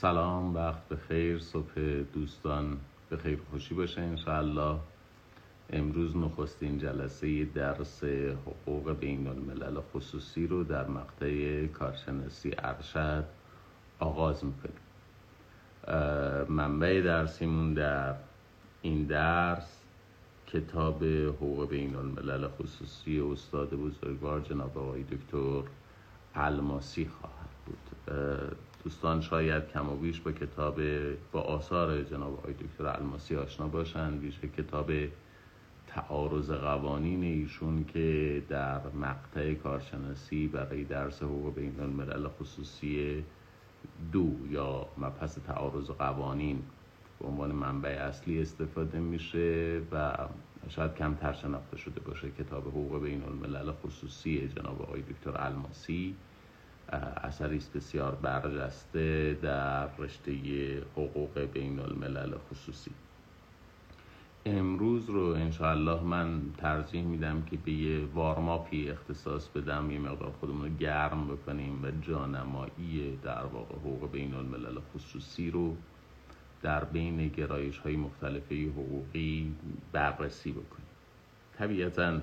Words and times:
سلام 0.00 0.54
وقت 0.54 0.88
به 0.88 0.96
خیر 0.96 1.38
صبح 1.38 1.80
دوستان 2.14 2.78
به 3.10 3.16
خیر 3.16 3.38
خوشی 3.50 3.74
باشه 3.74 4.00
انشاءالله. 4.00 4.78
امروز 5.70 6.16
نخستین 6.16 6.78
جلسه 6.78 7.44
درس 7.44 8.04
حقوق 8.46 8.92
بین 8.92 9.26
الملل 9.26 9.80
خصوصی 9.80 10.46
رو 10.46 10.64
در 10.64 10.86
مقطع 10.86 11.66
کارشناسی 11.66 12.54
ارشد 12.58 13.24
آغاز 13.98 14.44
می‌کنیم. 14.44 14.80
منبع 16.48 17.00
درسیمون 17.00 17.74
در 17.74 18.14
این 18.82 19.04
درس 19.04 19.82
کتاب 20.46 21.04
حقوق 21.04 21.68
بین 21.68 21.96
الملل 21.96 22.48
خصوصی 22.48 23.20
استاد 23.20 23.70
بزرگوار 23.70 24.40
جناب 24.40 24.78
آقای 24.78 25.02
دکتر 25.02 25.62
الماسی 26.34 27.10
خواهد 27.20 27.50
بود. 27.66 28.10
دوستان 28.84 29.20
شاید 29.20 29.68
کم 29.68 29.88
و 29.88 29.96
بیش 29.96 30.20
با 30.20 30.32
کتاب 30.32 30.80
با 31.32 31.40
آثار 31.40 32.02
جناب 32.02 32.38
آقای 32.38 32.52
دکتر 32.52 32.86
الماسی 32.86 33.36
آشنا 33.36 33.68
باشند. 33.68 34.20
ویژه 34.20 34.48
کتاب 34.48 34.92
تعارض 35.86 36.50
قوانین 36.50 37.22
ایشون 37.22 37.84
که 37.84 38.42
در 38.48 38.80
مقطع 39.00 39.54
کارشناسی 39.54 40.46
برای 40.46 40.84
درس 40.84 41.22
حقوق 41.22 41.54
بین 41.54 41.80
الملل 41.80 42.28
خصوصی 42.28 43.24
دو 44.12 44.32
یا 44.50 44.86
مبحث 44.98 45.38
تعارض 45.46 45.90
قوانین 45.90 46.62
به 47.20 47.26
عنوان 47.26 47.52
منبع 47.52 47.88
اصلی 47.88 48.40
استفاده 48.40 48.98
میشه 48.98 49.80
و 49.92 50.16
شاید 50.68 50.94
کمتر 50.94 51.32
شناخته 51.32 51.76
شده 51.76 52.00
باشه 52.00 52.30
کتاب 52.30 52.68
حقوق 52.68 53.02
بین 53.02 53.22
الملل 53.24 53.72
خصوصی 53.72 54.48
جناب 54.48 54.82
آقای 54.82 55.02
دکتر 55.02 55.32
الماسی. 55.34 56.14
اثری 56.92 57.56
است 57.56 57.72
بسیار 57.72 58.14
برجسته 58.14 59.38
در 59.42 59.96
رشته 59.96 60.32
حقوق 60.96 61.38
بین 61.38 61.80
الملل 61.80 62.34
خصوصی. 62.50 62.90
امروز 64.46 65.10
رو 65.10 65.26
انشاءالله 65.26 66.02
من 66.02 66.40
ترجیح 66.58 67.02
میدم 67.02 67.42
که 67.42 67.56
به 67.56 67.72
یه 67.72 68.04
وارماپی 68.04 68.90
اختصاص 68.90 69.48
بدم 69.48 69.90
یه 69.90 69.98
مقدار 69.98 70.32
خودمون 70.40 70.62
رو 70.62 70.76
گرم 70.76 71.28
بکنیم 71.28 71.84
و 71.84 71.90
جانمایی 72.02 73.18
در 73.22 73.44
واقع 73.44 73.74
حقوق 73.74 74.10
بین 74.10 74.34
الملل 74.34 74.78
خصوصی 74.94 75.50
رو 75.50 75.76
در 76.62 76.84
بین 76.84 77.28
گرایش 77.28 77.78
های 77.78 77.96
مختلف 77.96 78.52
حقوقی 78.52 79.54
بررسی 79.92 80.52
بکنیم. 80.52 80.86
طبیعتا 81.58 82.20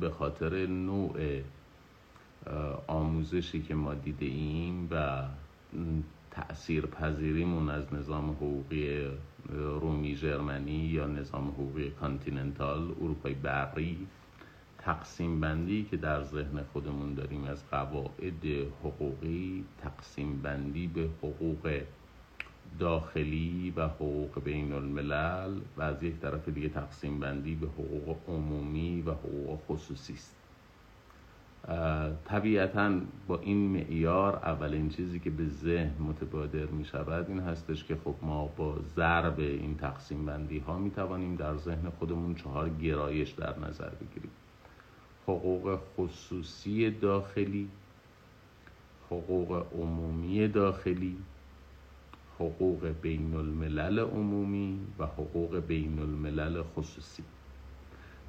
به 0.00 0.10
خاطر 0.10 0.66
نوع 0.66 1.40
آموزشی 2.86 3.62
که 3.62 3.74
ما 3.74 3.94
دیده 3.94 4.26
ایم 4.26 4.88
و 4.90 5.22
تأثیر 6.30 6.86
پذیریمون 6.86 7.70
از 7.70 7.94
نظام 7.94 8.30
حقوقی 8.30 9.08
رومی 9.48 10.16
جرمنی 10.16 10.72
یا 10.72 11.06
نظام 11.06 11.48
حقوقی 11.48 11.90
کانتیننتال 11.90 12.82
اروپای 12.82 13.34
بری 13.34 14.06
تقسیم 14.78 15.40
بندی 15.40 15.84
که 15.90 15.96
در 15.96 16.22
ذهن 16.22 16.62
خودمون 16.72 17.14
داریم 17.14 17.44
از 17.44 17.70
قواعد 17.70 18.44
حقوقی 18.84 19.64
تقسیم 19.82 20.42
بندی 20.42 20.86
به 20.86 21.08
حقوق 21.22 21.80
داخلی 22.78 23.72
و 23.76 23.88
حقوق 23.88 24.42
بین 24.44 24.72
الملل 24.72 25.60
و 25.76 25.82
از 25.82 26.02
یک 26.02 26.20
طرف 26.20 26.48
دیگه 26.48 26.68
تقسیم 26.68 27.20
بندی 27.20 27.54
به 27.54 27.66
حقوق 27.66 28.16
عمومی 28.28 29.02
و 29.02 29.10
حقوق 29.10 29.60
خصوصی 29.68 30.12
است. 30.12 30.35
طبیعتا 32.24 33.00
با 33.26 33.38
این 33.38 33.56
معیار 33.56 34.36
اولین 34.36 34.88
چیزی 34.88 35.20
که 35.20 35.30
به 35.30 35.48
ذهن 35.48 36.02
متبادر 36.02 36.66
می 36.66 36.84
شود 36.84 37.28
این 37.28 37.40
هستش 37.40 37.84
که 37.84 37.96
خب 38.04 38.14
ما 38.22 38.46
با 38.46 38.78
ضرب 38.96 39.40
این 39.40 39.76
تقسیم 39.76 40.26
بندی 40.26 40.58
ها 40.58 40.78
می 40.78 40.90
توانیم 40.90 41.36
در 41.36 41.56
ذهن 41.56 41.90
خودمون 41.98 42.34
چهار 42.34 42.68
گرایش 42.68 43.30
در 43.30 43.58
نظر 43.58 43.88
بگیریم. 43.88 44.30
حقوق 45.26 45.78
خصوصی 45.96 46.90
داخلی 46.90 47.68
حقوق 49.10 49.66
عمومی 49.78 50.48
داخلی 50.48 51.16
حقوق 52.38 52.86
بین 53.02 53.34
الملل 53.34 53.98
عمومی 53.98 54.80
و 54.98 55.06
حقوق 55.06 55.56
بین 55.58 55.98
الملل 55.98 56.62
خصوصی. 56.62 57.22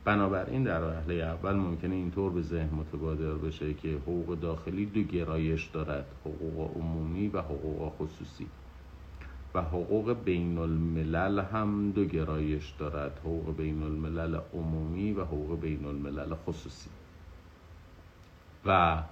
بنابراین 0.06 0.64
در 0.64 0.84
وهله 0.84 1.14
اول 1.14 1.54
ممکنه 1.56 1.96
اینطور 1.96 2.32
به 2.32 2.42
ذهن 2.42 2.70
متبادر 2.76 3.34
بشه 3.34 3.74
که 3.74 3.90
حقوق 3.90 4.40
داخلی 4.40 4.86
دو 4.86 5.02
گرایش 5.02 5.66
دارد 5.66 6.06
حقوق 6.26 6.78
عمومی 6.78 7.28
و 7.28 7.42
حقوق 7.42 7.94
خصوصی. 7.94 8.48
و 9.54 9.62
حقوق 9.62 10.24
بین 10.26 10.58
الملل 10.58 11.40
هم 11.40 11.92
دو 11.92 12.06
گرایش 12.06 12.74
دارد 12.80 13.20
حقوق 13.20 13.58
بین 13.58 13.84
الملل 13.84 14.40
عمومی 14.54 15.12
و 15.12 15.22
حقوق 15.22 15.60
بین 15.60 15.86
الملل 15.86 16.36
خصوصی. 16.36 16.90
و 18.66 19.04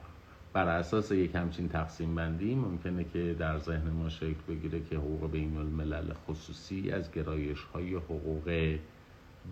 بر 0.53 0.67
اساس 0.67 1.12
یک 1.12 1.35
همچین 1.35 1.69
تقسیم 1.69 2.16
بندی 2.16 2.56
ممکنه 2.56 3.03
که 3.03 3.35
در 3.40 3.57
ذهن 3.57 3.90
ما 3.90 4.09
شکل 4.09 4.41
بگیره 4.47 4.81
که 4.90 4.96
حقوق 4.96 5.31
بین 5.31 5.57
الملل 5.57 6.13
خصوصی 6.13 6.91
از 6.91 7.12
گرایش 7.12 7.63
های 7.63 7.96
حقوق 7.96 8.78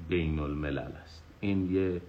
بین 0.10 0.40
الملل 0.40 0.92
است. 1.04 1.23
این 1.44 1.72
یه 1.76 2.02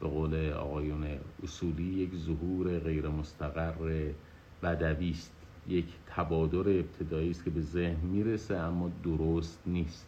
به 0.00 0.08
قول 0.08 0.52
آقایون 0.52 1.06
اصولی 1.42 1.84
یک 1.84 2.16
ظهور 2.16 2.78
غیر 2.78 3.08
مستقر 3.08 4.10
بدوی 4.62 5.10
است. 5.10 5.32
یک 5.68 5.84
تبادر 6.06 6.58
ابتدایی 6.58 7.30
است 7.30 7.44
که 7.44 7.50
به 7.50 7.60
ذهن 7.60 8.06
می‌رسه 8.06 8.56
اما 8.56 8.90
درست 9.04 9.62
نیست. 9.66 10.06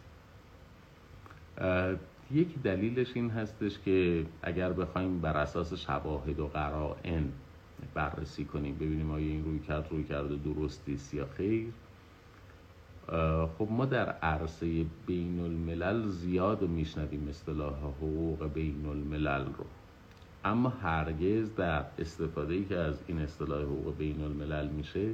یک 2.31 2.61
دلیلش 2.63 3.11
این 3.15 3.29
هستش 3.29 3.79
که 3.79 4.25
اگر 4.41 4.73
بخوایم 4.73 5.21
بر 5.21 5.37
اساس 5.37 5.73
شواهد 5.73 6.39
و 6.39 6.47
قرائن 6.47 7.23
بررسی 7.93 8.45
کنیم 8.45 8.75
ببینیم 8.75 9.11
آیا 9.11 9.27
این 9.27 9.45
روی 9.45 9.59
کرد 9.59 9.87
روی 9.91 10.03
کرده 10.03 10.35
درستی 10.35 10.99
یا 11.13 11.25
خیر. 11.37 11.67
خب 13.57 13.67
ما 13.71 13.85
در 13.85 14.09
عرصه 14.09 14.85
بین 15.07 15.39
الملل 15.39 16.07
زیاد 16.07 16.61
میشنویم 16.61 17.27
اصطلاح 17.29 17.73
حقوق 17.73 18.53
بین 18.53 18.85
الملل 18.85 19.45
رو. 19.45 19.65
اما 20.45 20.69
هرگز 20.69 21.55
در 21.55 21.85
استفاده 21.99 22.53
ای 22.53 22.65
که 22.65 22.77
از 22.77 23.03
این 23.07 23.19
اصطلاح 23.19 23.61
حقوق 23.61 23.97
بین 23.97 24.21
الملل 24.21 24.67
میشه 24.67 25.09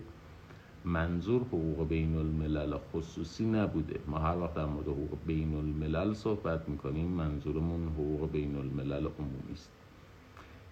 منظور 0.85 1.41
حقوق 1.41 1.87
بین 1.87 2.15
الملل 2.17 2.77
خصوصی 2.93 3.45
نبوده. 3.45 3.99
ما 4.07 4.17
هر 4.19 4.37
وقت 4.37 4.53
در 4.53 4.65
مورد 4.65 4.87
حقوق 4.87 5.17
بین 5.27 5.55
الملل 5.55 6.13
صحبت 6.13 6.69
می‌کنیم 6.69 7.07
منظورمون 7.07 7.87
حقوق 7.87 8.31
بین 8.31 8.55
الملل 8.55 9.07
عمومی 9.19 9.53
است. 9.53 9.76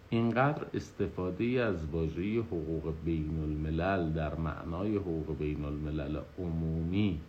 اینقدر 0.09 0.65
استفاده 0.73 1.45
از 1.45 1.85
واژه 1.85 2.39
حقوق 2.39 2.93
بین 3.05 3.39
الملل 3.43 4.13
در 4.13 4.35
معنای 4.35 4.95
حقوق 4.95 5.37
بین 5.37 5.65
الملل 5.65 6.19
عمومی 6.39 7.19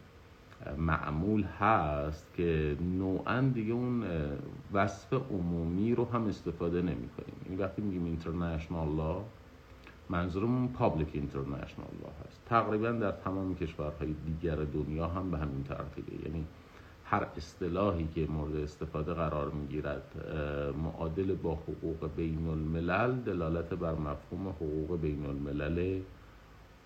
معمول 0.78 1.42
هست 1.42 2.26
که 2.36 2.76
نوعا 2.98 3.40
دیگه 3.40 3.72
اون 3.72 4.04
وصف 4.72 5.12
عمومی 5.12 5.94
رو 5.94 6.04
هم 6.04 6.26
استفاده 6.26 6.82
نمی 6.82 7.08
کنیم 7.08 7.36
این 7.48 7.58
وقتی 7.58 7.82
میگیم 7.82 8.04
اینترنشنال 8.04 8.96
لا 8.96 9.22
منظورمون 10.08 10.68
پابلیک 10.68 11.08
اینترنشنال 11.12 11.88
لا 12.02 12.10
هست. 12.24 12.40
تقریبا 12.46 12.92
در 12.92 13.10
تمام 13.10 13.54
کشورهای 13.54 14.14
دیگر 14.26 14.56
دنیا 14.56 15.06
هم 15.06 15.30
به 15.30 15.38
همین 15.38 15.64
ترتیبه. 15.64 16.28
یعنی 16.28 16.44
هر 17.10 17.26
اصطلاحی 17.36 18.08
که 18.14 18.26
مورد 18.26 18.56
استفاده 18.56 19.14
قرار 19.14 19.50
می‌گیرد 19.50 20.02
معادل 20.84 21.34
با 21.34 21.54
حقوق 21.54 22.10
بین 22.16 22.48
الملل 22.48 23.12
دلالت 23.12 23.74
بر 23.74 23.94
مفهوم 23.94 24.48
حقوق 24.48 25.00
بین 25.00 25.26
الملل 25.26 26.00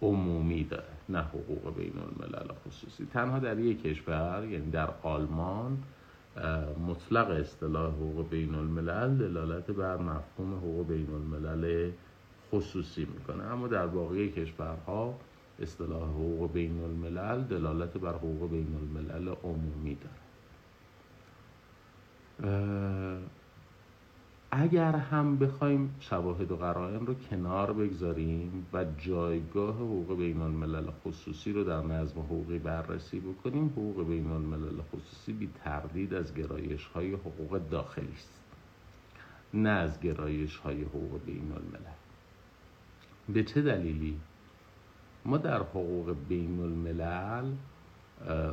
عمومی 0.03 0.65
داره 0.65 0.85
نه 1.09 1.19
حقوق 1.23 1.77
بین 1.77 1.93
الملل 1.99 2.49
خصوصی. 2.67 3.07
تنها 3.07 3.39
در 3.39 3.59
یک 3.59 3.83
کشور 3.83 4.47
یعنی 4.51 4.71
در 4.71 4.89
آلمان 5.03 5.79
مطلق 6.89 7.31
اصطلاح 7.31 7.93
حقوق 7.93 8.29
بین 8.29 8.55
الملل 8.55 9.17
دلالت 9.17 9.71
بر 9.71 9.97
مفهوم 9.97 10.55
حقوق 10.55 10.87
بین 10.87 11.11
الملل 11.11 11.91
خصوصی 12.53 13.05
می‌کنه. 13.15 13.45
اما 13.45 13.69
در 13.69 13.87
باقی 13.87 14.29
کشورها 14.29 15.15
اصطلاح 15.61 16.09
حقوق 16.11 16.53
بین 16.53 16.81
الملل 16.81 17.45
دلالت 17.45 17.99
بر 17.99 18.15
حقوق 18.15 18.51
بین 18.51 18.75
الملل 18.75 19.35
عمومی 19.43 19.95
داره. 19.95 20.21
اگر 24.53 24.97
هم 24.97 25.39
بخوایم 25.39 25.95
شواهد 26.01 26.53
و 26.53 26.57
قرائن 26.57 27.07
رو 27.07 27.15
کنار 27.15 27.73
بگذاریم 27.73 28.67
و 28.73 28.85
جایگاه 28.99 29.75
حقوق 29.75 30.19
بین 30.19 30.41
الملل 30.41 30.91
خصوصی 30.91 31.53
رو 31.53 31.65
در 31.65 31.83
نظم 31.83 32.21
حقوقی 32.21 32.59
بررسی 32.59 33.21
بکنیم 33.21 33.67
حقوق 33.67 34.09
بین 34.09 34.31
الملل 34.31 34.83
خصوصی 34.83 35.33
بی 35.33 35.51
تردید 35.65 36.15
از 36.15 36.35
گرایش 36.35 36.87
های 36.87 37.13
حقوق 37.13 37.69
داخلی 37.71 38.13
است. 38.13 38.41
نه 39.55 39.71
از 39.71 40.01
گرایش 40.01 40.57
های 40.57 40.83
حقوق 40.83 41.21
بین 41.27 41.53
الملل. 41.53 41.95
به 43.29 43.45
چه 43.45 43.63
دلیلی؟ 43.63 44.21
ما 45.25 45.37
در 45.37 45.59
حقوق 45.63 46.17
بین 46.29 46.61
الملل 46.61 47.45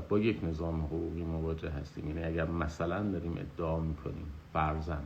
با 0.09 0.19
یک 0.19 0.43
نظام 0.43 0.81
حقوقی 0.81 1.23
مواجه 1.23 1.69
هستیم. 1.69 2.07
یعنی 2.07 2.23
اگر 2.23 2.45
مثلا 2.45 3.03
داریم 3.11 3.37
ادعا 3.37 3.79
می‌کنیم 3.79 4.25
فرزن 4.53 5.03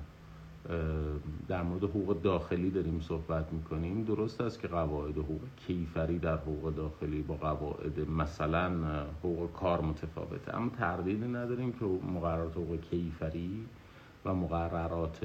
در 1.47 1.63
مورد 1.63 1.83
حقوق 1.83 2.21
داخلی 2.21 2.69
داریم 2.69 2.99
صحبت 2.99 3.53
می‌کنیم 3.53 4.03
درست 4.03 4.41
است 4.41 4.59
که 4.59 4.67
قواعد 4.67 5.17
حقوق 5.17 5.41
کیفری 5.67 6.19
در 6.19 6.37
حقوق 6.37 6.75
داخلی 6.75 7.21
با 7.21 7.35
قواعد 7.35 8.09
مثلا 8.09 8.71
حقوق 9.19 9.53
کار 9.53 9.81
متفاوته. 9.81 10.55
اما 10.57 10.69
تردیدی 10.69 11.27
نداریم 11.27 11.71
که 11.71 11.85
مقررات 11.85 12.51
حقوق 12.51 12.79
کیفری 12.81 13.65
و 14.25 14.33
مقررات 14.33 15.19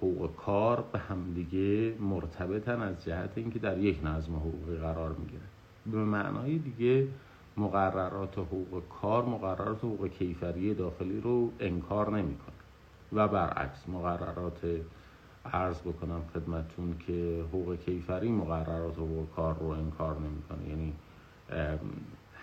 حقوق 0.00 0.36
کار 0.36 0.84
به 0.92 0.98
همدیگه 0.98 1.94
مرتبطن 2.00 2.82
از 2.82 3.04
جهت 3.04 3.30
اینکه 3.36 3.58
در 3.58 3.78
یک 3.78 4.00
نظم 4.04 4.36
حقوقی 4.36 4.76
قرار 4.76 5.12
می‌گیره. 5.12 5.42
به 5.86 5.98
معنای 5.98 6.58
دیگه 6.58 7.08
مقررات 7.56 8.38
حقوق 8.38 8.82
کار 9.02 9.24
مقررات 9.24 9.78
حقوق 9.78 10.06
کیفری 10.06 10.74
داخلی 10.74 11.20
رو 11.20 11.50
انکار 11.60 12.10
نمی‌کنه. 12.16 12.54
و 13.12 13.28
برعکس 13.28 13.88
مقررات 13.88 14.60
عرض 15.44 15.80
بکنم 15.80 16.20
خدمتون 16.34 16.98
که 17.06 17.44
حقوق 17.48 17.76
کیفری 17.76 18.28
مقررات 18.28 18.94
حقوق 18.94 19.34
کار 19.36 19.58
رو 19.58 19.66
انکار 19.66 20.16
نمی‌کنه. 20.18 20.68
یعنی 20.68 20.92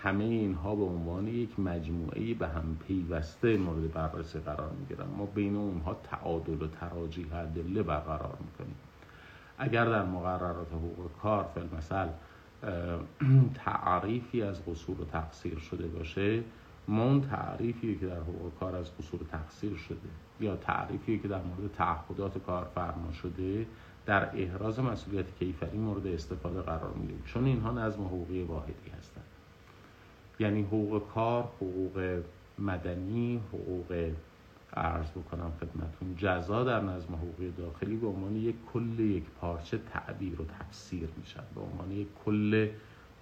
همه 0.02 0.24
اینها 0.24 0.74
به 0.74 0.84
عنوان 0.84 1.28
یک 1.28 1.60
مجموعه 1.60 2.34
به 2.34 2.48
هم 2.48 2.76
پیوسته 2.86 3.56
مورد 3.56 3.92
بررسی 3.92 4.38
قرار 4.38 4.70
می‌گیرن. 4.80 5.06
ما 5.06 5.26
بین 5.26 5.56
اونها 5.56 5.94
تعادل 5.94 6.62
و 6.62 6.66
تراجیح 6.66 7.34
ادله 7.34 7.82
برقرار 7.82 8.38
می‌کنیم. 8.40 8.76
اگر 9.58 9.84
در 9.84 10.04
مقررات 10.04 10.72
حقوق 10.72 11.10
کار 11.22 11.46
مثل 11.78 12.08
تعریفی 13.64 14.42
از 14.42 14.64
قصور 14.66 15.00
و 15.00 15.04
تقصیر 15.04 15.58
شده 15.58 15.86
باشه 15.86 16.42
ما 16.88 17.04
اون 17.04 17.20
تعریفی 17.20 17.98
که 17.98 18.06
در 18.06 18.20
حقوق 18.20 18.52
کار 18.60 18.76
از 18.76 18.96
قصور 18.96 19.22
و 19.22 19.26
تقصیر 19.26 19.76
شده 19.76 19.98
یا 20.40 20.56
تعریفی 20.56 21.18
که 21.18 21.28
در 21.28 21.42
مورد 21.42 21.72
تعهدات 21.72 22.38
کارفرما 22.38 23.12
شده 23.12 23.66
در 24.06 24.36
احراز 24.36 24.80
مسئولیت 24.80 25.38
کیفری 25.38 25.78
مورد 25.78 26.06
استفاده 26.06 26.60
قرار 26.60 26.92
می‌گیریم 26.94 27.22
چون 27.26 27.44
اینها 27.44 27.72
نظم 27.72 28.04
حقوقی 28.04 28.42
واحدی 28.42 28.90
هستند. 28.98 28.99
یعنی 30.40 30.62
حقوق 30.62 31.08
کار 31.14 31.42
حقوق 31.42 32.22
مدنی 32.58 33.40
حقوق 33.52 34.12
عرض 34.76 35.10
بکنم 35.10 35.52
خدمتون. 35.60 36.14
جزا 36.16 36.64
در 36.64 36.80
نظم 36.80 37.14
حقوقی 37.14 37.50
داخلی 37.50 37.96
به 37.96 38.06
عنوان 38.06 38.36
یک 38.36 38.54
کل 38.72 39.00
یک 39.00 39.24
پارچه 39.40 39.78
تعبیر 39.78 40.40
و 40.40 40.44
تفسیر 40.44 41.08
میشن. 41.16 41.42
به 41.54 41.60
عنوان 41.60 41.92
یک 41.92 42.08
کل 42.24 42.68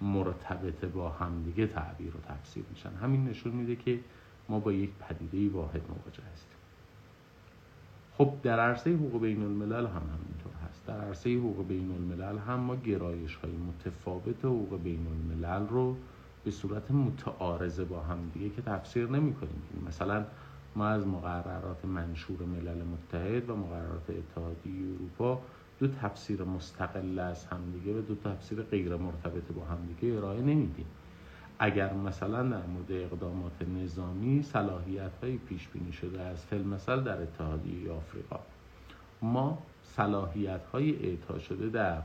مرتبط 0.01 0.85
با 0.85 1.09
همدیگه 1.09 1.67
تعبیر 1.67 2.13
و 2.15 2.19
تفسیر 2.33 2.63
میشن. 2.69 2.89
همین 3.01 3.25
نشون 3.25 3.53
میده 3.53 3.75
که 3.75 3.99
ما 4.49 4.59
با 4.59 4.73
یک 4.73 4.89
پدیده 4.99 5.55
واحد 5.55 5.81
مواجه 5.89 6.23
هستیم. 6.33 6.57
خب 8.17 8.33
در 8.43 8.59
عرصه 8.59 8.93
حقوق 8.93 9.21
بین 9.21 9.43
الملل 9.43 9.85
هم 9.85 10.01
همینطور 10.01 10.53
هست. 10.69 10.85
در 10.87 11.01
عرصه 11.01 11.37
حقوق 11.37 11.67
بین 11.67 11.91
الملل 11.91 12.37
هم 12.37 12.59
ما 12.59 12.75
گرایش 12.75 13.35
های 13.35 13.51
متفاوت 13.51 14.45
حقوق 14.45 14.83
بین 14.83 15.07
الملل 15.07 15.67
رو 15.67 15.95
به 16.43 16.51
صورت 16.51 16.91
متعارضه 16.91 17.83
با 17.83 17.99
هم 17.99 18.31
دیگه 18.33 18.49
که 18.49 18.61
تفسیر 18.61 19.09
نمی 19.09 19.33
کنیم. 19.33 19.61
مثلا 19.87 20.25
ما 20.75 20.87
از 20.87 21.07
مقررات 21.07 21.85
منشور 21.85 22.41
ملل 22.41 22.83
متحد 22.83 23.49
و 23.49 23.55
مقررات 23.55 24.09
اتحادیه 24.09 24.93
اروپا 24.95 25.41
دو 25.79 25.87
تفسیر 25.87 26.43
مستقل 26.43 27.19
از 27.19 27.45
همدیگه 27.45 27.99
و 27.99 28.01
دو 28.01 28.15
تفسیر 28.15 28.61
غیر 28.61 28.95
مرتبط 28.95 29.51
با 29.55 29.65
همدیگه 29.65 30.17
ارائه 30.17 30.41
نمیدیم 30.41 30.85
اگر 31.59 31.93
مثلا 31.93 32.43
در 32.43 32.65
مورد 32.65 32.91
اقدامات 32.91 33.61
نظامی 33.61 34.43
صلاحیت 34.43 35.11
های 35.21 35.37
پیش 35.37 35.67
بینی 35.67 35.91
شده 35.91 36.21
از 36.21 36.45
فیلم 36.45 36.67
مثل 36.67 37.03
در 37.03 37.21
اتحادیه 37.21 37.91
آفریقا. 37.91 38.39
ما 39.21 39.63
صلاحیت 39.83 40.65
های 40.65 41.05
اعطا 41.05 41.39
شده 41.39 41.69
در 41.69 42.01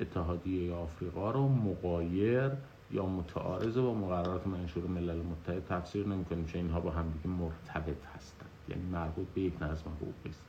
اتحادیه 0.00 0.74
آفریقا 0.74 1.30
رو 1.30 1.48
مقایر 1.48 2.50
یا 2.90 3.06
متعارض 3.06 3.78
با 3.78 3.94
مقررات 3.94 4.46
منشور 4.46 4.86
ملل 4.86 5.22
متحد 5.22 5.66
تفسیر 5.66 6.06
نمی 6.06 6.24
کنیم 6.24 6.46
چون 6.46 6.60
اینها 6.60 6.80
با 6.80 6.90
همدیگه 6.90 7.26
مرتبط 7.28 8.04
هستند 8.16 8.50
یعنی 8.68 8.82
مربوط 8.82 9.26
به 9.34 9.40
یک 9.40 9.62
نظم 9.62 9.90
حقوقی 9.90 10.30
است 10.30 10.42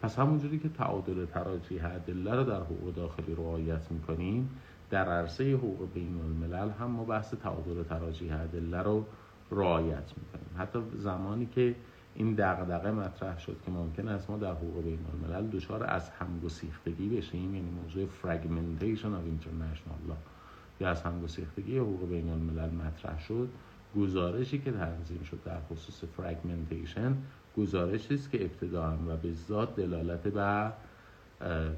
پس 0.00 0.18
همونجوری 0.18 0.58
که 0.58 0.68
تعادل 0.68 1.26
تراجیح 1.26 1.94
ادله 1.94 2.34
رو 2.34 2.44
در 2.44 2.60
حقوق 2.60 2.94
داخلی 2.94 3.34
رعایت 3.34 3.90
می‌کنیم 3.90 4.50
در 4.90 5.08
عرصه 5.08 5.54
حقوق 5.54 5.88
بین 5.94 6.20
الملل 6.20 6.70
هم 6.70 6.90
ما 6.90 7.04
بحث 7.04 7.34
تعادل 7.34 7.82
تراجیح 7.82 8.40
ادله 8.40 8.82
رو 8.82 9.04
رعایت 9.50 10.12
می‌کنیم. 10.16 10.50
حتی 10.58 10.78
زمانی 10.98 11.46
که 11.46 11.74
این 12.14 12.34
دغدغه 12.34 12.90
مطرح 12.90 13.38
شد 13.38 13.56
که 13.64 13.70
ممکن 13.70 14.08
است 14.08 14.30
ما 14.30 14.36
در 14.36 14.52
حقوق 14.52 14.84
بین 14.84 14.98
الملل 15.12 15.46
دچار 15.46 15.84
از 15.84 16.10
همگسیختگی 16.10 17.08
بشیم 17.08 17.54
یعنی 17.54 17.70
موضوع 17.70 18.06
fragmentation 18.22 19.06
of 19.06 19.44
international 19.44 20.10
law. 20.10 20.35
یا 20.80 20.90
از 20.90 21.02
همگسیختگی 21.02 21.78
حقوق 21.78 22.08
بین 22.08 22.28
الملل 22.28 22.70
مطرح 22.70 23.20
شد 23.20 23.48
گزارشی 23.96 24.58
که 24.58 24.72
تنظیم 24.72 25.22
شد 25.22 25.38
در 25.44 25.60
خصوص 25.70 26.04
fragmentation 26.18 27.12
گزارشی 27.56 28.14
است 28.14 28.30
که 28.30 28.44
ابتداعا 28.44 28.96
و 29.08 29.16
به 29.16 29.32
ذات 29.32 29.76
دلالت 29.76 30.28
بر 30.28 30.72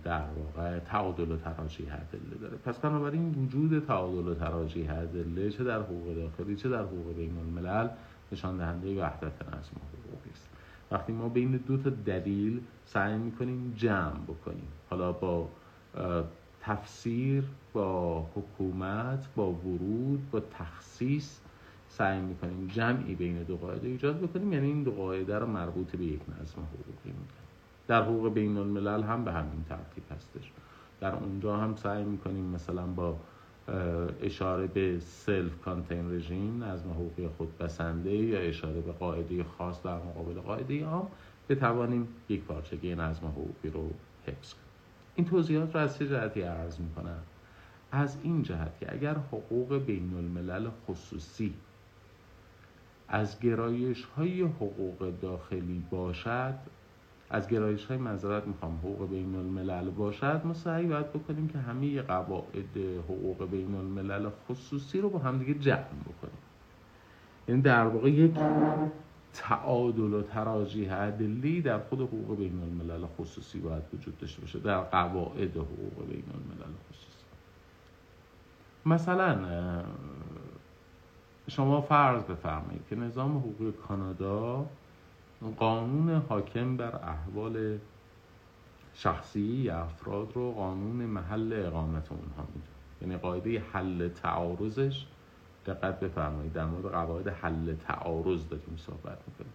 در 0.04 0.24
واقع 0.36 0.78
تعادل 0.78 1.30
و 1.30 1.36
تراجیح 1.36 1.94
ادله 1.94 2.38
داره. 2.40 2.56
پس 2.56 2.78
بنابراین 2.78 3.34
وجود 3.34 3.86
تعادل 3.86 4.28
و 4.28 4.34
تراجیح 4.34 4.98
ادله 4.98 5.50
چه 5.50 5.64
در 5.64 5.80
حقوق 5.80 6.14
داخلی 6.16 6.56
چه 6.56 6.68
در 6.68 6.82
حقوق 6.82 7.16
بین 7.16 7.38
الملل 7.38 7.88
نشان 8.32 8.56
دهنده 8.56 9.02
وحدت 9.02 9.42
نظم 9.42 9.76
حقوقی 9.92 10.30
است. 10.32 10.48
وقتی 10.90 11.12
ما 11.12 11.28
بین 11.28 11.56
دو 11.56 11.76
تا 11.76 11.90
دلیل 11.90 12.60
سعی 12.84 13.18
می‌کنیم 13.18 13.74
جمع 13.76 14.20
بکنیم 14.28 14.68
حالا 14.90 15.12
با 15.12 15.48
تفسیر 16.60 17.44
با 17.78 18.26
حکومت 18.34 19.28
با 19.36 19.52
ورود 19.52 20.30
با 20.30 20.40
تخصیص 20.40 21.38
سعی 21.88 22.20
می‌کنیم 22.20 22.66
جمعی 22.66 23.14
بین 23.14 23.42
دو 23.42 23.56
قاعده 23.56 23.88
ایجاد 23.88 24.20
بکنیم. 24.20 24.52
یعنی 24.52 24.66
این 24.66 24.82
دو 24.82 24.90
قاعده 24.90 25.38
رو 25.38 25.46
مربوط 25.46 25.96
به 25.96 26.04
یک 26.04 26.20
نظم 26.20 26.62
حقوقی 26.62 26.92
می‌کنیم. 27.04 27.48
در 27.88 28.02
حقوق 28.02 28.32
بین 28.32 28.56
الملل 28.56 29.02
هم 29.02 29.24
به 29.24 29.32
همین 29.32 29.64
ترتیب 29.68 30.04
هستش. 30.10 30.52
در 31.00 31.14
اونجا 31.14 31.56
هم 31.56 31.76
سعی 31.76 32.04
می‌کنیم 32.04 32.44
مثلا 32.44 32.86
با 32.86 33.16
اشاره 34.22 34.66
به 34.66 35.00
سلف 35.00 35.60
کانتین 35.64 36.12
رژیم 36.12 36.64
نظم 36.64 36.90
حقوقی 36.90 37.28
خود 37.28 37.58
بسنده 37.58 38.10
یا 38.10 38.38
اشاره 38.38 38.80
به 38.80 38.92
قاعده 38.92 39.44
خاص 39.44 39.82
در 39.82 39.96
مقابل 39.96 40.40
قاعده 40.40 40.84
عام 40.84 41.08
بتوانیم 41.48 42.08
یک 42.28 42.42
پارچگی 42.42 42.94
نظم 42.94 43.26
حقوقی 43.26 43.70
رو 43.70 43.90
حفظ 44.26 44.52
کنیم. 44.52 44.64
این 45.14 45.26
توضیحات 45.26 45.74
رو 45.74 45.80
از 45.80 45.98
چه 45.98 46.08
جهتی 46.08 46.42
عرض 46.42 46.80
می‌کنم؟ 46.80 47.18
از 47.92 48.16
این 48.22 48.42
جهت 48.42 48.78
که 48.78 48.92
اگر 48.92 49.14
حقوق 49.14 49.78
بین 49.78 50.14
الملل 50.14 50.68
خصوصی 50.86 51.54
از 53.08 53.40
گرایش 53.40 54.04
های 54.04 54.42
حقوق 54.42 55.12
داخلی 55.22 55.82
باشد 55.90 56.54
از 57.30 57.48
گرایش 57.48 57.84
های 57.84 57.96
منظرت 57.96 58.46
می‌خوام 58.46 58.76
حقوق 58.76 59.10
بین 59.10 59.34
الملل 59.34 59.90
باشد 59.90 60.40
ما 60.44 60.54
سعی 60.54 60.86
باید 60.86 61.12
بکنیم 61.12 61.48
که 61.48 61.58
همه 61.58 62.02
قواعد 62.02 62.76
حقوق 63.04 63.50
بین 63.50 63.74
الملل 63.74 64.28
خصوصی 64.48 65.00
رو 65.00 65.10
با 65.10 65.18
همدیگه 65.18 65.54
جمع 65.54 65.78
بکنیم. 65.78 66.38
یعنی 67.48 67.62
در 67.62 67.86
واقع 67.86 68.10
یک 68.10 68.34
تعادل 69.32 70.14
و 70.14 70.22
تراجیح 70.22 70.94
عدلی 70.94 71.62
در 71.62 71.78
خود 71.78 72.00
حقوق 72.00 72.38
بین 72.38 72.62
الملل 72.62 73.06
خصوصی 73.06 73.58
باید 73.58 73.82
وجود 73.94 74.18
داشته 74.18 74.40
باشه 74.40 74.58
در 74.58 74.80
قواعد 74.80 75.56
حقوق 75.56 76.06
بین 76.10 76.24
الملل 76.34 76.74
خصوصی. 76.90 77.07
مثلا 78.86 79.38
شما 81.48 81.80
فرض 81.80 82.22
بفرمایید 82.22 82.82
که 82.90 82.96
نظام 82.96 83.38
حقوقی 83.38 83.72
کانادا 83.72 84.66
قانون 85.56 86.22
حاکم 86.28 86.76
بر 86.76 86.96
احوال 86.96 87.78
شخصی 88.94 89.70
افراد 89.70 90.32
رو 90.34 90.52
قانون 90.52 90.96
محل 90.96 91.62
اقامت 91.66 92.12
اونها 92.12 92.48
میده. 92.54 92.68
یعنی 93.02 93.16
قاعده 93.16 93.62
حل 93.72 94.08
تعارضش 94.08 95.06
دقت 95.66 96.00
بفرمایید 96.00 96.52
در 96.52 96.64
مورد 96.64 96.92
قواعد 96.92 97.28
حل 97.28 97.74
تعارض 97.74 98.48
داریم 98.48 98.76
صحبت 98.76 99.18
می‌کنیم. 99.28 99.52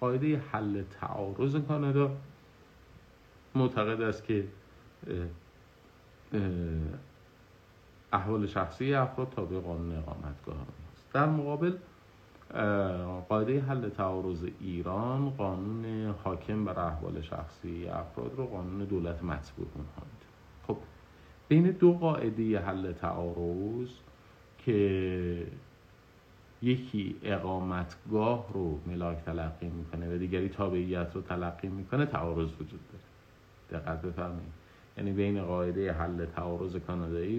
قاعده 0.00 0.42
حل 0.52 0.82
تعارض 1.00 1.56
کانادا 1.56 2.10
معتقد 3.54 4.00
است 4.00 4.24
که 4.24 4.44
احوال 8.12 8.46
شخصی 8.46 8.94
افراد 8.94 9.28
تابع 9.28 9.58
قانون 9.58 9.96
اقامتگاه 9.96 10.56
است 10.92 11.12
در 11.12 11.26
مقابل 11.26 11.76
قاعده 13.28 13.60
حل 13.60 13.88
تعارض 13.88 14.44
ایران 14.60 15.30
قانون 15.30 16.14
حاکم 16.24 16.64
بر 16.64 16.80
احوال 16.80 17.20
شخصی 17.20 17.88
افراد 17.88 18.32
رو 18.36 18.46
قانون 18.46 18.84
دولت 18.84 19.24
مطبوع 19.24 19.66
اونها 19.74 20.02
خب 20.66 20.76
بین 21.48 21.70
دو 21.70 21.92
قاعده 21.92 22.60
حل 22.60 22.92
تعارض 22.92 23.88
که 24.58 25.46
یکی 26.62 27.16
اقامتگاه 27.22 28.46
رو 28.52 28.80
ملاک 28.86 29.24
تلقی 29.24 29.68
می‌کنه 29.68 30.14
و 30.14 30.18
دیگری 30.18 30.48
تابعیت 30.48 31.08
رو 31.14 31.20
تلقی 31.20 31.68
می‌کنه 31.68 32.06
تعارض 32.06 32.48
وجود 32.52 32.80
داره. 32.92 33.82
دقت 33.82 34.02
بفرمایید. 34.02 34.65
یعنی 34.96 35.12
بین 35.12 35.44
قاعده 35.44 35.92
حل 35.92 36.24
تعارض 36.24 36.76
کانادایی 36.76 37.38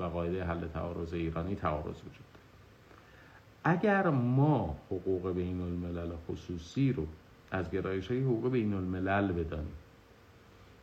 و, 0.00 0.04
قاعده 0.04 0.44
حل 0.44 0.66
تعارض 0.66 1.14
ایرانی 1.14 1.54
تعارض 1.54 1.96
وجود 1.96 2.24
داره. 2.32 3.76
اگر 3.76 4.10
ما 4.10 4.76
حقوق 4.90 5.32
بین 5.32 5.60
الملل 5.60 6.10
خصوصی 6.28 6.92
رو 6.92 7.06
از 7.50 7.70
گرایش 7.70 8.10
های 8.10 8.20
حقوق 8.20 8.50
بین 8.50 8.74
الملل 8.74 9.32
بدانیم 9.32 9.72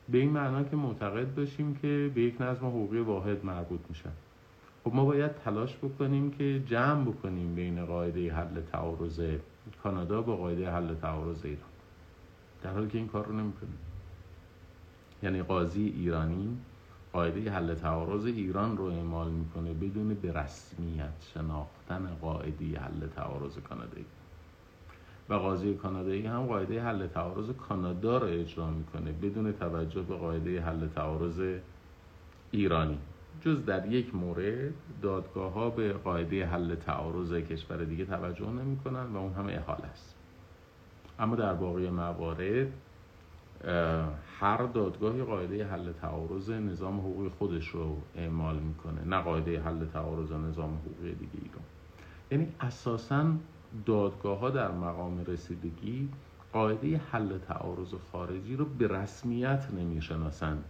به 0.09 0.17
این 0.17 0.29
معنا 0.29 0.63
که 0.63 0.75
معتقد 0.75 1.35
باشیم 1.35 1.75
که 1.75 2.11
به 2.15 2.21
یک 2.21 2.41
نظم 2.41 2.65
حقوقی 2.65 2.99
واحد 2.99 3.45
مربوط 3.45 3.79
میشن. 3.89 4.11
خب 4.83 4.93
ما 4.93 5.05
باید 5.05 5.35
تلاش 5.35 5.77
بکنیم 5.77 6.31
که 6.31 6.61
جمع 6.65 7.05
بکنیم 7.05 7.55
بین 7.55 7.85
قاعده 7.85 8.33
حل 8.33 8.61
تعارض 8.71 9.21
کانادا 9.83 10.21
با 10.21 10.35
قاعده 10.35 10.71
حل 10.71 10.95
تعارض 10.95 11.45
ایران. 11.45 11.69
در 12.63 12.69
حالی 12.69 12.87
که 12.87 12.97
این 12.97 13.07
کار 13.07 13.25
رو 13.25 13.33
نمی‌کنیم. 13.33 13.77
یعنی 15.23 15.41
قاضی 15.41 15.83
ایرانی 15.83 16.57
قاعده 17.13 17.51
حل 17.51 17.75
تعارض 17.75 18.25
ایران 18.25 18.77
رو 18.77 18.83
اعمال 18.83 19.31
می‌کنه 19.31 19.73
بدون 19.73 20.13
به 20.13 20.33
رسمیت 20.33 21.13
شناختن 21.33 22.17
قاعده 22.21 22.65
حل 22.79 23.07
تعارض 23.15 23.57
کانادایی. 23.57 24.05
و 25.29 25.33
قاضی 25.33 25.73
کانادایی 25.73 26.25
هم 26.25 26.45
قاعده 26.45 26.83
حل 26.83 27.07
تعارض 27.07 27.49
کانادا 27.49 28.17
رو 28.17 28.27
اجرا 28.27 28.69
می‌کنه 28.69 29.11
بدون 29.11 29.51
توجه 29.51 30.01
به 30.01 30.15
قاعده 30.15 30.61
حل 30.61 30.87
تعارض 30.87 31.59
ایرانی. 32.51 32.97
جز 33.41 33.65
در 33.65 33.91
یک 33.91 34.15
مورد 34.15 34.73
دادگاه 35.01 35.53
ها 35.53 35.69
به 35.69 35.93
قاعده 35.93 36.45
حل 36.45 36.75
تعارض 36.75 37.33
کشور 37.33 37.83
دیگه 37.83 38.05
توجه 38.05 38.49
نمی‌کنن 38.49 39.05
و 39.13 39.17
اون 39.17 39.33
همه 39.33 39.53
احال 39.53 39.81
است. 39.91 40.15
اما 41.19 41.35
در 41.35 41.53
باقی 41.53 41.89
موارد 41.89 42.67
هر 44.39 44.57
دادگاهی 44.73 45.23
قاعده 45.23 45.67
حل 45.67 45.91
تعارض 45.91 46.49
نظام 46.49 46.99
حقوقی 46.99 47.29
خودش 47.29 47.67
رو 47.67 47.97
اعمال 48.15 48.59
می‌کنه 48.59 49.03
نه 49.05 49.21
قاعده 49.21 49.61
حل 49.61 49.85
تعارض 49.85 50.31
نظام 50.31 50.75
حقوقی 50.75 51.15
دیگه 51.15 51.31
ایران 51.33 51.63
یعنی 52.31 52.47
اساسا 52.59 53.25
دادگاه 53.85 54.39
ها 54.39 54.49
در 54.49 54.71
مقام 54.71 55.23
رسیدگی 55.27 56.09
قاعده 56.53 56.97
حل 57.11 57.37
تعارض 57.37 57.93
خارجی 58.11 58.55
رو 58.55 58.65
به 58.65 58.87
رسمیت 58.87 59.67
نمی‌شناسند 59.77 60.65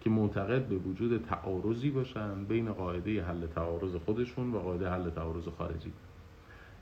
که 0.00 0.10
معتقد 0.10 0.66
به 0.68 0.76
وجود 0.76 1.24
تعارضی 1.24 1.90
باشن 1.90 2.44
بین 2.44 2.72
قاعده 2.72 3.24
حل 3.24 3.46
تعارض 3.46 3.96
خودشون 3.96 4.52
و 4.52 4.58
قاعده 4.58 4.90
حل 4.90 5.10
تعارض 5.10 5.48
خارجی. 5.48 5.92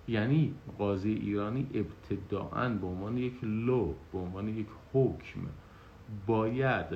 یعنی 0.09 0.55
قاضی 0.79 1.13
ایرانی 1.13 1.67
ابتداعا 1.75 2.69
به 2.69 2.87
عنوان 2.87 3.19
یک 3.19 3.45
لو 3.45 3.95
به 4.13 4.19
عنوان 4.19 4.49
یک 4.49 4.67
حکم 4.93 5.41
باید 6.27 6.87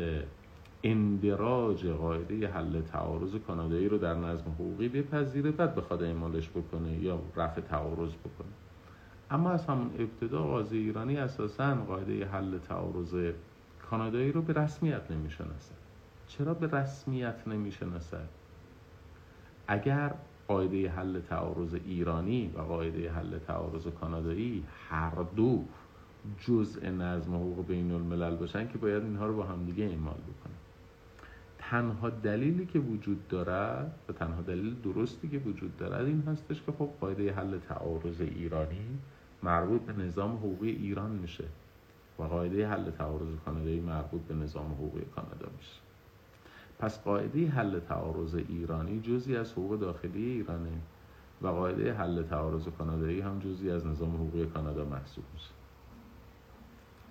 اندراج 0.84 1.86
قاعده 1.86 2.48
حل 2.48 2.80
تعارض 2.80 3.36
کانادایی 3.46 3.88
رو 3.88 3.98
در 3.98 4.14
نظم 4.14 4.50
حقوقی 4.50 4.88
بپذیره 4.88 5.50
بعد 5.50 5.74
بخواد 5.74 6.02
اعمالش 6.02 6.50
بکنه 6.50 6.92
یا 6.98 7.20
رفع 7.36 7.60
تعارض 7.60 8.12
بکنه. 8.14 8.52
اما 9.30 9.50
از 9.50 9.66
همون 9.66 9.90
ابتدا 9.98 10.42
قاضی 10.42 10.78
ایرانی 10.78 11.16
اساسا 11.16 11.74
قاعده 11.74 12.26
حل 12.26 12.58
تعارض 12.58 13.32
کانادایی 13.90 14.32
رو 14.32 14.42
به 14.42 14.52
رسمیت 14.52 15.10
نمی‌شناسه. 15.10 15.74
چرا 16.26 16.54
به 16.54 16.66
رسمیت 16.66 17.48
نمی‌شناسد 17.48 18.28
اگر 19.66 20.14
قاعده 20.48 20.90
حل 20.90 21.20
تعارض 21.20 21.74
ایرانی 21.74 22.52
و 22.56 22.60
قاعده 22.60 23.10
حل 23.12 23.38
تعارض 23.38 23.86
کانادایی 23.86 24.64
هر 24.88 25.22
دو 25.36 25.64
جزء 26.40 26.90
نظم 26.90 27.34
حقوق 27.34 27.66
بین 27.66 27.92
الملل 27.92 28.36
باشن 28.36 28.68
که 28.68 28.78
باید 28.78 29.02
اینها 29.02 29.26
رو 29.26 29.36
با 29.36 29.42
همدیگه 29.42 29.84
اعمال 29.84 30.14
بکنن. 30.14 30.54
تنها 31.58 32.10
دلیلی 32.10 32.66
که 32.66 32.78
وجود 32.78 33.28
دارد 33.28 33.98
و 34.08 34.12
تنها 34.12 34.42
دلیل 34.42 34.74
درستی 34.82 35.28
که 35.28 35.38
وجود 35.38 35.76
دارد 35.76 36.06
این 36.06 36.22
هستش 36.26 36.62
که 36.62 36.72
خب 36.72 36.90
قاعده 37.00 37.32
حل 37.32 37.58
تعارض 37.58 38.20
ایرانی 38.20 38.98
مربوط 39.42 39.80
به 39.80 39.92
نظام 39.92 40.36
حقوقی 40.36 40.70
ایران 40.70 41.10
میشه 41.10 41.44
و 42.18 42.22
قاعده 42.22 42.68
حل 42.68 42.90
تعارض 42.90 43.28
کانادایی 43.44 43.80
مربوط 43.80 44.20
به 44.20 44.34
نظام 44.34 44.72
حقوقی 44.72 45.04
کانادا 45.16 45.48
میشه. 45.56 45.87
پس 46.78 47.02
قاعده 47.02 47.48
حل 47.48 47.80
تعارض 47.80 48.34
ایرانی 48.34 49.00
جزی 49.00 49.36
از 49.36 49.52
حقوق 49.52 49.78
داخلی 49.78 50.24
ایرانه 50.24 50.80
و 51.42 51.46
قاعده 51.46 51.92
حل 51.94 52.22
تعارض 52.22 52.68
کانادایی 52.68 53.20
هم 53.20 53.38
جزی 53.38 53.70
از 53.70 53.86
نظام 53.86 54.14
حقوقی 54.14 54.46
کانادا 54.46 54.84
محسوب 54.84 55.24
میشه. 55.34 55.50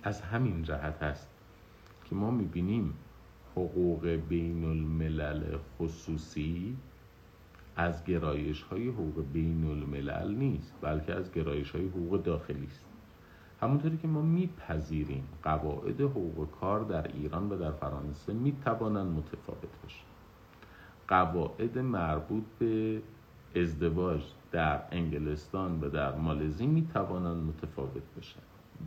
از 0.02 0.20
همین 0.20 0.62
جهت 0.62 1.02
هست 1.02 1.28
که 2.04 2.14
ما 2.14 2.30
می‌بینیم 2.30 2.94
حقوق 3.56 4.06
بین 4.06 4.64
الملل 4.64 5.58
خصوصی 5.78 6.76
از 7.76 8.04
گرایش 8.04 8.62
های 8.62 8.88
حقوق 8.88 9.24
بین 9.32 9.64
الملل 9.64 10.34
نیست 10.34 10.74
بلکه 10.80 11.14
از 11.14 11.32
گرایش 11.32 11.70
های 11.70 11.88
حقوق 11.88 12.22
داخلی 12.22 12.66
است. 12.66 12.87
همونطوری 13.60 13.96
که 13.96 14.08
ما 14.08 14.22
میپذیریم 14.22 15.24
قواعد 15.42 16.00
حقوق 16.00 16.50
کار 16.60 16.80
در 16.80 17.08
ایران 17.08 17.52
و 17.52 17.58
در 17.58 17.70
فرانسه 17.72 18.32
می‌توانند 18.32 19.18
متفاوت 19.18 19.82
باشند. 19.82 20.06
قواعد 21.08 21.78
مربوط 21.78 22.44
به 22.58 23.02
ازدواج 23.56 24.22
در 24.52 24.82
انگلستان 24.90 25.80
و 25.80 25.88
در 25.88 26.14
مالزی 26.14 26.66
می‌توانند 26.66 27.42
متفاوت 27.42 28.02
باشند. 28.16 28.42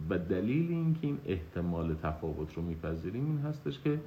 و 0.09 0.17
دلیل 0.17 0.71
اینکه 0.71 1.07
این 1.07 1.17
احتمال 1.25 1.95
تفاوت 1.95 2.53
رو 2.53 2.61
میپذیریم 2.61 3.25
این 3.25 3.39
هستش 3.39 3.79
که 3.79 3.99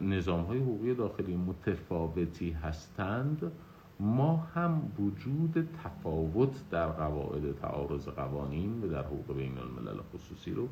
نظام 0.00 0.44
های 0.44 0.58
حقوقی 0.58 0.94
داخلی 0.94 1.36
متفاوتی 1.36 2.50
هستند 2.50 3.52
ما 4.00 4.36
هم 4.36 4.92
وجود 4.98 5.68
تفاوت 5.84 6.70
در 6.70 6.86
قواعد 6.86 7.58
تعارض 7.58 8.08
قوانین 8.08 8.82
و 8.82 8.88
در 8.88 9.02
حقوق 9.02 9.36
بین 9.36 9.58
الملل 9.58 10.00
خصوصی 10.14 10.50
رو 10.50 10.68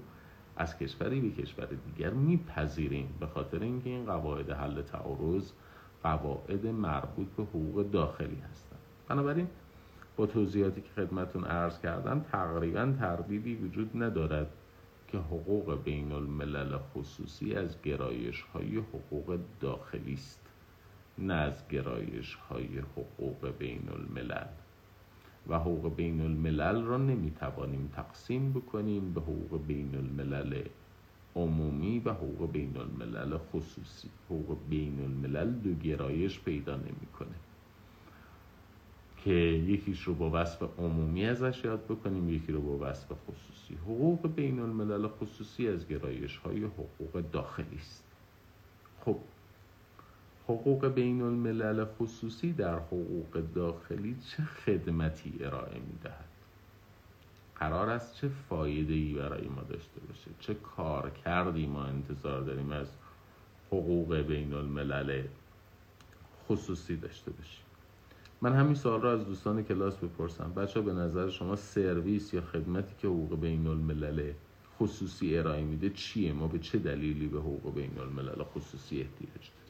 از 0.56 0.78
کشوری 0.78 1.20
به 1.20 1.42
کشور 1.42 1.68
دیگر 1.86 2.10
میپذیریم 2.10 3.08
به 3.20 3.26
خاطر 3.26 3.58
اینکه 3.58 3.90
این 3.90 4.04
قواعد 4.04 4.50
حل 4.50 4.82
تعارض 4.82 5.52
قواعد 6.02 6.66
مربوط 6.66 7.26
به 7.36 7.42
حقوق 7.42 7.90
داخلی 7.90 8.38
هستند. 8.50 8.78
بنابراین 9.08 9.46
با 10.16 10.26
توضیحاتی 10.26 10.80
که 10.80 10.88
خدمتون 10.96 11.44
عرض 11.44 11.78
کردم 11.80 12.20
تقریبا 12.20 12.94
تردیدی 12.98 13.54
وجود 13.54 14.02
ندارد 14.02 14.50
که 15.08 15.18
حقوق 15.18 15.82
بین 15.84 16.12
الملل 16.12 16.78
خصوصی 16.78 17.54
از 17.54 17.82
گرایش 17.82 18.42
های 18.42 18.76
حقوق 18.76 19.38
داخلی 19.60 20.14
است. 20.14 20.41
نه 21.18 21.34
از 21.34 21.68
گرایش 21.68 22.34
های 22.34 22.78
حقوق 22.78 23.54
بین 23.58 23.88
الملل 23.92 24.46
و 25.48 25.58
حقوق 25.58 25.94
بین 25.96 26.20
الملل 26.20 26.82
را 26.82 26.96
نمی‌توانیم 26.96 27.90
تقسیم 27.96 28.52
بکنیم 28.52 29.14
به 29.14 29.20
حقوق 29.20 29.66
بین 29.66 29.94
الملل 29.94 30.62
عمومی 31.36 31.98
و 31.98 32.12
حقوق 32.12 32.52
بین 32.52 32.76
الملل 32.76 33.38
خصوصی. 33.38 34.08
حقوق 34.26 34.58
بین 34.70 35.00
الملل 35.00 35.50
دو 35.50 35.74
گرایش 35.74 36.40
پیدا 36.40 36.76
نمی‌کنه. 36.76 37.34
که 39.24 39.30
یکیش 39.30 40.02
رو 40.02 40.14
با 40.14 40.30
وصف 40.34 40.62
عمومی 40.78 41.26
ازش 41.26 41.64
یاد 41.64 41.84
بکنیم 41.84 42.30
یکی 42.30 42.52
رو 42.52 42.60
با 42.60 42.90
وصف 42.90 43.06
خصوصی. 43.06 43.74
حقوق 43.74 44.34
بین 44.34 44.58
الملل 44.58 45.08
خصوصی 45.08 45.68
از 45.68 45.88
گرایش 45.88 46.36
های 46.36 46.64
حقوق 46.64 47.24
داخلی 47.32 47.76
است. 47.76 48.04
خب 49.00 49.16
حقوق 50.52 50.86
بین 50.86 51.22
الملل 51.22 51.84
خصوصی 51.84 52.52
در 52.52 52.78
حقوق 52.78 53.42
داخلی 53.54 54.16
چه 54.30 54.42
خدمتی 54.42 55.32
ارائه 55.40 55.74
می 55.74 55.98
دهد 56.02 56.24
قرار 57.56 57.90
است 57.90 58.14
چه 58.14 58.28
فایده 58.28 58.94
ای 58.94 59.14
برای 59.14 59.48
ما 59.48 59.62
داشته 59.62 60.00
باشه؟ 60.08 60.30
چه 60.40 60.54
کار 60.54 61.10
کردی 61.10 61.66
ما 61.66 61.84
انتظار 61.84 62.40
داریم 62.40 62.72
از 62.72 62.88
حقوق 63.68 64.16
بین 64.16 64.54
الملل 64.54 65.22
خصوصی 66.48 66.96
داشته 66.96 67.30
باشیم؟ 67.30 67.64
من 68.40 68.52
همین 68.52 68.74
سوال 68.74 69.02
رو 69.02 69.08
از 69.08 69.26
دوستان 69.26 69.62
کلاس 69.62 69.96
بپرسم. 69.96 70.52
بچه 70.56 70.80
به 70.80 70.92
نظر 70.92 71.28
شما 71.28 71.56
سرویس 71.56 72.34
یا 72.34 72.40
خدمتی 72.40 72.94
که 72.98 73.08
حقوق 73.08 73.40
بین 73.40 73.66
الملل 73.66 74.32
خصوصی 74.78 75.38
ارائه 75.38 75.64
میده 75.64 75.90
چیه؟ 75.90 76.32
ما 76.32 76.48
به 76.48 76.58
چه 76.58 76.78
دلیلی 76.78 77.26
به 77.26 77.38
حقوق 77.38 77.74
بین 77.74 77.98
الملل 77.98 78.42
خصوصی 78.42 79.00
احتیاج 79.00 79.50
داریم؟ 79.50 79.61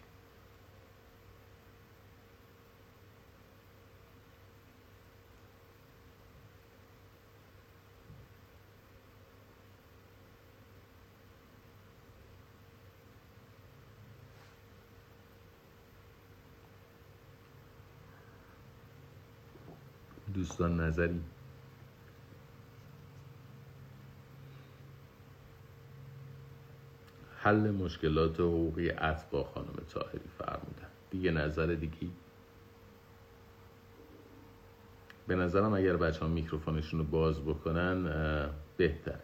دوستان 20.43 20.81
نظری. 20.81 21.21
حل 27.39 27.71
مشکلات 27.71 28.41
حقوقی 28.41 28.91
اتباع 28.91 29.45
خانم 29.55 29.75
تاهری 29.91 30.21
فرمودن. 30.39 30.89
دیگه 31.11 31.31
نظر 31.31 31.67
دیگه 31.67 32.09
به 35.27 35.37
نظرم 35.37 35.73
اگر 35.73 35.97
بچه 35.97 36.21
ها 36.21 36.29
میکروفونشون 36.29 37.01
رو 37.01 37.07
باز 37.07 37.41
بکنن 37.41 38.05
بهتر 38.77 39.19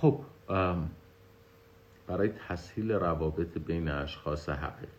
خب 0.00 0.20
برای 2.06 2.28
تسهیل 2.48 2.92
روابط 2.92 3.58
بین 3.58 3.88
اشخاص 3.88 4.48
حقیقی. 4.48 4.92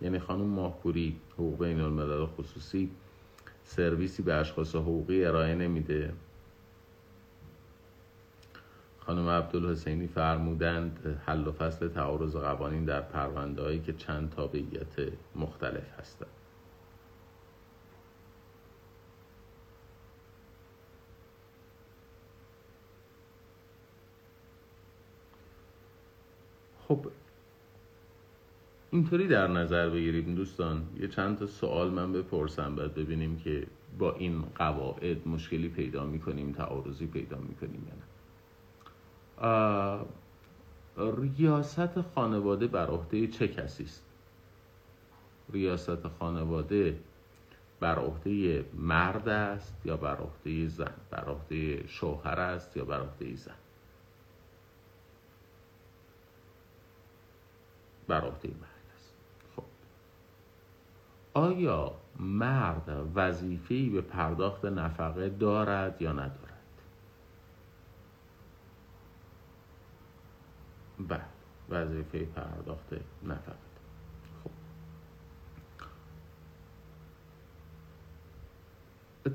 یعنی 0.00 0.18
خانم 0.18 0.44
ماهپوری 0.44 1.20
حقوق 1.34 1.58
بین 1.58 1.80
الملل 1.80 2.26
خصوصی 2.26 2.90
سرویسی 3.64 4.22
به 4.22 4.34
اشخاص 4.34 4.74
حقوقی 4.74 5.24
ارائه 5.24 5.54
نمیده. 5.54 6.12
خانم 8.98 9.28
عبدالحسینی 9.28 10.06
فرمودند 10.06 11.20
حل 11.26 11.46
و 11.46 11.52
فصل 11.52 11.88
تعارض 11.88 12.36
قوانین 12.36 12.84
در 12.84 13.00
پرونده 13.00 13.78
که 13.78 13.92
چند 13.92 14.30
تابعیت 14.30 15.12
مختلف 15.36 15.98
هستند 15.98 16.28
خب 26.88 27.06
اینطوری 28.92 29.28
در 29.28 29.46
نظر 29.46 29.88
بگیریم 29.88 30.34
دوستان. 30.34 30.86
یه 31.00 31.08
چند 31.08 31.38
تا 31.38 31.46
سوال 31.46 31.90
من 31.90 32.12
بپرسم 32.12 32.76
بعد 32.76 32.94
ببینیم 32.94 33.38
که 33.38 33.66
با 33.98 34.12
این 34.12 34.42
قواعد 34.42 35.28
مشکلی 35.28 35.68
پیدا 35.68 36.06
می‌کنیم 36.06 36.52
تعارضی 36.52 37.06
پیدا 37.06 37.38
می‌کنیم 37.38 37.86
یا 39.38 40.06
ریاست 40.96 42.00
خانواده 42.00 42.66
بر 42.66 42.86
عهده 42.86 43.26
چه 43.26 43.48
کسی 43.48 43.84
است؟ 43.84 44.04
ریاست 45.52 46.08
خانواده 46.08 46.98
بر 47.80 47.98
عهده 47.98 48.64
مرد 48.74 49.28
است 49.28 49.74
یا 49.84 49.96
بر 49.96 50.16
عهده 50.16 50.68
زن؟ 50.68 50.94
بر 51.10 51.24
عهده 51.24 51.86
شوهر 51.86 52.40
است 52.40 52.76
یا 52.76 52.84
بر 52.84 53.00
عهده 53.00 53.36
زن؟ 53.36 53.54
بر 58.08 58.20
عهده 58.20 58.48
مرد. 58.48 58.71
آیا 61.34 61.92
مرد 62.18 63.10
وظیفه‌ای 63.14 63.88
به 63.90 64.00
پرداخت 64.00 64.64
نفقه 64.64 65.28
دارد 65.28 66.02
یا 66.02 66.12
ندارد؟ 66.12 66.82
بله 71.08 71.24
وظیفه 71.70 72.24
پرداخت 72.24 72.92
نفقه. 73.22 73.56
خب. 74.44 74.50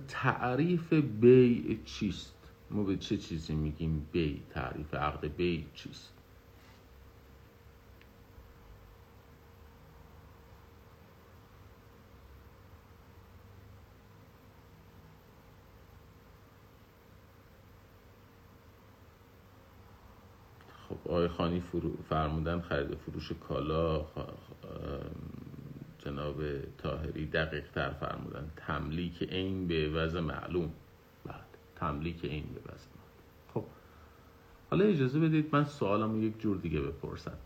تعریف 0.08 0.94
بی 0.94 1.82
چیست؟ 1.86 2.34
ما 2.72 2.84
به 2.84 2.98
چه 2.98 3.18
چیزی 3.18 3.56
میگیم 3.56 4.08
بی 4.12 4.44
تعریف 4.50 4.94
عقد 4.94 5.26
بی 5.26 5.68
چیست 5.74 6.14
آقای 21.06 21.27
خانی 21.38 21.60
فرو 21.60 21.92
فرمودن 22.10 22.62
خرید 22.62 22.96
فروش 22.96 23.32
کالا 23.32 24.06
جناب 26.00 26.36
تاهری 26.78 27.26
دقیق 27.26 27.72
تر 27.72 27.90
فرمودن. 27.90 28.52
تملیک 28.56 29.28
این 29.32 29.68
به 29.68 29.90
وضع 29.90 30.20
معلوم. 30.20 30.72
بعد 31.26 31.46
تملیک 31.76 32.26
این 32.26 32.44
به 32.44 32.60
وضع 32.60 32.88
معلوم. 32.96 33.54
خب. 33.54 33.64
حالا 34.70 34.86
اجازه 34.86 35.20
بدید 35.20 35.50
من 35.52 35.64
سوالم 35.64 36.24
یک 36.24 36.40
جور 36.40 36.58
دیگه 36.58 36.82
بپرسم. 36.82 37.38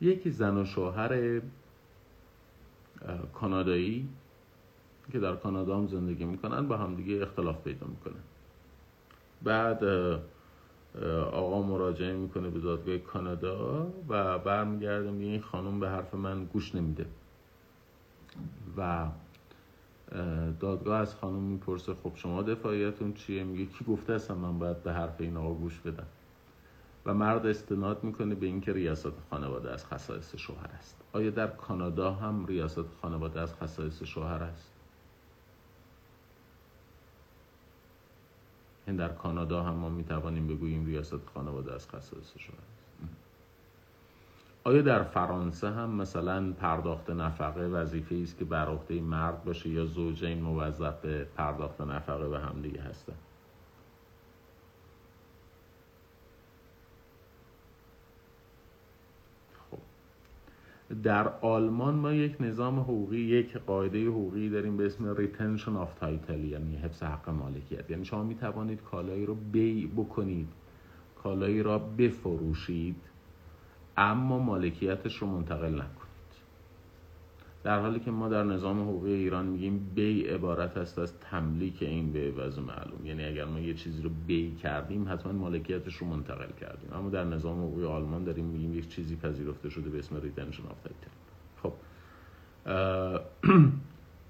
یکی 0.00 0.30
زن 0.30 0.56
و 0.56 0.64
شوهر 0.64 1.40
کانادایی 3.34 4.08
که 5.12 5.18
در 5.20 5.36
کانادا 5.36 5.78
هم 5.78 5.86
زندگی 5.86 6.24
می‌کنن 6.24 6.68
با 6.68 6.76
هم 6.76 6.94
دیگه 6.94 7.22
اختلاف 7.22 7.62
پیدا 7.62 7.86
می‌کنن. 7.86 8.22
بعد 9.42 9.84
آقا 11.32 11.62
مراجعه 11.62 12.16
می‌کنه 12.16 12.50
به 12.50 12.60
دادگاه 12.60 12.98
کانادا 12.98 13.86
و 14.08 14.38
برمیگرده 14.38 15.10
میگه 15.10 15.30
این 15.30 15.40
خانم 15.40 15.80
به 15.80 15.88
حرف 15.88 16.14
من 16.14 16.44
گوش 16.44 16.74
نمیده. 16.74 17.06
و 18.76 19.06
دادگاه 20.60 21.00
از 21.00 21.14
خانم 21.14 21.42
می‌پرسه 21.42 21.94
خب 22.02 22.12
شما 22.14 22.42
دفاعیتون 22.42 23.12
چیه؟ 23.14 23.44
میگه 23.44 23.66
کی 23.66 23.84
گفته 23.84 24.14
هستم 24.14 24.34
من 24.34 24.58
باید 24.58 24.82
به 24.82 24.92
حرف 24.92 25.20
این 25.20 25.36
آقا 25.36 25.54
گوش 25.54 25.80
بدم؟ 25.80 26.06
و 27.06 27.14
مرد 27.14 27.46
استناد 27.46 28.04
می‌کنه 28.04 28.34
به 28.34 28.46
اینکه 28.46 28.72
ریاست 28.72 29.12
خانواده 29.30 29.70
از 29.70 29.86
خصایص 29.86 30.36
شوهر 30.36 30.70
است. 30.78 30.96
آیا 31.12 31.30
در 31.30 31.46
کانادا 31.46 32.12
هم 32.12 32.46
ریاست 32.46 32.84
خانواده 33.02 33.40
از 33.40 33.54
خصایص 33.54 34.02
شوهر 34.02 34.42
است؟ 34.42 34.72
این 38.86 38.96
در 38.96 39.08
کانادا 39.08 39.62
هم 39.62 39.74
ما 39.74 39.88
می‌توانیم 39.88 40.46
بگوییم 40.46 40.86
ریاست 40.86 41.28
خانواده 41.34 41.74
از 41.74 41.88
خصائص 41.88 42.36
شده 42.38 42.56
آیا 44.64 44.82
در 44.82 45.02
فرانسه 45.02 45.70
هم 45.70 45.90
مثلا 45.90 46.52
پرداخت 46.52 47.10
نفقه 47.10 47.60
وظیفه 47.60 48.14
است 48.22 48.38
که 48.38 48.44
بر 48.44 48.66
عهده 48.66 49.00
مرد 49.00 49.44
باشه 49.44 49.68
یا 49.68 49.84
زوجین 49.84 50.42
موظف 50.42 51.00
به 51.00 51.24
پرداخت 51.36 51.80
نفقه 51.80 52.28
به 52.28 52.38
هم 52.38 52.62
دیگه 52.62 52.80
هستن؟ 52.80 53.12
در 61.02 61.28
آلمان 61.28 61.94
ما 61.94 62.12
یک 62.12 62.36
نظام 62.40 62.80
حقوقی 62.80 63.20
یک 63.20 63.56
قاعده 63.56 64.06
حقوقی 64.06 64.48
داریم 64.48 64.76
به 64.76 64.86
اسم 64.86 65.14
retention 65.14 65.86
of 65.86 66.04
title 66.04 66.30
یعنی 66.30 66.76
حفظ 66.76 67.02
حق 67.02 67.30
مالکیت. 67.30 67.90
یعنی 67.90 68.04
شما 68.04 68.22
می 68.22 68.34
توانید 68.34 68.82
کالایی 68.82 69.26
رو 69.26 69.34
بی 69.34 69.86
بکنید 69.86 70.48
کالایی 71.22 71.62
را 71.62 71.78
بفروشید 71.78 72.96
اما 73.96 74.38
مالکیتش 74.38 75.16
رو 75.16 75.26
منتقل 75.26 75.74
نکنید. 75.74 76.05
در 77.66 77.80
حالی 77.80 78.00
که 78.00 78.10
ما 78.10 78.28
در 78.28 78.42
نظام 78.42 78.80
حقوقی 78.80 79.12
ایران 79.12 79.46
میگیم 79.46 79.90
بیع 79.94 80.22
عبارت 80.22 80.76
است 80.76 80.98
از 80.98 81.20
تملیک 81.20 81.82
عین 81.82 82.12
به 82.12 82.30
عوض 82.30 82.62
معلوم. 82.62 83.06
یعنی 83.06 83.24
اگر 83.24 83.44
ما 83.44 83.60
یه 83.60 83.74
چیزی 83.74 84.02
رو 84.02 84.10
بیع 84.26 84.56
کردیم 84.62 85.08
حتما 85.08 85.32
مالکیتش 85.32 85.94
رو 85.94 86.06
منتقل 86.06 86.52
کردیم. 86.60 86.92
اما 86.92 87.10
در 87.10 87.24
نظام 87.24 87.62
حقوقی 87.62 87.84
آلمان 87.84 88.24
داریم 88.24 88.44
میگیم 88.44 88.74
یک 88.74 88.88
چیزی 88.88 89.16
پذیرفته 89.16 89.70
شده 89.70 89.90
به 89.90 89.98
اسم 89.98 90.20
title 90.20 90.60
خب. 91.62 91.72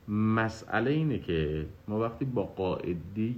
مسئله 0.38 0.90
اینه 0.90 1.18
که 1.18 1.66
ما 1.88 2.00
وقتی 2.00 2.24
با 2.24 2.42
قاعده 2.42 3.34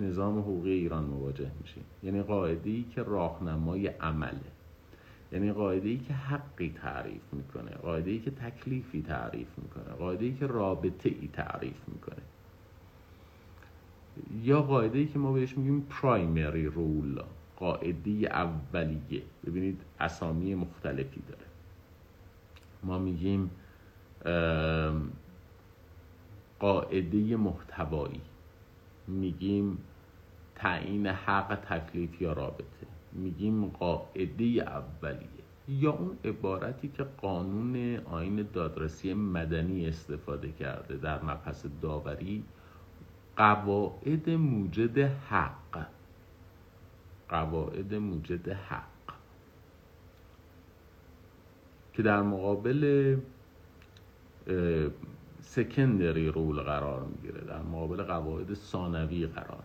نظام 0.00 0.38
حقوقی 0.38 0.70
ایران 0.70 1.04
مواجه 1.04 1.50
میشیم 1.60 1.84
یعنی 2.02 2.22
قاعده 2.22 2.70
ای 2.70 2.84
که 2.94 3.02
راهنمای 3.02 3.86
عمله. 3.86 4.61
یعنی 5.32 5.52
قاعده 5.52 5.88
ای 5.88 5.98
که 5.98 6.14
حقی 6.14 6.74
تعریف 6.82 7.22
می‌کنه 7.32 7.70
قاعده 7.70 8.10
ای 8.10 8.18
که 8.18 8.30
تکلیفی 8.30 9.02
تعریف 9.02 9.48
می‌کنه 9.58 9.94
قاعده 9.94 10.24
ای 10.24 10.34
که 10.34 10.46
رابطه 10.46 11.08
ای 11.08 11.28
تعریف 11.32 11.88
می‌کنه. 11.88 12.22
یا 14.42 14.62
قاعده 14.62 14.98
ای 14.98 15.06
که 15.06 15.18
ما 15.18 15.32
بهش 15.32 15.58
میگیم 15.58 15.80
پرایمری 15.80 16.66
رول 16.66 17.22
قاعده 17.56 18.10
اولیه. 18.10 19.22
ببینید 19.46 19.80
اسامی 20.00 20.54
مختلفی 20.54 21.22
داره. 21.28 21.44
ما 22.82 22.98
میگیم 22.98 23.50
قاعده 26.58 27.36
محتوایی. 27.36 28.20
میگیم 29.08 29.78
تعیین 30.54 31.06
حق 31.06 31.54
تکلیف 31.54 32.22
یا 32.22 32.32
رابطه. 32.32 32.81
میگیم 33.12 33.66
قاعده 33.66 34.44
اولیه. 34.44 35.42
یا 35.68 35.90
اون 35.92 36.18
عبارتی 36.24 36.88
که 36.88 37.02
قانون 37.02 37.96
آین 37.96 38.48
دادرسی 38.52 39.14
مدنی 39.14 39.88
استفاده 39.88 40.52
کرده 40.52 40.96
در 40.96 41.22
مبحث 41.22 41.66
داوری 41.82 42.44
قواعد 43.36 44.30
موجد 44.30 44.98
حق. 44.98 45.86
قواعد 47.28 47.94
موجد 47.94 48.48
حق. 48.48 49.14
که 51.92 52.02
در 52.02 52.22
مقابل 52.22 53.16
سکندری 55.40 56.28
رول 56.28 56.60
قرار 56.60 57.02
می‌گیره. 57.02 57.40
در 57.40 57.62
مقابل 57.62 58.02
قواعد 58.02 58.54
ثانوی 58.54 59.26
قرار. 59.26 59.64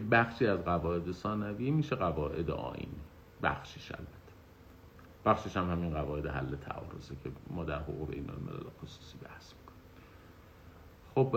که 0.00 0.06
بخشی 0.06 0.46
از 0.46 0.64
قواعد 0.64 1.12
ثانوی 1.12 1.70
میشه 1.70 1.96
قواعد 1.96 2.50
آینی. 2.50 3.00
بخشیش 3.42 3.92
البته. 3.92 4.10
بخشش 5.24 5.56
هم 5.56 5.70
همین 5.70 5.90
قواعد 5.90 6.26
حل 6.26 6.56
تعارضه 6.56 7.14
که 7.24 7.30
ما 7.50 7.64
در 7.64 7.78
حقوق 7.78 8.10
بین 8.10 8.30
الملل 8.30 8.70
خصوصی 8.82 9.18
بحث 9.24 9.52
می‌کنیم. 9.52 9.80
خب 11.14 11.36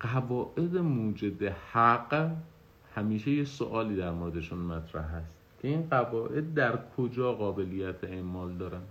قواعد 0.00 0.76
موجد 0.76 1.42
حق 1.42 2.32
همیشه 2.94 3.30
یه 3.30 3.44
سوالی 3.44 3.96
در 3.96 4.10
موردشون 4.10 4.58
مطرح 4.58 5.04
هست 5.04 5.32
که 5.62 5.68
این 5.68 5.88
قواعد 5.88 6.54
در 6.54 6.78
کجا 6.96 7.32
قابلیت 7.32 8.04
اعمال 8.04 8.52
دارن؟ 8.52 8.82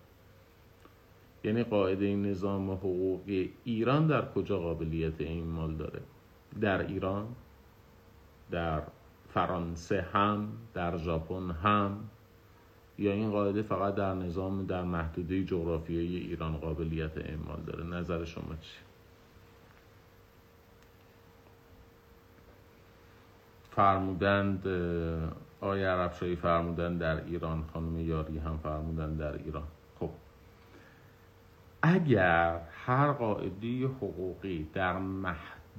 یعنی 1.43 1.63
قاعده 1.63 2.15
نظام 2.15 2.71
حقوقی 2.71 3.53
ایران 3.63 4.07
در 4.07 4.33
کجا 4.33 4.59
قابلیت 4.59 5.21
اعمال 5.21 5.75
داره؟ 5.75 6.01
در 6.62 6.82
ایران 6.82 7.28
در 8.52 8.82
فرانسه 9.34 10.06
هم 10.13 10.48
در 10.74 10.98
ژاپن 10.98 11.52
هم. 11.52 12.10
یا 12.98 13.12
این 13.12 13.32
قاعده 13.32 13.62
فقط 13.62 13.96
در 13.96 14.13
نظام 14.13 14.65
در 14.65 14.84
محدوده 14.84 15.44
جغرافیایی 15.44 16.18
ایران 16.18 16.58
قابلیت 16.58 17.18
اعمال 17.18 17.62
داره. 17.65 17.84
نظر 17.84 18.26
شما 18.26 18.56
چی؟ 18.62 18.78
فرمودند 23.72 24.68
آیا 25.62 25.94
عربشایی 25.94 26.36
فرمودن 26.36 26.98
در 26.98 27.26
ایران 27.26 27.63
خانم 27.74 28.00
یاری 28.00 28.38
هم 28.38 28.60
فرمودن 28.63 29.13
در 29.13 29.34
ایران. 29.34 29.68
خب. 30.00 30.10
اگر 31.82 32.62
هر 32.86 33.12
قاعده 33.12 33.86
حقوقی 33.86 34.68
در 34.74 34.98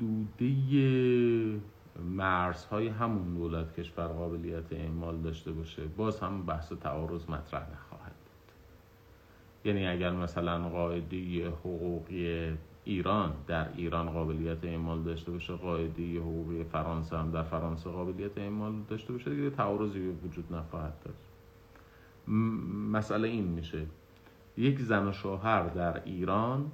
محدوده 0.00 1.61
مرزهای 2.16 2.88
همون 2.88 3.35
دولت 3.35 3.80
کشور 3.80 4.06
قابلیت 4.06 4.72
اعمال 4.72 5.16
داشته 5.16 5.52
باشه 5.52 5.82
باز 5.96 6.20
هم 6.20 6.42
بحث 6.42 6.72
تعارض 6.72 7.30
مطرح 7.30 7.62
نخواهد 7.72 8.12
بود. 8.12 8.52
یعنی 9.64 9.87
اگر 9.87 10.11
مثلا 10.11 10.68
قاعده 10.68 11.48
حقوقی 11.48 12.52
ایران 12.85 13.32
در 13.46 13.68
ایران 13.76 14.11
قابلیت 14.11 14.64
اعمال 14.64 15.02
داشته 15.02 15.32
باشه 15.32 15.54
قاعده 15.54 16.18
حقوقی 16.18 16.64
فرانسه 16.64 17.18
هم 17.18 17.30
در 17.30 17.42
فرانسه 17.42 17.90
قابلیت 17.90 18.38
اعمال 18.38 18.72
داشته 18.88 19.12
باشه 19.12 19.30
دیگه 19.30 19.50
تعارضی 19.50 19.98
وجود 19.98 20.54
نخواهد 20.54 20.94
داشت. 21.04 21.26
مسئله 22.92 23.28
این 23.28 23.44
میشه. 23.44 23.87
یک 24.56 24.80
زن 24.80 25.09
و 25.09 25.12
شوهر 25.12 25.68
در 25.68 26.04
ایران 26.04 26.70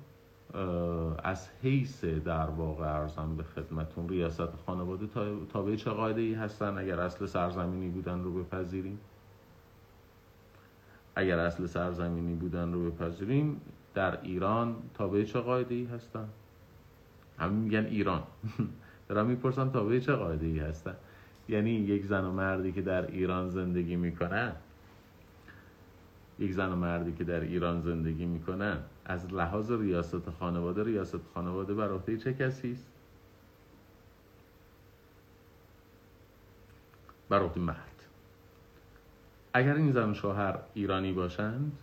از 1.25 1.49
حیث 1.63 2.05
در 2.05 2.51
واقع 2.51 2.85
ارزم 2.85 3.37
به 3.37 3.43
خدمتون 3.43 4.09
ریاست 4.09 4.57
خانواده 4.67 5.07
تابع 5.53 5.77
چه 5.77 5.91
قاعده 5.91 6.21
ای 6.21 6.35
هستن؟ 6.35 6.79
اگر 6.79 7.01
اصل 7.01 7.27
سرزمینی 7.27 7.89
بودن 7.89 8.23
رو 8.23 8.43
بپذیریم. 8.43 8.99
اگر 11.17 11.39
اصل 11.39 11.67
سرزمینی 11.67 12.35
بودن 12.35 12.73
رو 12.73 12.91
بپذیریم 12.91 13.61
در 13.95 14.23
ایران 14.23 14.77
تابع 14.95 15.25
چه 15.25 15.41
قاعده 15.41 15.75
ای 15.75 15.85
هستن؟ 15.85 16.29
همین 17.39 17.59
میگن 17.59 17.87
ایران. 17.87 18.23
دارم 19.09 19.27
می‌پرسم 19.27 19.71
تابع 19.71 19.99
چه 19.99 20.13
قاعده 20.13 20.47
ای 20.47 20.59
هستن؟ 20.59 20.95
یعنی 21.49 21.71
یک 21.71 22.07
زن 22.07 22.25
و 22.25 22.33
مردی 22.33 22.73
که 22.73 22.83
در 22.83 23.07
ایران 23.07 23.49
زندگی 23.49 23.97
می‌کنن 23.97 24.53
یک 26.43 26.53
زن 26.53 26.73
و 26.73 26.77
مردی 26.77 27.13
که 27.13 27.25
در 27.25 27.41
ایران 27.41 27.81
زندگی 27.81 28.27
می‌کنن 28.27 28.79
از 29.05 29.33
لحاظ 29.33 29.71
ریاست 29.71 30.31
خانواده 30.31 30.85
ریاست 30.85 31.21
خانواده 31.35 31.75
بر 31.75 31.91
عهده 31.91 32.19
چه 32.19 32.35
کسی 32.35 32.73
است؟ 32.73 32.87
بر 37.29 37.39
عهده 37.39 37.61
مرد. 37.61 38.05
اگر 39.55 39.75
این 39.75 39.93
زن 39.93 40.11
و 40.11 40.15
شوهر 40.15 40.59
ایرانی 40.75 41.13
باشند 41.13 41.79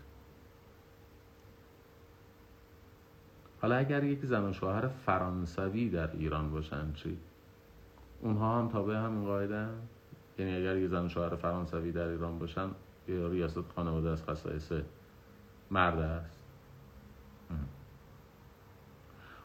حالا 3.62 3.76
اگر 3.76 4.04
یک 4.04 4.26
زن 4.26 4.50
و 4.50 4.54
شوهر 4.54 4.88
فرانسوی 4.88 5.90
در 5.90 6.12
ایران 6.12 6.52
باشند 6.52 6.96
چی؟ 6.96 7.18
اونها 8.22 8.60
هم 8.60 8.70
تابع 8.70 8.96
همین 8.96 9.26
قاعده 9.26 9.68
یعنی 10.40 10.56
اگر 10.56 10.78
یک 10.78 10.90
زن 10.90 11.06
و 11.06 11.10
شوهر 11.10 11.36
فرانسوی 11.36 11.92
در 11.92 12.08
ایران 12.08 12.40
باشن 12.40 12.70
ریاست 13.10 13.72
خانواده 13.76 14.10
از 14.10 14.24
خصائص 14.24 14.72
مرد 15.72 16.00
است. 16.00 16.40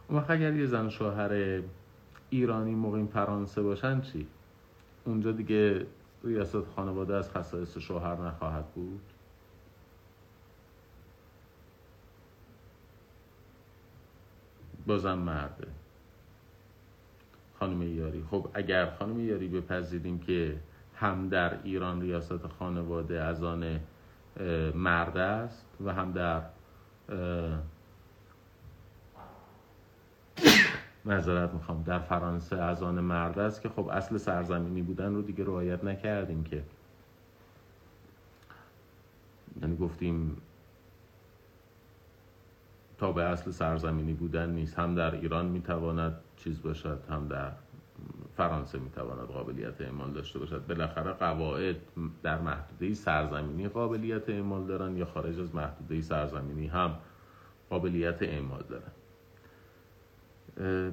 اون 0.08 0.18
وقت 0.18 0.30
اگر 0.30 0.52
یه 0.52 0.66
زن 0.66 0.88
شوهر 0.88 1.62
ایرانی 2.30 2.74
مقیم 2.74 3.06
فرانسه 3.06 3.62
باشن 3.62 4.00
چی؟ 4.00 4.26
اونجا 5.04 5.32
دیگه 5.32 5.86
ریاست 6.24 6.64
خانواده 6.76 7.14
از 7.14 7.30
خصائص 7.30 7.78
شوهر 7.78 8.20
نخواهد 8.20 8.66
بود؟ 8.66 9.00
بازم 14.86 15.18
مرده 15.18 15.66
خانم 17.58 17.82
یاری 17.82 18.24
خب 18.30 18.48
اگر 18.54 18.90
خانم 18.90 19.20
یاری 19.20 19.48
بپذیریم 19.48 20.18
که 20.18 20.56
هم 20.96 21.28
در 21.28 21.62
ایران 21.62 22.00
ریاست 22.00 22.46
خانواده 22.46 23.20
از 23.20 23.42
آن 23.42 23.80
مرد 24.74 25.16
است 25.16 25.66
و 25.84 25.92
هم 25.92 26.12
در 26.12 26.42
معذرت 31.04 31.54
می‌خوام 31.54 31.82
در 31.82 31.98
فرانسه 31.98 32.56
از 32.56 32.82
آن 32.82 33.00
مرد 33.00 33.38
است 33.38 33.62
که 33.62 33.68
خب 33.68 33.88
اصل 33.88 34.16
سرزمینی 34.16 34.82
بودن 34.82 35.14
رو 35.14 35.22
دیگه 35.22 35.44
رعایت 35.44 35.84
نکردیم 35.84 36.44
که. 36.44 36.62
یعنی 39.62 39.76
گفتیم 39.76 40.36
تا 42.98 43.12
به 43.12 43.22
اصل 43.22 43.50
سرزمینی 43.50 44.12
بودن 44.12 44.50
نیست. 44.50 44.78
هم 44.78 44.94
در 44.94 45.14
ایران 45.14 45.46
می‌تواند 45.46 46.20
چیز 46.36 46.62
باشد 46.62 47.00
هم 47.10 47.28
در 47.28 47.52
فرانسه 48.36 48.78
می‌تواند 48.78 49.28
قابلیت 49.28 49.80
اعمال 49.80 50.12
داشته 50.12 50.38
باشد. 50.38 50.66
بالاخره 50.66 51.12
قواعد 51.12 51.76
در 52.22 52.38
محدوده 52.38 52.94
سرزمینی 52.94 53.68
قابلیت 53.68 54.30
اعمال 54.30 54.66
دارن 54.66 54.96
یا 54.96 55.04
خارج 55.04 55.40
از 55.40 55.54
محدوده 55.54 56.00
سرزمینی 56.00 56.66
هم 56.66 56.96
قابلیت 57.70 58.22
اعمال 58.22 58.62
دارن 58.68 58.92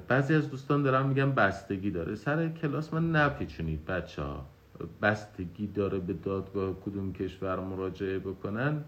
بعضی 0.08 0.34
از 0.34 0.50
دوستان 0.50 0.82
دارن 0.82 1.06
میگن 1.06 1.32
بستگی 1.32 1.90
داره. 1.90 2.14
سر 2.14 2.48
کلاس 2.48 2.94
من 2.94 3.10
نپیچونید 3.16 3.84
بچه 3.84 4.22
ها 4.22 4.46
بستگی 5.02 5.66
داره 5.66 5.98
به 5.98 6.12
دادگاه 6.12 6.80
کدوم 6.80 7.12
کشور 7.12 7.60
مراجعه 7.60 8.18
بکنن. 8.18 8.84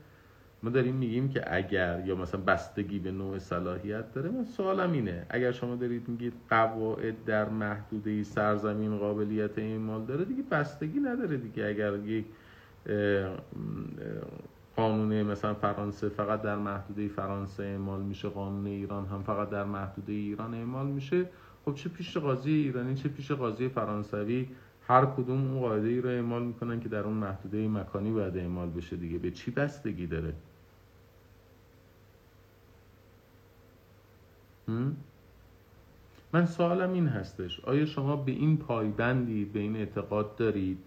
ما 0.64 0.70
داریم 0.70 0.94
میگیم 0.94 1.28
که 1.28 1.56
اگر 1.56 2.02
یا 2.06 2.16
مثلا 2.16 2.40
بستگی 2.40 2.98
به 2.98 3.10
نوع 3.10 3.38
صلاحیت 3.38 4.12
داره 4.12 4.30
من 4.30 4.44
سوالم 4.44 4.92
اینه. 4.92 5.26
اگر 5.30 5.52
شما 5.52 5.76
دارید 5.76 6.08
میگید 6.08 6.32
قواعد 6.50 7.24
در 7.24 7.48
محدوده 7.48 8.22
سرزمین 8.22 8.98
قابلیت 8.98 9.58
اعمال 9.58 10.04
داره 10.04 10.24
دیگه 10.24 10.42
بستگی 10.50 11.00
نداره 11.00 11.36
دیگه. 11.36 11.66
اگر 11.66 11.96
یک 11.96 12.24
قانون 14.76 15.22
مثلا 15.22 15.54
فرانسه 15.54 16.08
فقط 16.08 16.42
در 16.42 16.56
محدوده 16.56 17.08
فرانسه 17.08 17.62
اعمال 17.62 18.02
میشه 18.02 18.28
قانون 18.28 18.66
ایران 18.66 19.06
هم 19.06 19.22
فقط 19.22 19.50
در 19.50 19.64
محدوده 19.64 20.12
ایران 20.12 20.54
اعمال 20.54 20.86
میشه 20.86 21.26
خب 21.64 21.74
چه 21.74 21.88
پیش 21.88 22.16
قاضی 22.16 22.52
ایرانی 22.52 22.94
چه 22.94 23.08
پیش 23.08 23.32
قاضی 23.32 23.68
فرانسوی 23.68 24.48
هر 24.88 25.06
کدوم 25.06 25.50
اون 25.50 25.60
قاعده 25.60 25.88
ای 25.88 26.00
رو 26.00 26.08
اعمال 26.08 26.42
می‌کنن 26.42 26.80
که 26.80 26.88
در 26.88 27.00
اون 27.00 27.14
محدوده 27.14 27.68
مکانی 27.68 28.10
باید 28.10 28.36
اعمال 28.36 28.70
بشه 28.70 28.96
دیگه. 28.96 29.18
به 29.18 29.30
چی 29.30 29.50
بستگی 29.50 30.06
داره؟ 30.06 30.32
من 36.32 36.46
سوالم 36.46 36.92
این 36.92 37.06
هستش. 37.06 37.60
آیا 37.60 37.86
شما 37.86 38.16
به 38.16 38.32
این 38.32 38.56
پایبندی 38.56 39.44
به 39.44 39.60
این 39.60 39.76
اعتقاد 39.76 40.36
دارید 40.36 40.78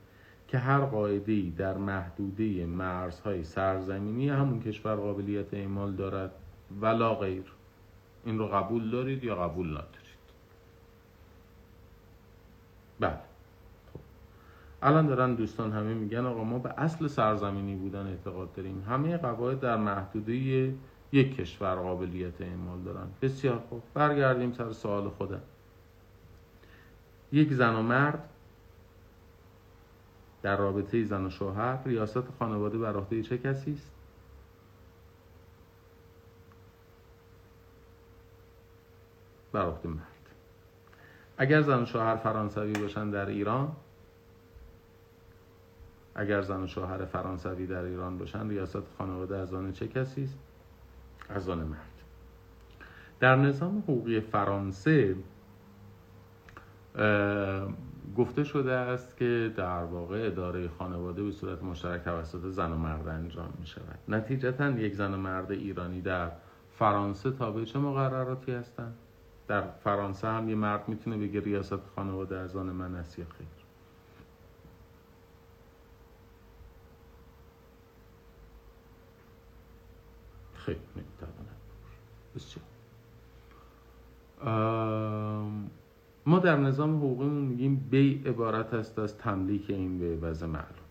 که 0.47 0.57
هر 0.57 0.79
قاعده 0.79 1.49
در 1.57 1.77
محدوده 1.77 2.65
مرزهای 2.65 3.43
سرزمینی 3.43 4.29
همون 4.29 4.59
کشور 4.59 4.95
قابلیت 4.95 5.53
اعمال 5.53 5.95
دارد 5.95 6.31
ولا 6.81 7.15
غیر؟ 7.15 7.43
این 8.25 8.37
رو 8.37 8.47
قبول 8.47 8.89
دارید 8.89 9.23
یا 9.23 9.35
قبول 9.35 9.67
ندارید؟ 9.67 9.87
بله. 12.99 13.19
خب. 13.93 13.99
الان 14.81 15.07
دارن 15.07 15.35
دوستان 15.35 15.71
همه 15.71 15.93
میگن 15.93 16.25
آقا 16.25 16.43
ما 16.43 16.59
به 16.59 16.73
اصل 16.77 17.07
سرزمینی 17.07 17.75
بودن 17.75 18.07
اعتقاد 18.07 18.53
داریم. 18.53 18.83
همه 18.89 19.17
قواعد 19.17 19.59
در 19.59 19.77
محدوده 19.77 20.73
یک 21.11 21.35
کشور 21.35 21.75
قابلیت 21.75 22.41
اعمال 22.41 22.81
دارن. 22.81 23.07
بسیار 23.21 23.59
خوب. 23.69 23.83
برگردیم 23.93 24.53
سر 24.53 24.71
سوال 24.71 25.09
خودم. 25.09 25.41
یک 27.31 27.53
زن 27.53 27.75
و 27.75 27.81
مرد 27.81 28.29
در 30.41 30.57
رابطه 30.57 31.03
زن 31.03 31.25
و 31.25 31.29
شوهر 31.29 31.83
ریاست 31.85 32.31
خانواده 32.39 32.77
بر 32.77 32.95
عهده 32.95 33.23
چه 33.23 33.37
کسی 33.37 33.73
است؟ 33.73 33.91
بر 39.51 39.65
عهده 39.65 39.89
مرد. 39.89 40.01
اگر 41.37 41.61
زن 41.61 41.83
و 41.83 41.85
شوهر 41.85 42.15
فرانسوی 42.15 42.73
باشن 42.73 43.09
در 43.09 43.25
ایران 43.25 43.75
اگر 46.15 46.41
زن 46.41 46.63
و 46.63 46.67
شوهر 46.67 47.05
فرانسوی 47.05 47.67
در 47.67 47.83
ایران 47.83 48.17
باشن 48.17 48.49
ریاست 48.49 48.83
خانواده 48.97 49.37
از 49.37 49.53
آن 49.53 49.71
چه 49.71 49.87
کسی 49.87 50.23
است؟ 50.23 50.37
از 51.29 51.49
آن 51.49 51.57
مرد. 51.57 51.79
در 53.19 53.35
نظام 53.35 53.77
حقوقی 53.77 54.19
فرانسه 54.19 55.15
گفته 58.17 58.43
شده 58.43 58.71
است 58.71 59.17
که 59.17 59.53
در 59.57 59.83
واقع 59.83 60.27
اداره 60.27 60.67
خانواده 60.67 61.23
به 61.23 61.31
صورت 61.31 61.63
مشترک 61.63 62.01
توسط 62.03 62.49
زن 62.49 62.71
و 62.71 62.77
مرد 62.77 63.07
انجام 63.07 63.53
می 63.59 63.67
شود. 63.67 63.99
نتیجتا 64.07 64.69
یک 64.69 64.95
زن 64.95 65.13
و 65.13 65.17
مرد 65.17 65.51
ایرانی 65.51 66.01
در 66.01 66.31
فرانسه 66.79 67.31
تابع 67.31 67.63
چه 67.63 67.79
مقرراتی 67.79 68.51
هستند؟ 68.51 68.95
در 69.47 69.61
فرانسه 69.83 70.27
هم 70.27 70.49
یه 70.49 70.55
مرد 70.55 70.89
می‌تونه 70.89 71.17
بگه 71.17 71.39
ریاست 71.39 71.79
خانواده 71.95 72.37
از 72.37 72.55
آن 72.55 72.65
من 72.65 72.95
است 72.95 73.19
یا 73.19 73.25
خیر. 73.25 73.47
نمی‌تواند 80.67 81.16
بسیار. 82.37 82.65
ما 86.25 86.39
در 86.39 86.57
نظام 86.57 86.97
حقوقیمون 86.97 87.43
میگیم 87.43 87.87
بی 87.91 88.23
عبارت 88.25 88.73
است 88.73 88.99
از 88.99 89.17
تملیک 89.17 89.69
این 89.69 89.99
به 89.99 90.05
عوض 90.05 90.43
معلوم. 90.43 90.87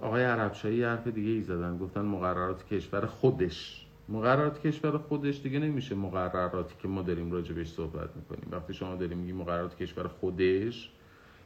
آقای 0.00 0.24
عربشایی 0.24 0.82
حرف 0.82 1.06
دیگه 1.06 1.30
ای 1.30 1.42
زدن 1.42 1.78
گفتن 1.78 2.00
مقررات 2.00 2.66
کشور 2.66 3.06
خودش. 3.06 3.86
مقررات 4.08 4.66
کشور 4.66 4.98
خودش 4.98 5.42
دیگه 5.42 5.58
نمیشه 5.58 5.94
مقرراتی 5.94 6.74
که 6.78 6.88
ما 6.88 7.02
داریم 7.02 7.32
راجبش 7.32 7.68
صحبت 7.68 8.16
می‌کنیم. 8.16 8.48
وقتی 8.50 8.74
شما 8.74 8.94
داریم 8.94 9.18
میگیم 9.18 9.36
مقررات 9.36 9.76
کشور 9.76 10.08
خودش 10.08 10.90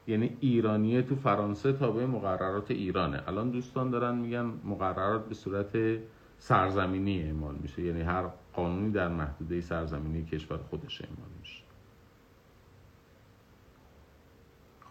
یعنی 0.07 0.37
ایرانیه 0.41 1.03
تو 1.03 1.17
فرانسه 1.17 1.73
تابع 1.73 2.05
مقررات 2.05 2.71
ایرانه. 2.71 3.23
الان 3.29 3.51
دوستان 3.51 3.91
دارن 3.91 4.15
میگن 4.15 4.53
مقررات 4.65 5.29
به 5.29 5.35
صورت 5.35 5.99
سرزمینی 6.41 7.23
اعمال 7.23 7.55
میشه. 7.55 7.83
یعنی 7.83 8.03
هر 8.03 8.25
قانونی 8.53 8.91
در 8.91 9.09
محدوده 9.09 9.61
سرزمینی 9.61 10.25
کشور 10.25 10.59
خودش 10.59 11.03
اعمال 11.03 11.29
میشه. 11.41 11.63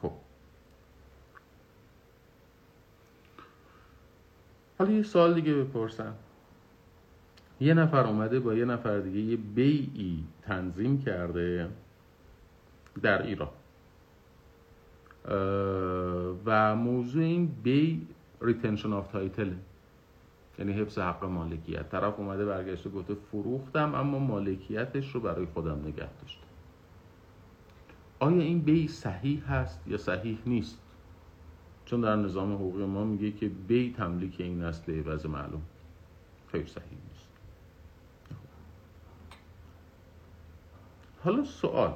خب. 0.01 0.11
حالا 4.79 4.91
یه 4.91 5.03
سوال 5.03 5.33
دیگه 5.33 5.53
بپرسم. 5.53 6.15
یه 7.59 7.73
نفر 7.73 8.07
اومده 8.07 8.39
با 8.39 8.53
یه 8.53 8.65
نفر 8.65 8.99
دیگه 8.99 9.19
یه 9.19 9.37
بیعی 9.37 10.23
تنظیم 10.41 11.01
کرده 11.01 11.69
در 13.01 13.21
ایران. 13.21 13.49
و 16.45 16.75
موضوع 16.75 17.23
این 17.23 17.55
بی 17.63 18.07
retention 18.41 18.93
of 18.93 19.11
title 19.11 19.53
یعنی 20.59 20.73
حفظ 20.73 20.97
حق 20.97 21.25
مالکیت. 21.25 21.89
طرف 21.89 22.19
اومده 22.19 22.45
برگشته 22.45 22.89
گفته 22.89 23.15
فروختم 23.31 23.95
اما 23.95 24.19
مالکیتش 24.19 25.11
رو 25.11 25.19
برای 25.19 25.45
خودم 25.45 25.79
نگه 25.85 26.09
داشتم. 26.21 26.47
آیا 28.19 28.41
این 28.41 28.61
بیع 28.61 28.87
صحیح 28.87 29.51
هست 29.51 29.79
یا 29.87 29.97
صحیح 29.97 30.37
نیست؟ 30.45 30.77
چون 31.85 32.01
در 32.01 32.15
نظام 32.15 32.53
حقوقی 32.53 32.85
ما 32.85 33.03
میگه 33.03 33.31
که 33.31 33.49
بیع 33.49 33.93
تملیک 33.97 34.41
عین 34.41 34.63
است 34.63 34.89
عوض 34.89 35.25
معلوم. 35.25 35.61
خیلی 36.51 36.67
صحیح 36.67 36.97
نیست. 37.09 37.29
حالا 41.23 41.43
سوال. 41.43 41.93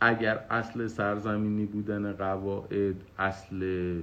اگر 0.00 0.46
اصل 0.50 0.86
سرزمینی 0.86 1.66
بودن 1.66 2.12
قواعد 2.12 2.96
اصل 3.18 4.02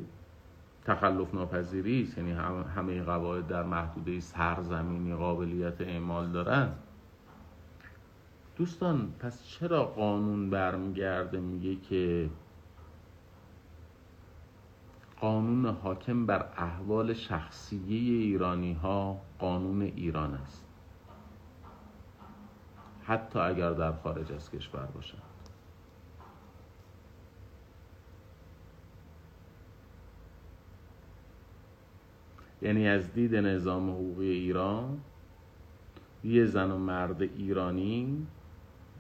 تخلف 0.86 1.34
ناپذیری 1.34 2.04
است. 2.04 2.18
یعنی 2.18 2.32
همه 2.76 3.04
قواعد 3.04 3.48
در 3.48 3.64
محدوده 3.64 4.20
سرزمینی 4.20 5.16
قابلیت 5.16 5.82
اعمال 5.82 6.32
دارن. 6.32 6.72
دوستان 8.58 9.14
پس 9.20 9.46
چرا 9.48 9.86
قانون 9.86 10.50
برمیگرده؟ 10.50 11.40
میگه 11.40 11.76
که 11.76 12.30
قانون 15.22 15.66
حاکم 15.66 16.26
بر 16.26 16.46
احوال 16.58 17.14
شخصی 17.14 17.82
ایرانی 17.88 18.74
ها 18.74 19.22
قانون 19.40 19.82
ایران 19.82 20.34
است. 20.34 20.66
حتی 23.04 23.40
اگر 23.40 23.72
در 23.72 23.92
خارج 23.92 24.32
از 24.32 24.52
کشور 24.52 24.86
باشد 24.86 25.31
یعنی 32.62 32.88
از 32.88 33.14
دید 33.14 33.36
نظام 33.36 33.90
حقوقی 33.90 34.30
ایران 34.30 35.00
یه 36.24 36.46
زن 36.46 36.72
و 36.72 36.78
مرد 36.78 37.22
ایرانی 37.22 38.28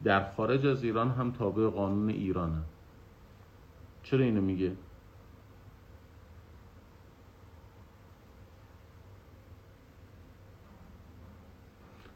در 0.04 0.32
خارج 0.32 0.66
از 0.66 0.84
ایران 0.84 1.12
هم 1.12 1.32
تابع 1.32 1.68
قانون 1.68 2.10
ایرانه. 2.10 2.62
چرا 4.04 4.20
اینو 4.26 4.42
میگه؟ 4.42 4.72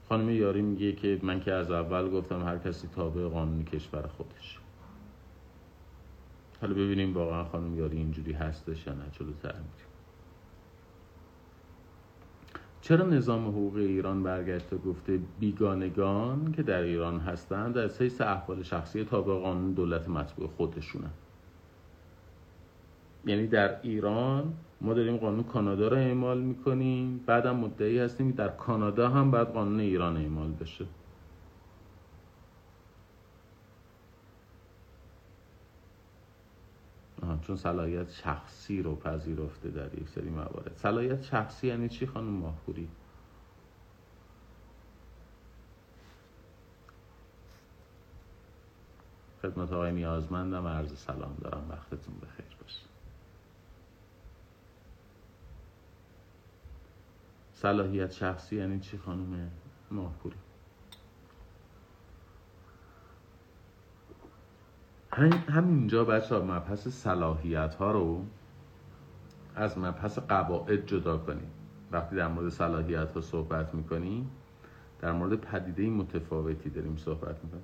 خانم 0.10 0.30
یاری 0.30 0.62
میگه 0.62 0.92
که 0.92 1.20
من 1.24 1.40
که 1.40 1.52
از 1.52 1.72
اول 1.72 2.10
گفتم 2.10 2.44
هر 2.44 2.58
کسی 2.58 2.88
تابع 2.88 3.28
قانون 3.28 3.66
کشور 3.66 4.08
خودش. 4.08 4.60
حالا 6.62 6.74
ببینیم 6.74 7.14
واقعا 7.14 7.44
خانم 7.44 7.78
یاری 7.78 7.98
اینجوری 7.98 8.34
هستش 8.34 8.88
یا 8.88 8.94
نه 8.94 9.04
جلوتر 9.12 9.56
میگه 9.56 9.85
چرا 12.88 13.06
نظام 13.06 13.48
حقوق 13.48 13.76
ایران 13.76 14.24
برگشته 14.24 14.78
گفته 14.78 15.20
بیگانگان 15.40 16.52
که 16.52 16.64
در 16.64 16.82
ایران 16.82 17.20
هستند 17.20 17.78
از 17.78 18.02
حیث 18.02 18.22
احوال 18.22 18.64
شخصی 18.64 19.04
تابع 19.04 19.34
قانون 19.34 19.74
دولت 19.74 20.10
مطبوع 20.10 20.48
خودشونه؟ 20.48 21.08
یعنی 23.26 23.48
در 23.48 23.82
ایران 23.82 24.54
ما 24.82 24.94
داریم 24.94 25.18
قانون 25.18 25.44
کانادا 25.44 25.88
رو 25.88 25.98
اعمال 25.98 26.42
می‌کنیم 26.42 27.24
بعدم 27.26 27.56
مدعی 27.56 28.00
هستیم 28.00 28.32
در 28.32 28.48
کانادا 28.48 29.10
هم 29.10 29.32
باید 29.32 29.48
قانون 29.48 29.80
ایران 29.80 30.18
اعمال 30.18 30.52
بشه. 30.52 30.86
چون 37.42 37.56
صلاحیت 37.56 38.12
شخصی 38.12 38.82
رو 38.82 38.96
پذیرفته 38.96 39.70
در 39.70 39.94
یک 39.94 40.10
سری 40.10 40.30
موارد. 40.30 40.78
صلاحیت 40.78 41.22
شخصی 41.22 41.68
یعنی 41.68 41.90
چی 41.90 42.08
خانم 42.08 42.30
ماهپوری 42.30 42.88
خدمت 49.42 49.72
آقای 49.72 49.92
نیازمندم 49.92 50.68
عرض 50.68 50.98
سلام 50.98 51.38
دارم. 51.42 51.70
وقتتون 51.70 52.16
بخیر 52.16 52.58
باشه. 52.62 52.82
صلاحیت 57.54 58.12
شخصی 58.12 58.56
یعنی 58.56 58.80
چی 58.80 58.98
خانم 58.98 59.52
ماهپوری 59.92 60.36
همینجا 65.50 66.06
بچه 66.06 66.36
ها 66.36 66.42
مبحث 66.42 66.88
صلاحیت 66.88 67.76
ها 67.76 67.92
رو 67.92 68.26
از 69.56 69.78
مبحث 69.78 70.20
قواعد 70.20 70.86
جدا 70.86 71.18
کنیم. 71.18 71.52
وقتی 71.92 72.16
در 72.16 72.28
مورد 72.28 72.50
صلاحیت 72.50 73.12
ها 73.12 73.22
صحبت 73.22 73.76
می‌کنیم 73.76 74.30
در 75.02 75.12
مورد 75.12 75.36
پدیده 75.36 75.90
متفاوتی 75.90 76.70
داریم 76.70 76.98
صحبت 76.98 77.44
می‌کنیم. 77.44 77.64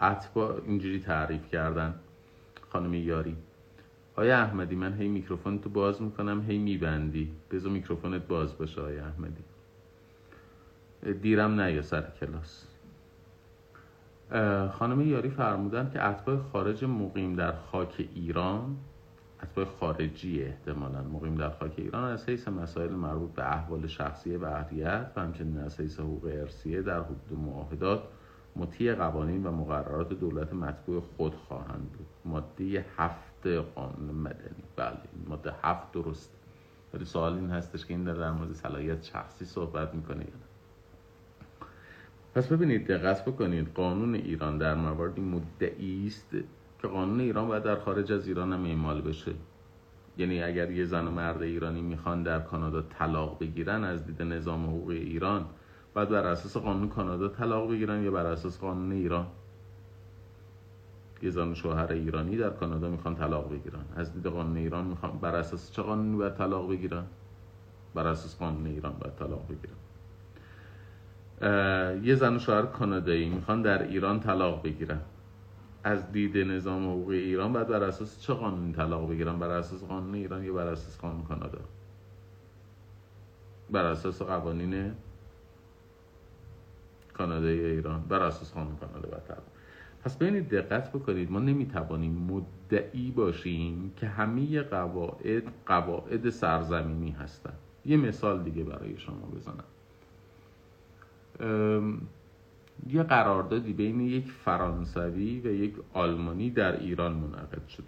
اتباع 0.00 0.60
اینجوری 0.66 1.00
تعریف 1.00 1.48
کردن 1.48 1.94
خانم 2.68 2.94
یاری. 2.94 3.36
آیا 4.16 4.38
احمدی 4.38 4.74
من 4.74 4.94
هی 4.94 5.08
میکروفون 5.08 5.58
تو 5.58 5.70
باز 5.70 6.02
می‌کنم 6.02 6.44
هی 6.48 6.58
میبندی. 6.58 7.32
بذار 7.50 7.72
میکروفونت 7.72 8.26
باز 8.26 8.58
باشه 8.58 8.80
آیا 8.80 9.06
احمدی. 9.06 9.44
دیرم 11.22 11.60
نه 11.60 11.72
یا 11.72 11.82
سر 11.82 12.10
کلاس. 12.20 12.69
خانم 14.72 15.00
یاری 15.00 15.30
فرمودن 15.30 15.90
که 15.90 16.08
اتباع 16.08 16.36
خارج 16.52 16.84
مقیم 16.84 17.34
در 17.34 17.52
خاک 17.52 18.08
ایران 18.14 18.76
اتباع 19.42 19.64
خارجی 19.64 20.42
احتمالا 20.42 21.02
مقیم 21.02 21.34
در 21.34 21.50
خاک 21.50 21.72
ایران 21.76 22.04
از 22.04 22.28
حیث 22.28 22.48
مسائل 22.48 22.90
مربوط 22.90 23.30
به 23.30 23.52
احوال 23.52 23.86
شخصی 23.86 24.38
بحریت 24.38 25.12
و 25.16 25.20
همچنین 25.20 25.58
از 25.58 25.80
حیث 25.80 26.00
حقوق 26.00 26.24
ارسیه 26.24 26.82
در 26.82 27.00
حدود 27.00 27.38
معاهدات 27.38 28.02
مطیع 28.56 28.94
قوانین 28.94 29.46
و 29.46 29.50
مقررات 29.50 30.08
دولت 30.08 30.52
مطبوع 30.52 31.02
خود 31.16 31.34
خواهند 31.34 31.92
بود. 31.92 32.06
ماده 32.24 32.84
هفت 32.96 33.46
قانون 33.46 34.14
مدنی. 34.14 34.64
بله 34.76 34.98
ماده 35.28 35.54
هفت 35.62 35.92
درست 35.92 36.36
ولی 36.94 37.04
سوال 37.04 37.34
این 37.34 37.50
هستش 37.50 37.86
که 37.86 37.94
این 37.94 38.04
در 38.04 38.30
مورد 38.30 38.52
صلاحیت 38.52 39.02
شخصی 39.02 39.44
صحبت 39.44 39.94
می‌کنه 39.94 40.18
یا 40.18 40.24
نه؟ 40.24 40.49
پس 42.34 42.46
ببینید 42.52 42.86
دقت 42.86 43.24
بکنید 43.24 43.74
قانون 43.74 44.14
ایران 44.14 44.58
در 44.58 44.74
مواردی 44.74 45.20
مدعی 45.20 46.06
است 46.06 46.30
که 46.82 46.88
قانون 46.88 47.20
ایران 47.20 47.48
باید 47.48 47.62
در 47.62 47.76
خارج 47.76 48.12
از 48.12 48.28
ایران 48.28 48.52
هم 48.52 48.64
اعمال 48.64 49.00
بشه. 49.00 49.32
یعنی 50.18 50.42
اگر 50.42 50.70
یه 50.70 50.84
زن 50.84 51.06
و 51.06 51.10
مرد 51.10 51.42
ایرانی 51.42 51.82
می‌خوان 51.82 52.22
در 52.22 52.40
کانادا 52.40 52.82
طلاق 52.82 53.38
بگیرن 53.38 53.84
از 53.84 54.06
دید 54.06 54.22
نظام 54.22 54.66
حقوق 54.66 54.88
ایران 54.88 55.46
باید 55.94 56.08
بر 56.08 56.26
اساس 56.26 56.56
قانون 56.56 56.88
کانادا 56.88 57.28
طلاق 57.28 57.70
بگیرن 57.70 58.02
یا 58.02 58.10
بر 58.10 58.26
اساس 58.26 58.58
قانون 58.58 58.92
ایران؟ 58.92 59.26
یه 61.22 61.30
زن 61.30 61.54
شوهر 61.54 61.92
ایرانی 61.92 62.36
در 62.36 62.50
کانادا 62.50 62.90
می‌خوان 62.90 63.14
طلاق 63.14 63.52
بگیرن. 63.52 63.84
از 63.96 64.14
دید 64.14 64.26
قانون 64.26 64.56
ایران 64.56 64.84
می‌خوان 64.84 65.18
بر 65.18 65.36
اساس 65.36 65.72
چه 65.72 65.82
قانونی 65.82 66.16
باید 66.16 66.34
طلاق 66.34 66.70
بگیرن؟ 66.70 67.04
بر 67.94 68.06
اساس 68.06 68.38
قانون 68.38 68.66
ایران 68.66 68.92
باید 69.00 69.16
طلاق 69.16 69.46
بگیرن. 69.48 69.79
یه 71.42 72.14
زن 72.14 72.36
و 72.36 72.38
شوهر 72.38 72.62
کانادایی 72.62 73.28
می‌خوان 73.28 73.62
در 73.62 73.82
ایران 73.82 74.20
طلاق 74.20 74.62
بگیرن. 74.62 75.00
از 75.84 76.12
دید 76.12 76.38
نظام 76.38 76.90
حقوق 76.90 77.08
ایران 77.08 77.52
باید 77.52 77.68
بر 77.68 77.82
اساس 77.82 78.20
چه 78.20 78.34
قانونی 78.34 78.72
طلاق 78.72 79.10
بگیرن؟ 79.10 79.38
بر 79.38 79.50
اساس 79.50 79.84
قانون 79.84 80.14
ایران 80.14 80.44
یا 80.44 80.52
بر 80.52 80.66
اساس 80.66 80.98
قانون 80.98 81.22
کانادا؟ 81.22 81.58
بر 83.70 83.84
اساس 83.84 84.22
قوانین 84.22 84.92
کانادای 87.14 87.64
ایران. 87.64 88.04
بر 88.08 88.22
اساس 88.22 88.54
قانون 88.54 88.76
کانادا 88.76 89.08
باید 89.08 89.22
پس 90.04 90.16
ببینید 90.16 90.48
دقت 90.48 90.92
بکنید. 90.92 91.30
ما 91.30 91.38
نمی‌توانیم 91.38 92.12
مدعی 92.12 93.10
باشیم 93.10 93.92
که 93.96 94.06
همه 94.06 94.62
قواعد 94.62 95.42
قواعد 95.66 96.30
سرزمینی 96.30 97.10
هستند 97.10 97.58
یه 97.84 97.96
مثال 97.96 98.42
دیگه 98.42 98.64
برای 98.64 98.98
شما 98.98 99.26
بزنم. 99.34 99.64
یه 102.88 103.02
قراردادی 103.02 103.72
بین 103.72 104.00
یک 104.00 104.32
فرانسوی 104.44 105.40
و 105.40 105.46
یک 105.46 105.74
آلمانی 105.92 106.50
در 106.50 106.80
ایران 106.80 107.12
منعقد 107.12 107.68
شده. 107.68 107.86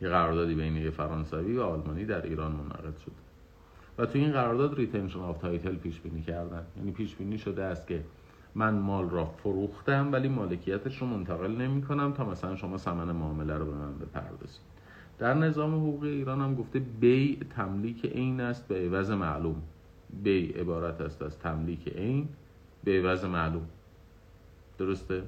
یه 0.00 0.08
قراردادی 0.08 0.54
بین 0.54 0.76
یک 0.76 0.90
فرانسوی 0.90 1.56
و 1.56 1.62
آلمانی 1.62 2.04
در 2.04 2.22
ایران 2.22 2.52
منعقد 2.52 2.96
شده. 2.96 3.14
و 3.98 4.06
تو 4.06 4.18
این 4.18 4.32
قرارداد 4.32 4.74
retention 4.74 5.20
of 5.20 5.38
title 5.38 5.74
پیش 5.74 6.00
بینی 6.00 6.22
کردن. 6.22 6.66
یعنی 6.76 6.92
پیش 6.92 7.14
بینی 7.14 7.38
شده 7.38 7.62
است 7.62 7.86
که 7.86 8.04
من 8.54 8.74
مال 8.74 9.10
را 9.10 9.24
فروختم 9.24 10.12
ولی 10.12 10.28
مالکیتش 10.28 10.98
رو 10.98 11.06
منتقل 11.06 11.50
نمی 11.50 11.82
کنم 11.82 12.12
تا 12.12 12.24
مثلا 12.24 12.56
شما 12.56 12.76
ثمن 12.76 13.12
معامله 13.12 13.54
رو 13.58 13.64
به 13.64 13.74
من 13.74 13.98
بپردازید. 13.98 14.60
در 15.18 15.34
نظام 15.34 15.74
حقوق 15.74 16.02
ایران 16.02 16.40
هم 16.40 16.54
گفته 16.54 16.78
بی 16.78 17.40
تملیک 17.56 18.04
عین 18.04 18.40
است 18.40 18.68
به 18.68 18.74
عوض 18.74 19.10
معلوم. 19.10 19.62
بی 20.22 20.52
عبارت 20.52 21.00
است 21.00 21.22
از 21.22 21.38
تملیک 21.38 21.88
عین 21.88 22.28
به 22.84 22.98
عوض 22.98 23.24
معلوم. 23.24 23.68
درسته؟ 24.78 25.22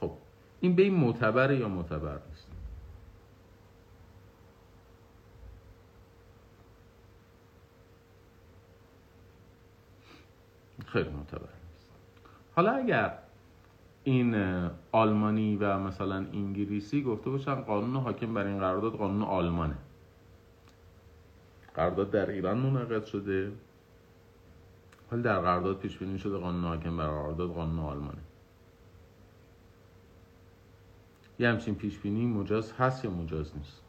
خب 0.00 0.10
این 0.60 0.74
بی 0.74 0.90
معتبره 0.90 1.56
یا 1.56 1.68
معتبر 1.68 2.18
نیست؟ 2.28 2.48
خیلی 10.86 11.08
معتبر 11.08 11.40
نیست. 11.40 11.90
حالا 12.54 12.72
اگر 12.72 13.18
این 14.04 14.34
آلمانی 14.92 15.56
و 15.56 15.78
مثلا 15.78 16.16
انگلیسی 16.16 17.02
گفته 17.02 17.30
باشن 17.30 17.54
قانون 17.54 17.96
حاکم 17.96 18.34
بر 18.34 18.46
این 18.46 18.58
قرارداد 18.58 18.92
قانون 18.92 19.22
آلمانه. 19.22 19.76
قرارداد 21.74 22.10
در 22.10 22.30
ایران 22.30 22.58
منعقد 22.58 23.04
شده. 23.04 23.52
ولی 25.12 25.22
در 25.22 25.38
قرارداد 25.38 25.78
پیش 25.78 25.98
بینی 25.98 26.18
شده 26.18 26.36
قانون 26.38 26.64
حاکم 26.64 26.96
بر 26.96 27.06
قرارداد 27.06 27.50
قانون 27.50 27.78
آلمانه 27.78 28.22
یه 31.38 31.48
همچین 31.48 31.74
پیش 31.74 31.98
بینی 31.98 32.26
مجاز 32.26 32.72
هست 32.72 33.04
یا 33.04 33.10
مجاز 33.10 33.56
نیست؟ 33.56 33.82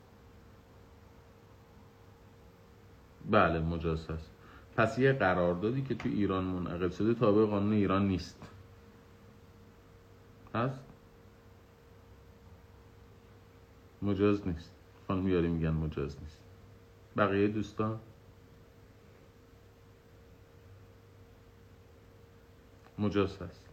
بله 3.32 3.60
مجاز 3.60 4.10
هست. 4.10 4.32
پس 4.76 5.00
یه 5.00 5.14
قراردادی 5.14 5.82
که 5.82 5.96
تو 5.96 6.10
ایران 6.10 6.44
منعقد 6.44 6.92
شده 6.92 7.14
تابع 7.14 7.46
قانون 7.46 7.74
ایران 7.74 8.08
نیست. 8.08 8.40
هست؟ 10.56 10.80
مجاز 14.02 14.48
نیست. 14.48 14.72
خانم 15.08 15.28
یاری 15.28 15.48
میگن 15.48 15.70
مجاز 15.70 16.18
نیست. 16.22 16.43
بقیه 17.18 17.48
دوستان؟ 17.48 18.00
مجاز 23.00 23.42
هست. 23.42 23.64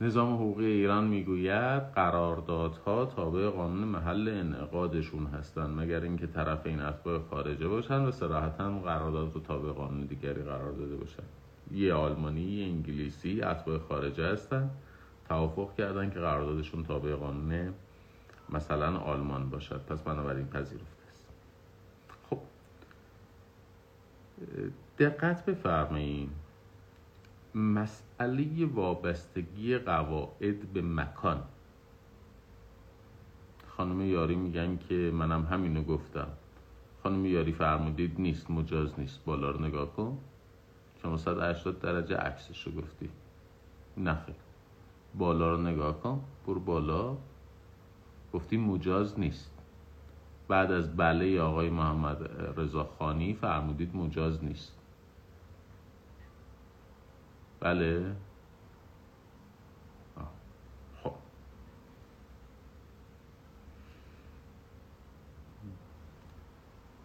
نظام 0.00 0.34
حقوقی 0.34 0.66
ایران 0.66 1.06
می‌گوید 1.06 1.82
قراردادها 1.82 3.06
تابع 3.06 3.48
قانون 3.48 3.88
محل 3.88 4.28
انعقادشون 4.28 5.26
هستند 5.26 5.80
مگر 5.80 6.00
اینکه 6.00 6.26
طرف 6.26 6.66
این 6.66 6.80
اتباع 6.80 7.18
خارجه 7.30 7.68
باشن 7.68 8.00
و 8.00 8.10
صراحتا 8.10 8.78
قرارداد 8.78 9.34
رو 9.34 9.40
تابع 9.40 9.72
قانون 9.72 10.00
دیگری 10.06 10.42
قرار 10.42 10.72
داده 10.72 10.96
باشن. 10.96 11.22
یه 11.72 11.94
آلمانی 11.94 12.40
یه 12.40 12.66
انگلیسی 12.66 13.42
اتباع 13.42 13.78
خارجه 13.78 14.26
هستن 14.26 14.70
توافق 15.28 15.74
کردن 15.74 16.10
که 16.10 16.20
قراردادشون 16.20 16.84
تابع 16.84 17.14
قانون 17.14 17.74
مثلا 18.48 18.96
آلمان 18.98 19.50
باشد. 19.50 19.80
پس 19.88 20.02
بنابراین 20.02 20.46
پذیرفته 20.46 21.02
است 21.10 21.26
خب 22.30 22.38
دقت 24.98 25.44
بفرمایید 25.44 26.30
مسئله 27.54 28.66
وابستگی 28.66 29.78
قواعد 29.78 30.72
به 30.72 30.82
مکان. 30.82 31.42
خانم 33.68 34.00
یاری 34.00 34.34
میگن 34.34 34.76
که 34.76 34.94
منم 34.94 35.46
همینو 35.46 35.82
گفتم. 35.82 36.28
خانم 37.02 37.26
یاری 37.26 37.52
فرمودید 37.52 38.20
نیست 38.20 38.50
مجاز 38.50 38.98
نیست. 38.98 39.24
بالا 39.24 39.50
رو 39.50 39.60
نگاه 39.60 39.92
کن. 39.92 40.18
شما 41.02 41.16
180 41.16 41.80
درجه 41.80 42.16
عکسش 42.16 42.66
رو 42.66 42.72
گفتی. 42.72 43.08
نخیر 43.96 44.34
بالا 45.14 45.50
رو 45.50 45.62
نگاه 45.62 46.00
کن. 46.00 46.24
برو 46.46 46.60
بالا. 46.60 47.16
گفتی 48.32 48.56
مجاز 48.56 49.18
نیست. 49.20 49.55
بعد 50.48 50.72
از 50.72 50.96
بله 50.96 51.40
آقای 51.40 51.70
محمد 51.70 52.30
رضا 52.56 52.84
خانی 52.84 53.34
فرمودید 53.34 53.96
مجاز 53.96 54.44
نیست. 54.44 54.72
بله؟ 57.60 58.16
خب. 61.02 61.12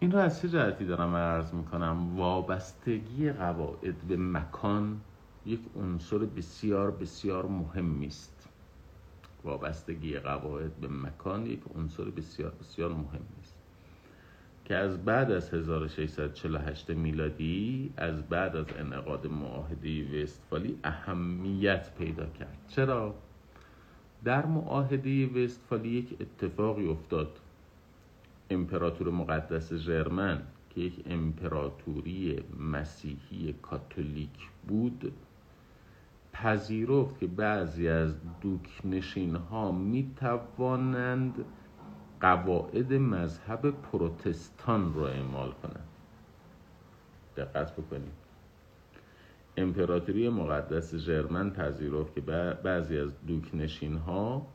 این 0.00 0.12
رو 0.12 0.18
از 0.18 0.40
چه 0.40 0.48
جهتی 0.48 0.84
دارم 0.84 1.16
عرض 1.16 1.54
می‌کنم؟ 1.54 2.16
وابستگی 2.16 3.32
قواعد 3.32 3.98
به 4.08 4.16
مکان 4.16 5.00
یک 5.46 5.60
عنصر 5.76 6.18
بسیار 6.18 6.90
بسیار 6.90 7.46
مهمی 7.46 8.06
است 8.06 8.51
وابستگی 9.44 10.18
قواعد 10.18 10.76
به 10.76 10.88
مکان 10.88 11.46
یک 11.46 11.60
عنصر 11.76 12.04
بسیار 12.04 12.52
بسیار 12.60 12.90
مهمی 12.90 13.40
است 13.40 13.56
که 14.64 14.76
از 14.76 15.04
بعد 15.04 15.30
از 15.30 15.54
1648 15.54 16.90
میلادی 16.90 17.92
از 17.96 18.28
بعد 18.28 18.56
از 18.56 18.66
انعقاد 18.78 19.26
معاهده 19.26 20.22
وستفالی 20.22 20.78
اهمیت 20.84 21.94
پیدا 21.98 22.26
کرد. 22.26 22.56
چرا؟ 22.68 23.14
در 24.24 24.46
معاهده 24.46 25.26
وستفالی 25.26 25.88
یک 25.88 26.16
اتفاقی 26.20 26.88
افتاد. 26.88 27.38
امپراتور 28.50 29.10
مقدس 29.10 29.72
ژرمن 29.72 30.42
که 30.70 30.80
یک 30.80 30.94
امپراتوری 31.06 32.38
مسیحی 32.58 33.54
کاتولیک 33.62 34.48
بود 34.68 35.12
پذیرفت 36.32 37.18
که 37.18 37.26
بعضی 37.26 37.88
از 37.88 38.14
دوکنشین 38.40 39.36
ها 39.36 39.72
می 39.72 40.10
توانند 40.16 41.44
قواعد 42.20 42.92
مذهب 42.92 43.70
پروتستان 43.70 44.94
رو 44.94 45.02
اعمال 45.02 45.52
کنند. 45.52 45.88
دقت 47.36 47.72
بکنید. 47.72 48.22
امپراتوری 49.56 50.28
مقدس 50.28 50.94
ژرمن 50.94 51.50
پذیرفت 51.50 52.14
که 52.14 52.20
بعضی 52.64 52.98
از 52.98 53.10
دوکنشین 53.26 53.96
ها 53.96 54.46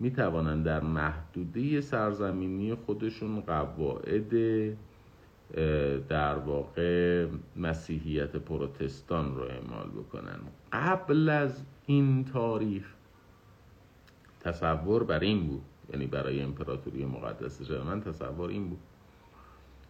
می 0.00 0.10
توانند 0.10 0.64
در 0.64 0.80
محدوده 0.80 1.80
سرزمینی 1.80 2.74
خودشون 2.74 3.40
قواعد 3.40 4.32
در 6.08 6.34
واقع 6.34 7.26
مسیحیت 7.56 8.36
پروتستان 8.36 9.36
رو 9.36 9.42
اعمال 9.42 9.88
بکنن. 9.88 10.38
قبل 10.72 11.28
از 11.28 11.62
این 11.86 12.24
تاریخ 12.24 12.84
تصور 14.40 15.04
بر 15.04 15.20
این 15.20 15.46
بود 15.46 15.62
یعنی 15.92 16.06
برای 16.06 16.40
امپراتوری 16.40 17.04
مقدس 17.04 17.62
ژرمن 17.62 18.00
تصور 18.00 18.50
این 18.50 18.68
بود 18.68 18.78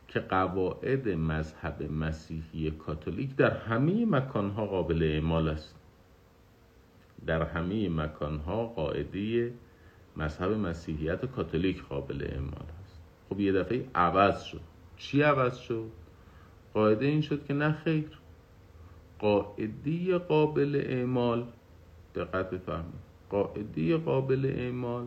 که 0.08 0.20
قواعد 0.20 1.08
مذهب 1.08 1.82
مسیحی 1.92 2.70
کاتولیک 2.70 3.36
در 3.36 3.56
همه 3.56 4.06
مکانها 4.06 4.66
قابل 4.66 5.02
اعمال 5.02 5.48
است. 5.48 5.74
در 7.26 7.42
همه 7.42 7.88
مکانها 7.88 8.66
قاعده 8.66 9.52
مذهب 10.16 10.50
مسیحیت 10.52 11.24
کاتولیک 11.24 11.82
قابل 11.82 12.26
اعمال 12.30 12.66
است. 12.82 13.00
خب 13.28 13.40
یه 13.40 13.52
دفعه 13.52 13.84
عوض 13.94 14.42
شد. 14.42 14.73
چی 14.96 15.22
عوض 15.22 15.56
شد؟ 15.56 15.90
قاعده 16.74 17.06
این 17.06 17.20
شد 17.20 17.46
که 17.46 17.54
نه 17.54 17.72
خیر. 17.72 18.18
قاعده 19.18 20.18
قابل 20.18 20.82
اعمال 20.86 21.46
دقت 22.14 22.50
بفرمایید. 22.50 23.04
قاعده 23.30 23.96
قابل 23.96 24.52
اعمال 24.56 25.06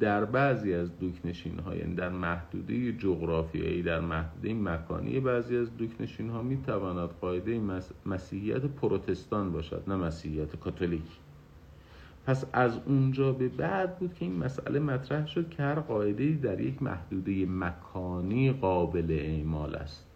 در 0.00 0.24
بعضی 0.24 0.74
از 0.74 0.98
دوکنشین 0.98 1.58
ها 1.58 1.76
یعنی 1.76 1.94
در 1.94 2.08
محدوده 2.08 2.92
جغرافیایی 2.92 3.82
در 3.82 4.00
محدوده 4.00 4.54
مکانی 4.54 5.20
بعضی 5.20 5.56
از 5.56 5.76
دوکنشین 5.76 6.30
ها 6.30 6.42
می 6.42 6.62
تواند 6.62 7.08
قاعده 7.08 7.60
مسیحیت 8.06 8.64
پروتستان 8.64 9.52
باشد 9.52 9.82
نه 9.86 9.96
مسیحیت 9.96 10.56
کاتولیک. 10.56 11.02
پس 12.26 12.44
از 12.52 12.78
اونجا 12.86 13.32
به 13.32 13.48
بعد 13.48 13.98
بود 13.98 14.14
که 14.14 14.24
این 14.24 14.36
مسئله 14.36 14.78
مطرح 14.78 15.26
شد 15.26 15.50
که 15.50 15.62
هر 15.62 15.80
قاعده 15.80 16.32
در 16.32 16.60
یک 16.60 16.82
محدوده 16.82 17.46
مکانی 17.46 18.52
قابل 18.52 19.10
اعمال 19.10 19.76
است. 19.76 20.06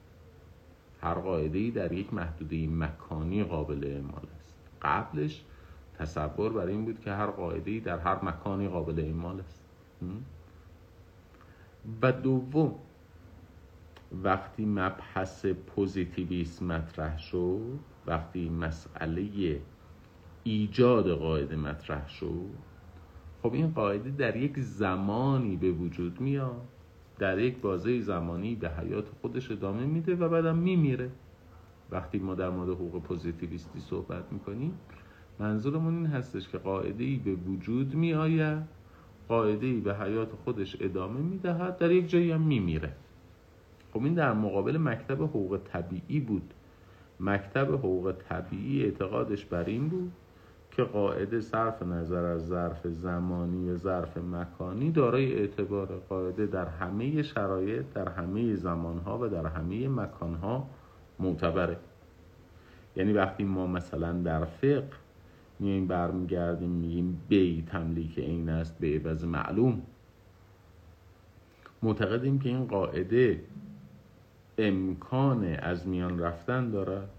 هر 1.02 1.14
قاعده 1.14 1.70
در 1.70 1.92
یک 1.92 2.14
محدوده 2.14 2.66
مکانی 2.66 3.44
قابل 3.44 3.84
اعمال 3.84 4.26
است. 4.36 4.54
قبلش 4.82 5.44
تصور 5.98 6.52
برای 6.52 6.72
این 6.72 6.84
بود 6.84 7.00
که 7.00 7.12
هر 7.12 7.26
قاعده 7.26 7.80
در 7.80 7.98
هر 7.98 8.24
مکانی 8.24 8.68
قابل 8.68 9.00
اعمال 9.00 9.40
است. 9.40 9.62
و 12.02 12.12
دوم 12.12 12.74
وقتی 14.22 14.64
مبحث 14.64 15.46
پوزیتیویسم 15.46 16.66
مطرح 16.66 17.18
شد 17.18 17.78
وقتی 18.06 18.48
مسئله 18.48 19.60
ایجاد 20.48 21.10
قاعده 21.10 21.56
مطرح 21.56 22.08
شد. 22.08 22.50
خب 23.42 23.52
این 23.52 23.70
قاعده 23.70 24.10
در 24.10 24.36
یک 24.36 24.58
زمانی 24.58 25.56
به 25.56 25.70
وجود 25.70 26.20
میاد 26.20 26.62
در 27.18 27.38
یک 27.38 27.58
بازه 27.58 28.00
زمانی 28.00 28.54
به 28.54 28.70
حیات 28.70 29.08
خودش 29.20 29.50
ادامه 29.50 29.86
میده 29.86 30.14
و 30.14 30.28
بعدم 30.28 30.56
میمیره. 30.56 31.10
وقتی 31.90 32.18
ما 32.18 32.34
در 32.34 32.50
مورد 32.50 32.68
حقوق 32.68 33.02
پوزیتیویستی 33.02 33.80
صحبت 33.80 34.32
می‌کنیم 34.32 34.78
منظورمون 35.38 35.96
این 35.96 36.06
هستش 36.06 36.48
که 36.48 36.58
قاعده 36.58 37.04
ای 37.04 37.16
به 37.16 37.34
وجود 37.34 37.94
می 37.94 38.14
آید 38.14 38.62
قاعده 39.28 39.66
ای 39.66 39.80
به 39.80 39.96
حیات 39.96 40.32
خودش 40.44 40.76
ادامه 40.80 41.20
می 41.20 41.38
دهد 41.38 41.78
در 41.78 41.90
یک 41.90 42.08
جایی 42.08 42.30
هم 42.30 42.40
می 42.40 42.58
میره 42.58 42.92
خب 43.92 44.04
این 44.04 44.14
در 44.14 44.32
مقابل 44.32 44.76
مکتب 44.76 45.22
حقوق 45.22 45.60
طبیعی 45.64 46.20
بود. 46.20 46.54
مکتب 47.20 47.74
حقوق 47.74 48.14
طبیعی 48.28 48.84
اعتقادش 48.84 49.44
بر 49.44 49.64
این 49.64 49.88
بود 49.88 50.12
که 50.76 50.82
قاعده 50.82 51.40
صرف 51.40 51.82
نظر 51.82 52.24
از 52.24 52.46
ظرف 52.46 52.86
زمانی 52.86 53.70
و 53.70 53.76
ظرف 53.76 54.18
مکانی 54.18 54.90
دارای 54.90 55.34
اعتبار 55.34 55.86
قاعده 56.08 56.46
در 56.46 56.66
همه 56.66 57.22
شرایط 57.22 57.84
در 57.94 58.08
همه 58.08 58.54
زمانها 58.54 59.18
و 59.18 59.28
در 59.28 59.46
همه 59.46 59.88
مکانها 59.88 60.68
معتبره. 61.18 61.76
یعنی 62.96 63.12
وقتی 63.12 63.44
ما 63.44 63.66
مثلا 63.66 64.12
در 64.12 64.44
فقه 64.44 64.88
میایم 65.58 65.86
برمیگردیم 65.86 66.70
میگیم 66.70 67.20
بی 67.28 67.64
تملیک 67.70 68.18
این 68.18 68.48
است 68.48 68.78
به 68.78 68.86
عوض 68.86 69.24
معلوم. 69.24 69.82
معتقدیم 71.82 72.38
که 72.38 72.48
این 72.48 72.66
قاعده 72.66 73.40
امکان 74.58 75.44
از 75.44 75.88
میان 75.88 76.18
رفتن 76.18 76.70
دارد. 76.70 77.10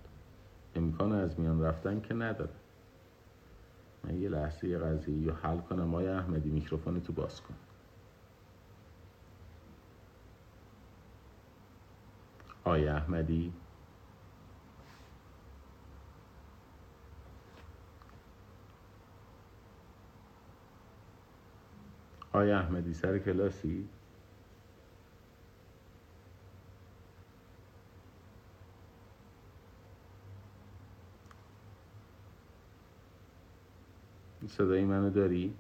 امکان 0.75 1.11
از 1.11 1.39
میان 1.39 1.61
رفتن 1.61 2.01
که 2.01 2.13
نداره 2.13 2.49
من 4.07 4.21
یه 4.21 4.29
لحظه 4.29 4.79
قضیه 4.79 5.27
رو 5.31 5.35
حل 5.35 5.61
کنم. 5.61 5.95
آیا 5.95 6.19
احمدی 6.19 6.51
میکروفون 6.51 7.01
تو 7.01 7.13
باز 7.13 7.41
کن. 7.41 7.55
آیا 12.63 12.95
احمدی. 12.97 13.61
آیا 22.33 22.59
احمدی 22.59 22.93
سر 22.93 23.19
کلاسی؟ 23.19 23.96
صدای 34.47 34.85
منو 34.85 35.11
داری؟ 35.11 35.59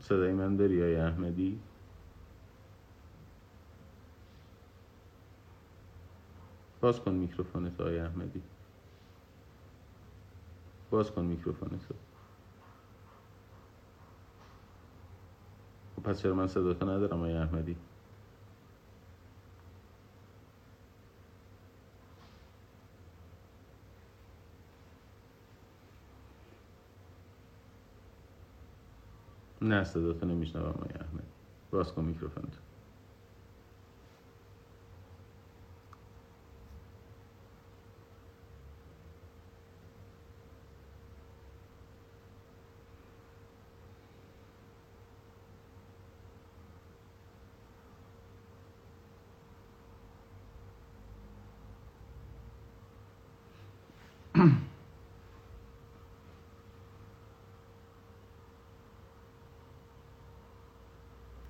صدای 0.00 0.32
من 0.34 0.56
داری 0.56 0.82
آیا 0.84 1.06
احمدی؟ 1.08 1.64
باز 6.82 7.00
کن 7.00 7.14
میکروفونت 7.14 7.80
آیا 7.80 8.06
احمدی 8.06 8.50
باز 10.90 11.12
کن 11.12 11.26
میکروفون 11.26 11.78
تو 11.78 11.94
خب 15.96 16.02
پس 16.02 16.22
چرا 16.22 16.34
من 16.34 16.46
ندارم 16.86 17.22
آیا 17.22 17.42
احمدی 17.42 17.87
نه 29.68 29.84
صداتو 29.84 30.26
نمیشنوم 30.26 30.64
آیا 30.64 31.00
احمدی 31.06 31.32
باز 31.72 31.92
کن 31.94 32.04
میکروفون 32.04 32.44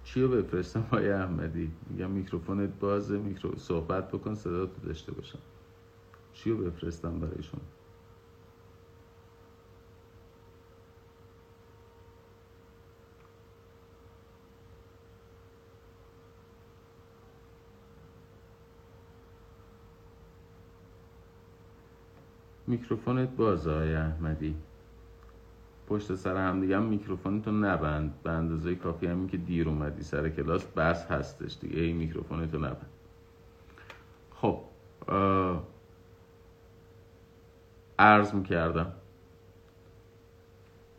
چیو 0.09 0.29
بفرستم؟ 0.29 0.81
های 0.81 1.11
احمدی. 1.11 1.73
میگم 1.91 2.11
میکروفونت 2.11 2.71
بازه 2.81 3.19
میکرو 3.19 3.57
صحبت 3.57 4.09
بکن 4.13 4.35
صدا 4.35 4.67
تو 4.67 4.81
داشته 4.87 5.13
باشم. 5.13 5.39
چیو 6.33 6.57
بفرستم 6.57 7.21
برای 7.21 7.43
شما؟ 7.43 7.61
میکروفونت 22.67 23.29
بازه 23.29 23.73
های 23.73 23.95
احمدی. 23.95 24.57
پشت 25.89 26.15
سر 26.15 26.37
هم 26.37 26.61
دیگه 26.61 26.77
هم 26.77 26.83
میکروفونتو 26.83 27.53
نبند. 27.53 28.15
به 28.23 28.31
اندازه 28.31 28.75
کافی 28.75 29.07
همین 29.07 29.29
که 29.29 29.37
دیر 29.37 29.69
اومدی 29.69 30.03
سر 30.03 30.29
کلاس 30.29 30.65
بس 30.67 31.07
هستش 31.07 31.57
دیگه. 31.61 31.81
این 31.81 31.97
میکروفونتو 31.97 32.59
نبند. 32.59 32.91
خب 34.35 34.61
عرض 37.99 38.35
می‌کردم. 38.35 38.93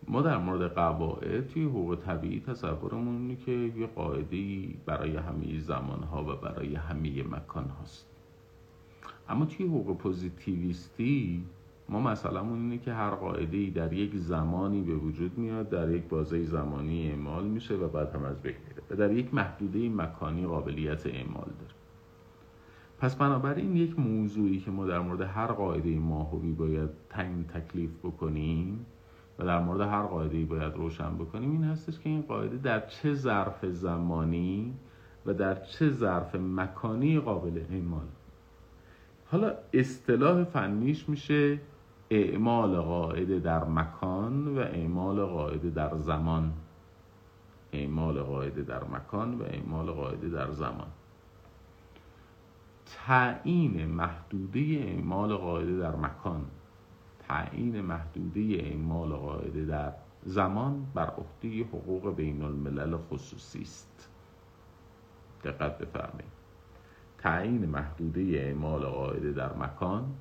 ما 0.07 0.21
در 0.21 0.37
مورد 0.37 0.73
قواعد 0.73 1.47
توی 1.47 1.63
حقوق 1.63 1.95
طبیعی 2.05 2.39
تصورمون 2.39 3.15
اینه 3.17 3.35
که 3.35 3.51
یه 3.51 3.87
قاعده 3.87 4.67
برای 4.85 5.15
همه 5.15 5.59
زمان 5.59 6.03
ها 6.03 6.23
و 6.23 6.35
برای 6.35 6.75
همه 6.75 7.23
مکان 7.23 7.69
هاست 7.69 8.05
اما 9.29 9.45
توی 9.45 9.65
حقوق 9.65 9.97
پوزیتیویستی 9.97 11.43
ما 11.89 11.99
مثلا 11.99 12.41
اینه 12.41 12.77
که 12.77 12.93
هر 12.93 13.09
قاعده 13.09 13.57
ای 13.57 13.69
در 13.69 13.93
یک 13.93 14.15
زمانی 14.15 14.81
به 14.81 14.95
وجود 14.95 15.37
میاد 15.37 15.69
در 15.69 15.91
یک 15.91 16.03
بازه 16.03 16.45
زمانی 16.45 17.09
اعمال 17.09 17.43
میشه 17.43 17.75
و 17.75 17.87
بعد 17.87 18.15
هم 18.15 18.23
از 18.23 18.41
بین 18.41 18.55
میره 18.67 18.83
و 18.89 18.95
در 18.95 19.11
یک 19.11 19.33
محدوده 19.33 19.89
مکانی 19.89 20.45
قابلیت 20.45 21.05
اعمال 21.05 21.49
داره. 21.59 21.73
پس 22.99 23.15
بنابراین 23.15 23.75
یک 23.75 23.99
موضوعی 23.99 24.59
که 24.59 24.71
ما 24.71 24.85
در 24.85 24.99
مورد 24.99 25.21
هر 25.21 25.47
قاعده 25.47 25.99
ماهوی 25.99 26.51
باید 26.51 26.89
تعیین 27.09 27.43
تکلیف 27.43 27.89
بکنیم 28.03 28.85
و 29.39 29.45
در 29.45 29.59
مورد 29.59 29.81
هر 29.81 30.03
قاعده 30.03 30.45
باید 30.45 30.73
روشن 30.73 31.15
بکنیم 31.15 31.51
این 31.51 31.63
هستش 31.63 31.99
که 31.99 32.09
این 32.09 32.21
قاعده 32.21 32.57
در 32.57 32.87
چه 32.87 33.13
ظرف 33.13 33.65
زمانی 33.65 34.73
و 35.25 35.33
در 35.33 35.55
چه 35.55 35.89
ظرف 35.89 36.35
مکانی 36.35 37.19
قابل 37.19 37.61
اعمال. 37.71 38.05
حالا 39.31 39.53
اصطلاح 39.73 40.43
فنیش 40.43 41.09
میشه 41.09 41.59
اعمال 42.11 42.81
قاعده 42.81 43.39
در 43.39 43.63
مکان 43.63 44.57
و 44.57 44.59
اعمال 44.59 45.25
قاعده 45.25 45.69
در 45.69 45.97
زمان. 45.97 46.53
اعمال 47.73 48.21
قاعده 48.21 48.61
در 48.61 48.83
مکان 48.83 49.35
و 49.35 49.43
اعمال 49.43 49.91
قاعده 49.91 50.29
در 50.29 50.51
زمان. 50.51 50.87
تعیین 52.85 53.85
محدوده 53.85 54.59
اعمال 54.59 55.35
قاعده 55.35 55.77
در 55.77 55.95
مکان. 55.95 56.45
تعیین 57.19 57.81
محدوده 57.81 58.41
اعمال 58.41 59.09
قاعده 59.09 59.65
در 59.65 59.93
زمان 60.23 60.85
بر 60.93 61.09
عهده 61.09 61.63
حقوق 61.63 62.15
بین 62.15 62.41
الملل 62.41 62.97
خصوصی 62.97 63.61
است. 63.61 64.09
دقت 65.43 65.77
بفرمایید. 65.77 66.39
تعیین 67.17 67.65
محدوده 67.65 68.21
اعمال 68.21 68.85
قاعده 68.85 69.31
در 69.31 69.53
مکان 69.53 70.15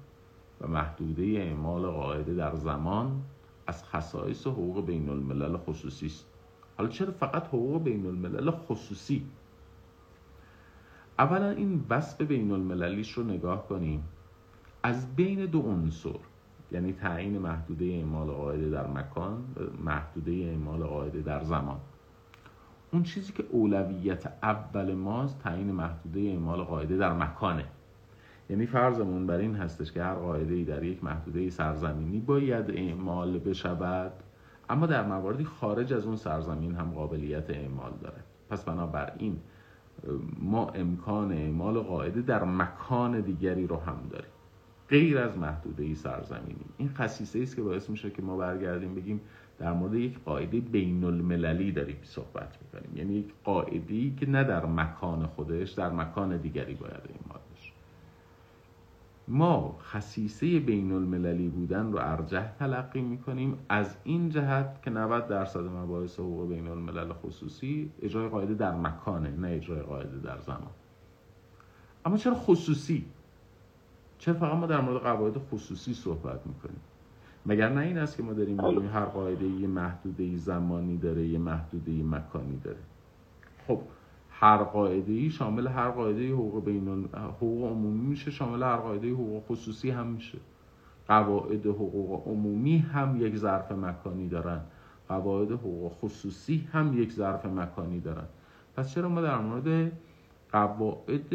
و 0.61 0.67
محدوده 0.69 1.23
اعمال 1.23 1.87
قاعده 1.87 2.35
در 2.35 2.55
زمان 2.55 3.23
از 3.67 3.85
خصائص 3.85 4.47
حقوق 4.47 4.87
بین 4.87 5.09
الملل 5.09 5.57
خصوصی 5.57 6.07
است. 6.07 6.27
حالا 6.79 6.91
چرا 6.91 7.13
فقط 7.13 7.47
حقوق 7.47 7.83
بین 7.83 8.07
الملل 8.07 8.51
خصوصی؟ 8.51 9.27
اولا 11.19 11.51
این 11.51 11.85
وصف 11.91 12.21
بین 12.21 12.53
المللیش 12.53 13.13
رو 13.13 13.25
نگاه 13.25 13.69
کنیم. 13.69 14.05
از 14.83 15.17
بین 15.17 15.47
دو 15.47 15.61
عنصر 15.63 16.19
یعنی 16.73 16.93
تعیین 16.93 17.39
محدوده 17.39 17.85
اعمال 17.85 18.27
قاعده 18.31 18.71
در 18.71 18.87
مکان 18.87 19.45
و 19.57 19.83
محدوده 19.85 20.33
اعمال 20.33 20.85
قاعده 20.85 21.21
در 21.21 21.45
زمان. 21.45 21.81
اون 22.93 23.03
چیزی 23.03 23.33
که 23.33 23.45
اولویت 23.51 24.33
اول 24.43 24.95
ماست 24.95 25.39
تعیین 25.39 25.73
محدوده 25.73 26.21
اعمال 26.21 26.63
قاعده 26.63 26.97
در 26.97 27.13
مکانه. 27.13 27.65
یعنی 28.51 28.67
فرضمون 28.67 29.27
بر 29.27 29.39
این 29.39 29.55
هستش 29.55 29.93
که 29.93 30.03
هر 30.03 30.15
قاعده 30.15 30.55
ای 30.55 30.65
در 30.65 30.83
یک 30.83 31.05
محدوده 31.05 31.51
سرزمینی 31.51 32.21
باید 32.21 32.71
اعمال 32.71 33.39
بشود 33.39 34.13
اما 34.69 34.87
در 34.87 35.07
مواردی 35.07 35.45
خارج 35.45 35.93
از 35.93 36.07
اون 36.07 36.17
سرزمین 36.17 36.75
هم 36.75 36.91
قابلیت 36.91 37.51
اعمال 37.51 37.93
داره. 38.03 38.21
پس 38.51 38.65
بنابراین 38.65 39.39
ما 40.41 40.69
امکان 40.69 41.33
اعمال 41.33 41.79
قاعده 41.79 42.23
در 42.23 42.45
مکان 42.45 43.21
دیگری 43.21 43.67
رو 43.67 43.77
هم 43.77 43.97
داریم. 44.11 44.31
غیر 44.89 45.19
از 45.19 45.39
محدوده 45.39 45.83
ای 45.83 45.95
سرزمینی. 45.95 46.65
این 46.77 46.89
خصیصه 46.89 47.39
است 47.39 47.57
که 47.57 47.63
باعث 47.63 47.91
میشه 47.91 48.11
که 48.11 48.23
ما 48.23 48.37
برگردیم 48.37 48.95
بگیم 48.95 49.21
در 49.59 49.73
مورد 49.73 49.95
یک 49.95 50.19
قاعده 50.25 50.61
بین 50.61 51.05
المللی 51.05 51.73
داریم 51.73 51.97
صحبت 52.03 52.59
می‌کنیم. 52.63 52.97
یعنی 52.97 53.15
یک 53.15 53.33
قاعده 53.45 54.11
که 54.11 54.29
نه 54.29 54.45
در 54.45 54.67
مکان 54.67 55.27
خودش 55.27 55.71
در 55.71 55.91
مکان 55.91 56.37
دیگری 56.37 56.75
باید 56.75 56.93
اعمال 56.95 57.28
ما 59.29 59.79
خصیصه 59.83 60.61
بین 60.61 60.93
المللی 60.93 61.49
بودن 61.49 61.93
رو 61.93 61.99
ارجح 61.99 62.53
تلقی 62.59 63.01
می‌کنیم. 63.01 63.59
از 63.69 63.97
این 64.05 64.31
جهت 64.31 64.83
که 64.83 64.91
90 64.91 65.29
درصد 65.29 65.61
مباحث 65.61 66.21
حقوق 66.21 66.49
بین 66.49 66.69
الملل 66.69 67.13
خصوصی 67.13 67.93
اجرای 68.03 68.29
قاعده 68.29 68.55
در 68.55 68.75
مکانه 68.75 69.31
نه 69.31 69.49
اجرای 69.49 69.83
قاعده 69.83 70.19
در 70.19 70.39
زمان. 70.39 70.71
اما 72.05 72.17
چرا 72.17 72.35
خصوصی؟ 72.35 73.05
چرا 74.19 74.35
فقط 74.35 74.55
ما 74.55 74.67
در 74.67 74.81
مورد 74.81 75.03
قواعد 75.03 75.39
خصوصی 75.39 75.95
صحبت 75.95 76.47
می‌کنیم؟ 76.47 76.81
مگر 77.47 77.69
نه 77.69 77.81
این 77.81 77.99
است 77.99 78.17
که 78.17 78.23
ما 78.23 78.33
داریم 78.33 78.67
میگیم 78.67 78.89
هر 78.89 79.05
قاعده 79.05 79.47
یه 79.47 79.67
محدوده 79.67 80.37
زمانی 80.37 80.97
داره 80.97 81.27
یه 81.27 81.39
محدوده 81.39 81.93
مکانی 81.93 82.57
داره. 82.57 82.81
خب 83.67 83.81
هر 84.41 84.57
قاعده 84.57 85.13
ای 85.13 85.31
شامل 85.31 85.67
هر 85.67 85.91
قاعده 85.91 86.33
حقوق 86.33 86.65
بین 86.65 87.09
حقوق 87.15 87.71
عمومی 87.71 88.07
میشه 88.07 88.31
شامل 88.31 88.63
هر 88.63 88.77
قاعده 88.77 89.11
حقوق 89.11 89.43
خصوصی 89.49 89.91
هم 89.91 90.07
میشه. 90.07 90.39
قواعد 91.09 91.67
حقوق 91.67 92.29
عمومی 92.29 92.79
هم 92.79 93.27
یک 93.27 93.37
ظرف 93.37 93.73
مکانی 93.73 94.29
دارن. 94.29 94.61
قواعد 95.09 95.53
حقوق 95.53 95.93
خصوصی 95.93 96.69
هم 96.73 97.03
یک 97.03 97.13
ظرف 97.13 97.47
مکانی 97.47 98.01
دارن. 98.01 98.27
پس 98.77 98.95
چرا 98.95 99.09
ما 99.09 99.21
در 99.21 99.39
مورد 99.39 99.93
قواعد 100.53 101.35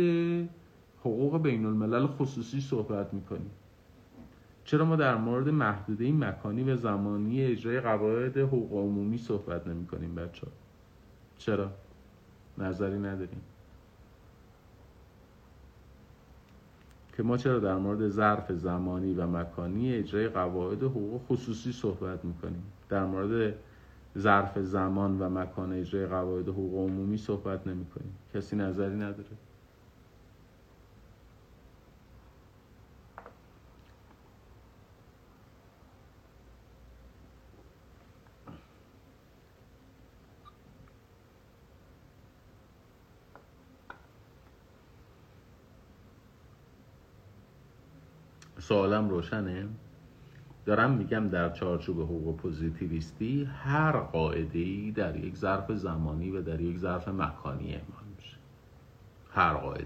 حقوق 1.00 1.42
بین 1.42 1.66
الملل 1.66 2.08
خصوصی 2.08 2.62
صحبت 2.62 3.14
می‌کنیم؟ 3.14 3.52
چرا 4.66 4.86
ما 4.86 4.96
در 4.96 5.16
مورد 5.16 5.50
محدوده 5.50 6.12
مکانی 6.12 6.64
و 6.64 6.76
زمانی 6.76 7.42
اجرای 7.42 7.80
قواعد 7.80 8.38
حقوق 8.38 8.74
عمومی 8.74 9.18
صحبت 9.18 9.68
نمی 9.68 9.88
کنیم 9.88 10.16
بچه 10.16 10.48
چرا؟ 11.38 11.70
نظری 12.58 13.00
نداریم. 13.00 13.42
که 17.18 17.24
ما 17.24 17.38
چرا 17.38 17.60
در 17.60 17.76
مورد 17.76 18.08
ظرف 18.08 18.52
زمانی 18.52 19.14
و 19.14 19.28
مکانی 19.28 19.94
اجرای 19.94 20.28
قواعد 20.28 20.84
حقوق 20.84 21.22
خصوصی 21.30 21.72
صحبت 21.72 22.26
می‌کنیم؟ 22.26 22.64
در 22.90 23.06
مورد 23.06 23.54
ظرف 24.18 24.60
زمان 24.60 25.22
و 25.22 25.30
مکان 25.30 25.74
اجرای 25.74 26.06
قواعد 26.06 26.48
حقوق 26.48 26.90
عمومی 26.90 27.18
صحبت 27.18 27.68
نمی 27.68 27.86
کنیم 27.86 28.16
کسی 28.34 28.56
نظری 28.56 28.96
نداره؟ 28.96 29.38
سوالم 48.74 49.10
روشنه؟ 49.10 49.68
دارم 50.66 50.92
میگم 50.92 51.30
در 51.30 51.50
چارچوب 51.50 52.02
حقوق 52.02 52.38
پوزیتیویستی 52.38 53.44
هر 53.44 53.92
قاعده 53.92 54.60
ای 54.60 54.92
در 54.92 55.16
یک 55.16 55.36
ظرف 55.36 55.72
زمانی 55.72 56.32
و 56.32 56.42
در 56.42 56.62
یک 56.62 56.78
ظرف 56.78 57.08
مکانی 57.08 57.74
اعمال 57.74 58.04
میشه. 58.18 58.38
هر 59.30 59.54
قاعده 59.54 59.86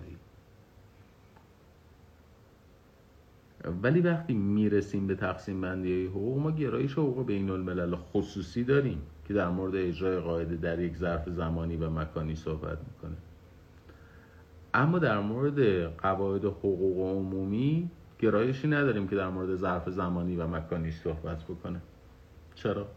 ولی 3.84 4.02
وقتی 4.02 4.34
می‌رسیم 4.34 5.08
به 5.08 5.16
تقسیم 5.16 5.62
بندی 5.62 6.06
حقوق 6.06 6.38
ما 6.38 6.52
گرایش 6.52 6.94
حقوق 6.94 7.26
بین 7.26 7.50
الملل 7.50 7.96
خصوصی 7.96 8.64
داریم 8.64 9.02
که 9.28 9.34
در 9.34 9.50
مورد 9.50 9.76
اجرای 9.76 10.20
قاعده 10.20 10.56
در 10.56 10.80
یک 10.80 10.96
ظرف 10.96 11.30
زمانی 11.30 11.76
و 11.76 11.90
مکانی 11.90 12.36
صحبت 12.36 12.78
می‌کنه. 12.80 13.18
اما 14.74 15.00
در 15.00 15.20
مورد 15.20 15.84
قواعد 15.98 16.46
حقوق 16.46 17.18
عمومی 17.18 17.92
گرایشی 18.20 18.68
نداریم 18.68 19.08
که 19.08 19.16
در 19.16 19.30
مورد 19.30 19.56
ظرف 19.56 19.90
زمانی 19.90 20.36
و 20.36 20.48
مکانی 20.48 20.92
صحبت 20.92 21.44
بکنه. 21.44 21.82
چرا؟ 22.56 22.88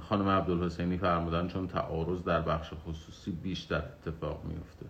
خانم 0.00 0.28
عبدالحسینی 0.28 0.98
فرمودن 0.98 1.48
چون 1.48 1.66
تعارض 1.66 2.22
در 2.22 2.40
بخش 2.40 2.72
خصوصی 2.86 3.30
بیشتر 3.30 3.82
اتفاق 3.82 4.44
میفته 4.44 4.86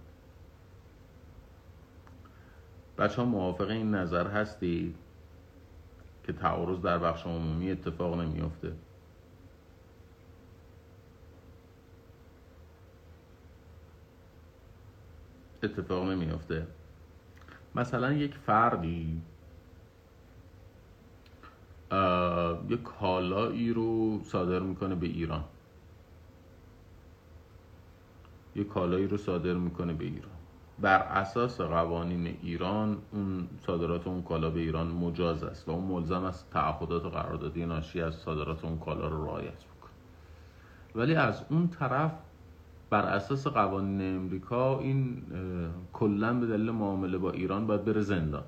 بچه 2.99 3.16
ها 3.16 3.24
موافق 3.24 3.70
این 3.70 3.95
نظر 3.95 4.26
هستی 4.26 4.95
که 6.24 6.32
تعارض 6.32 6.80
در 6.80 6.99
بخش 6.99 7.26
عمومی 7.26 7.70
اتفاق 7.70 8.20
نمیفته 8.20 8.72
اتفاق 15.66 16.08
نمیافته. 16.10 16.66
مثلا 17.74 18.12
یک 18.12 18.34
فردی 18.34 19.22
یک 22.68 22.82
کالایی 22.82 23.72
رو 23.72 24.20
صادر 24.24 24.58
می‌کنه 24.58 24.94
به 24.94 25.06
ایران. 25.06 25.44
یک 28.54 28.68
کالایی 28.68 29.06
رو 29.06 29.16
صادر 29.16 29.54
می‌کنه 29.54 29.92
به 29.92 30.04
ایران. 30.04 30.30
بر 30.78 30.98
اساس 30.98 31.60
قوانین 31.60 32.36
ایران 32.42 32.98
اون 33.12 33.48
صادرات 33.66 34.06
اون 34.06 34.22
کالا 34.22 34.50
به 34.50 34.60
ایران 34.60 34.86
مجاز 34.86 35.44
است 35.44 35.68
و 35.68 35.72
اون 35.72 35.84
ملزم 35.84 36.24
است 36.24 36.50
تعهدات 36.50 37.04
و 37.04 37.10
قراردادی 37.10 37.66
ناشی 37.66 38.00
از 38.00 38.14
صادرات 38.14 38.64
اون 38.64 38.78
کالا 38.78 39.08
رو 39.08 39.24
رعایت 39.24 39.64
بکنه. 39.64 39.92
ولی 40.94 41.14
از 41.14 41.44
اون 41.50 41.68
طرف 41.68 42.12
بر 42.91 43.03
اساس 43.03 43.47
قوانین 43.47 44.16
امریکا 44.16 44.78
این 44.78 45.22
کلا 45.93 46.34
به 46.34 46.47
دلیل 46.47 46.70
معامله 46.70 47.18
با 47.18 47.30
ایران 47.30 47.66
باید 47.66 47.84
بره 47.84 48.01
زندان. 48.01 48.45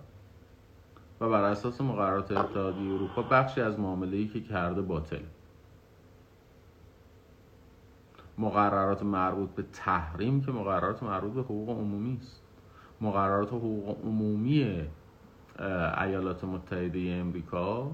و 1.20 1.28
بر 1.28 1.42
اساس 1.42 1.80
مقررات 1.80 2.32
اتحادیه 2.32 2.92
اروپا 2.94 3.22
بخشی 3.22 3.60
از 3.60 3.78
معامله 3.78 4.26
که 4.26 4.40
کرده 4.40 4.82
باطل. 4.82 5.22
مقررات 8.38 9.02
مربوط 9.02 9.50
به 9.50 9.64
تحریم 9.72 10.40
که 10.40 10.52
مقررات 10.52 11.02
مربوط 11.02 11.32
به 11.32 11.40
حقوق 11.40 11.70
عمومی 11.70 12.18
است. 12.20 12.42
مقررات 13.00 13.48
حقوق 13.48 14.04
عمومی 14.04 14.86
ایالات 16.00 16.44
متحده 16.44 16.98
امریکا 17.20 17.90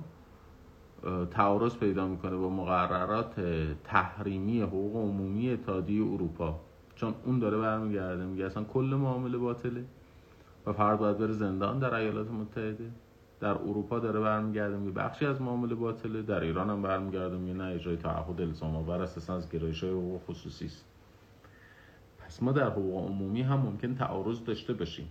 تعارض 1.31 1.77
پیدا 1.77 2.09
می‌کنه 2.09 2.37
با 2.37 2.49
مقررات 2.49 3.41
تحریمی 3.85 4.61
حقوق 4.63 4.97
عمومی 4.97 5.51
اتحادیه 5.51 6.05
اروپا. 6.05 6.61
چون 6.97 7.15
اون 7.25 7.39
داره 7.39 7.59
برمیگرده 7.59 8.25
میگه 8.25 8.45
اصلا 8.45 8.65
کل 8.65 8.97
معامله 9.01 9.39
باطله 9.39 9.85
و 10.67 10.73
فرد 10.73 10.99
باید 10.99 11.19
بره 11.19 11.33
زندان 11.33 11.79
در 11.79 11.95
ایالات 11.95 12.31
متحده. 12.31 12.91
در 13.41 13.51
اروپا 13.51 13.99
داره 13.99 14.21
برمیگرده 14.21 14.77
میگه 14.77 14.93
بخشی 14.93 15.27
از 15.27 15.43
معامله 15.43 15.75
باطله. 15.75 16.23
در 16.23 16.41
ایران 16.41 16.71
هم 16.71 16.83
برمیگرده 16.83 17.37
میگه 17.37 17.55
نه 17.55 17.65
اجرای 17.65 17.97
تعهد 17.97 18.41
الزام 18.41 18.77
آور 18.77 19.03
اساسا 19.03 19.37
از 19.37 19.51
گرایش 19.51 19.85
های 19.85 19.93
حقوق 19.93 20.21
خصوصی 20.29 20.67
است. 20.67 20.85
پس 22.19 22.43
ما 22.43 22.53
در 22.53 22.71
حقوق 22.71 23.05
عمومی 23.07 23.43
هم 23.43 23.59
ممکن 23.59 23.95
تعارض 23.95 24.45
داشته 24.45 24.73
باشیم. 24.73 25.09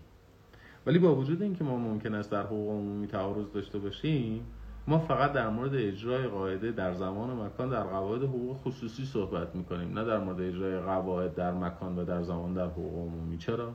ولی 0.86 1.00
با 1.00 1.16
وجود 1.16 1.42
اینکه 1.42 1.64
ما 1.64 1.78
ممکن 1.78 2.14
است 2.16 2.32
در 2.32 2.44
حقوق 2.44 2.70
عمومی 2.70 3.08
تعارض 3.08 3.46
داشته 3.54 3.80
باشیم 3.80 4.46
ما 4.88 5.00
فقط 5.00 5.34
در 5.34 5.50
مورد 5.50 5.76
اجرای 5.76 6.28
قاعده 6.28 6.72
در 6.72 6.94
زمان 6.94 7.30
و 7.30 7.44
مکان 7.44 7.70
در 7.70 7.84
قواعد 7.84 8.24
حقوق 8.24 8.58
خصوصی 8.58 9.06
صحبت 9.06 9.56
می‌کنیم 9.56 10.00
نه 10.00 10.06
در 10.06 10.20
مورد 10.20 10.42
اجرای 10.42 10.80
قواعد 10.80 11.36
در 11.36 11.54
مکان 11.54 12.00
و 12.00 12.06
در 12.06 12.24
زمان 12.24 12.54
در 12.54 12.66
حقوق 12.66 12.94
عمومی. 12.94 13.38
چرا؟ 13.38 13.74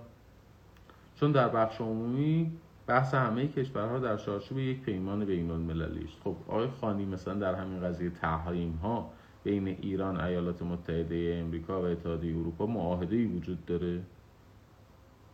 چون 1.17 1.33
در 1.33 1.49
بخش 1.49 1.81
عمومی 1.81 2.53
بحث 2.87 3.15
همه 3.15 3.49
کشورها 3.49 3.99
در 3.99 4.17
چارچوب 4.17 4.59
یک 4.59 4.81
پیمان 4.81 5.25
بین 5.25 5.51
المللی 5.51 6.05
است. 6.05 6.17
خب 6.25 6.37
آقای 6.49 6.69
خانی 6.81 7.05
مثلا 7.05 7.35
در 7.35 7.55
همین 7.55 7.81
قضیه 7.81 8.11
تحریم 8.11 8.79
ها 8.83 9.11
بین 9.45 9.69
ایران 9.69 10.21
ایالات 10.21 10.63
متحده 10.63 11.41
امریکا 11.45 11.83
و 11.83 11.85
اتحادیه 11.85 12.37
اروپا 12.37 12.67
معاهده 12.67 13.17
ای 13.17 13.25
وجود 13.25 13.67
داره. 13.67 14.01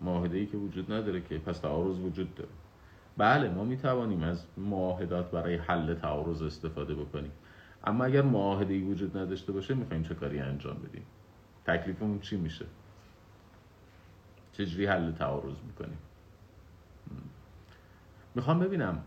معاهده 0.00 0.38
ای 0.38 0.46
که 0.46 0.56
وجود 0.56 0.92
نداره 0.92 1.20
که 1.20 1.38
پس 1.38 1.58
تعارض 1.58 1.98
وجود 1.98 2.34
داره. 2.34 2.50
بله 3.16 3.48
ما 3.48 3.64
می 3.64 3.76
توانیم 3.76 4.22
از 4.22 4.44
معاهدات 4.56 5.30
برای 5.30 5.56
حل 5.56 5.94
تعارض 5.94 6.42
استفاده 6.42 6.94
بکنیم. 6.94 7.32
اما 7.84 8.04
اگر 8.04 8.22
معاهده 8.22 8.80
وجود 8.80 9.16
نداشته 9.16 9.52
باشه 9.52 9.74
می‌خوایم 9.74 10.02
چه 10.02 10.14
کاری 10.14 10.38
انجام 10.38 10.76
بدیم؟ 10.76 11.02
تکلیفمون 11.66 12.20
چی 12.20 12.36
میشه؟ 12.36 12.64
چجوری 14.52 14.86
حل 14.86 15.12
تعارض 15.12 15.56
می‌کنیم؟ 15.66 15.98
می‌خوام 18.34 18.58
ببینم 18.58 19.02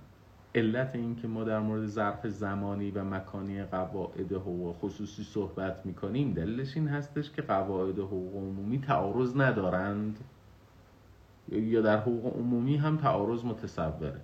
علت 0.56 0.96
این 0.96 1.16
که 1.16 1.28
ما 1.28 1.44
در 1.44 1.60
مورد 1.60 1.86
ظرف 1.86 2.28
زمانی 2.28 2.92
و 2.92 3.04
مکانی 3.04 3.64
قواعد 3.64 4.32
حقوق 4.32 4.76
خصوصی 4.76 5.24
صحبت 5.24 5.86
می‌کنیم 5.86 6.34
دلیلش 6.34 6.78
این 6.78 6.88
هستش 6.88 7.32
که 7.32 7.42
قواعد 7.42 8.00
حقوق 8.00 8.36
عمومی 8.36 8.80
تعارض 8.80 9.36
ندارند. 9.36 10.20
یا 11.52 11.82
در 11.82 11.98
حقوق 11.98 12.38
عمومی 12.38 12.78
هم 12.78 12.98
تعارض 12.98 13.46
متصوره. 13.46 14.22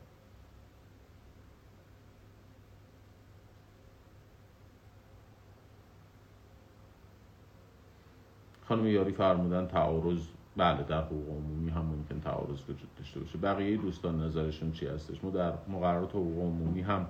خانم 8.68 8.88
یاری 8.88 9.12
فرمودن 9.12 9.68
تعارض 9.68 10.20
بله 10.58 10.84
در 10.84 11.02
حقوق 11.02 11.30
عمومی 11.30 11.72
هم 11.72 11.86
ممکن 11.86 12.20
تعارض 12.20 12.62
وجود 12.62 12.96
داشته 12.98 13.20
باشه. 13.20 13.38
بقیه 13.38 13.78
دوستان 13.78 14.22
نظرشون 14.22 14.72
چی 14.72 14.88
هستش؟ 14.88 15.24
ما 15.24 15.30
در 15.30 15.54
مقررات 15.68 16.10
حقوق 16.10 16.40
عمومی 16.40 16.82
هم 16.82 17.08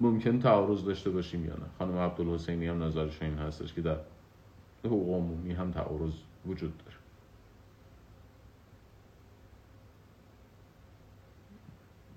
ممکن 0.00 0.40
تعارض 0.40 0.84
داشته 0.84 1.10
باشیم 1.10 1.44
یا 1.44 1.54
نه؟ 1.54 1.66
خانم 1.78 1.98
عبدالحسینی 1.98 2.66
هم 2.66 2.82
نظرشون 2.82 3.28
این 3.28 3.38
هستش 3.38 3.74
که 3.74 3.80
در 3.80 3.96
حقوق 4.84 5.16
عمومی 5.16 5.52
هم 5.52 5.70
تعارض 5.70 6.12
وجود 6.46 6.82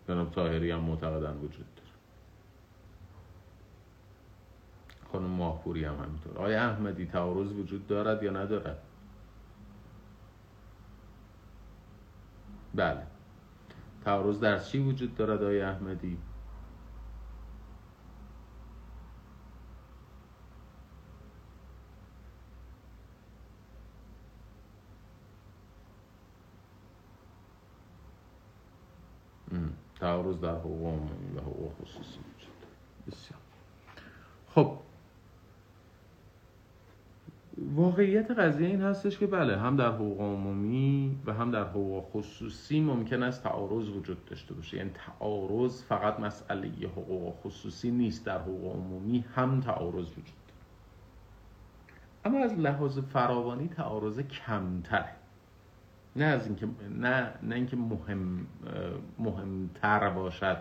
جناب 0.07 0.31
تاهری 0.31 0.71
هم 0.71 0.79
معتقدن 0.79 1.37
وجود 1.37 1.65
داره. 1.75 1.89
خانم 5.11 5.29
ماهپوری 5.29 5.85
هم 5.85 5.95
همینطور. 5.95 6.37
آیا 6.37 6.69
احمدی 6.69 7.05
تعارض 7.05 7.51
وجود 7.51 7.87
دارد 7.87 8.23
یا 8.23 8.31
ندارد؟ 8.31 8.77
بله. 12.75 13.03
تعارض 14.05 14.39
در 14.39 14.59
چی 14.59 14.79
وجود 14.79 15.15
دارد 15.15 15.43
آقای 15.43 15.61
احمدی؟ 15.61 16.17
تعارض 29.99 30.39
در 30.39 30.55
حقوق 30.55 30.87
عمومی 30.87 31.37
و 31.37 31.41
حقوق 31.41 31.71
خصوصی 31.81 32.19
وجود 32.19 32.55
بسیار. 33.07 33.39
خب. 34.49 34.77
واقعیت 37.57 38.31
قضیه 38.31 38.67
این 38.67 38.81
هستش 38.81 39.17
که 39.17 39.27
بله 39.27 39.57
هم 39.57 39.75
در 39.75 39.91
حقوق 39.91 40.21
عمومی 40.21 41.19
و 41.25 41.33
هم 41.33 41.51
در 41.51 41.63
حقوق 41.63 42.03
خصوصی 42.03 42.81
ممکن 42.81 43.23
است 43.23 43.43
تعارض 43.43 43.89
وجود 43.89 44.25
داشته 44.25 44.53
باشه. 44.53 44.77
یعنی 44.77 44.91
تعارض 44.93 45.83
فقط 45.83 46.19
مسئله 46.19 46.87
حقوق 46.87 47.35
خصوصی 47.43 47.91
نیست 47.91 48.25
در 48.25 48.39
حقوق 48.39 48.75
عمومی 48.75 49.25
هم 49.35 49.59
تعارض 49.61 50.11
وجود 50.11 50.33
اما 52.25 52.39
از 52.39 52.53
لحاظ 52.53 52.99
فراوانی 52.99 53.67
تعارض 53.67 54.19
کمتره. 54.19 55.24
نه 56.16 56.26
از 56.26 56.45
اینکه 56.45 56.68
نه 56.99 57.34
نه 57.43 57.55
اینکه 57.55 57.76
مهم 57.76 58.47
مهمتر 59.20 60.09
باشد 60.09 60.57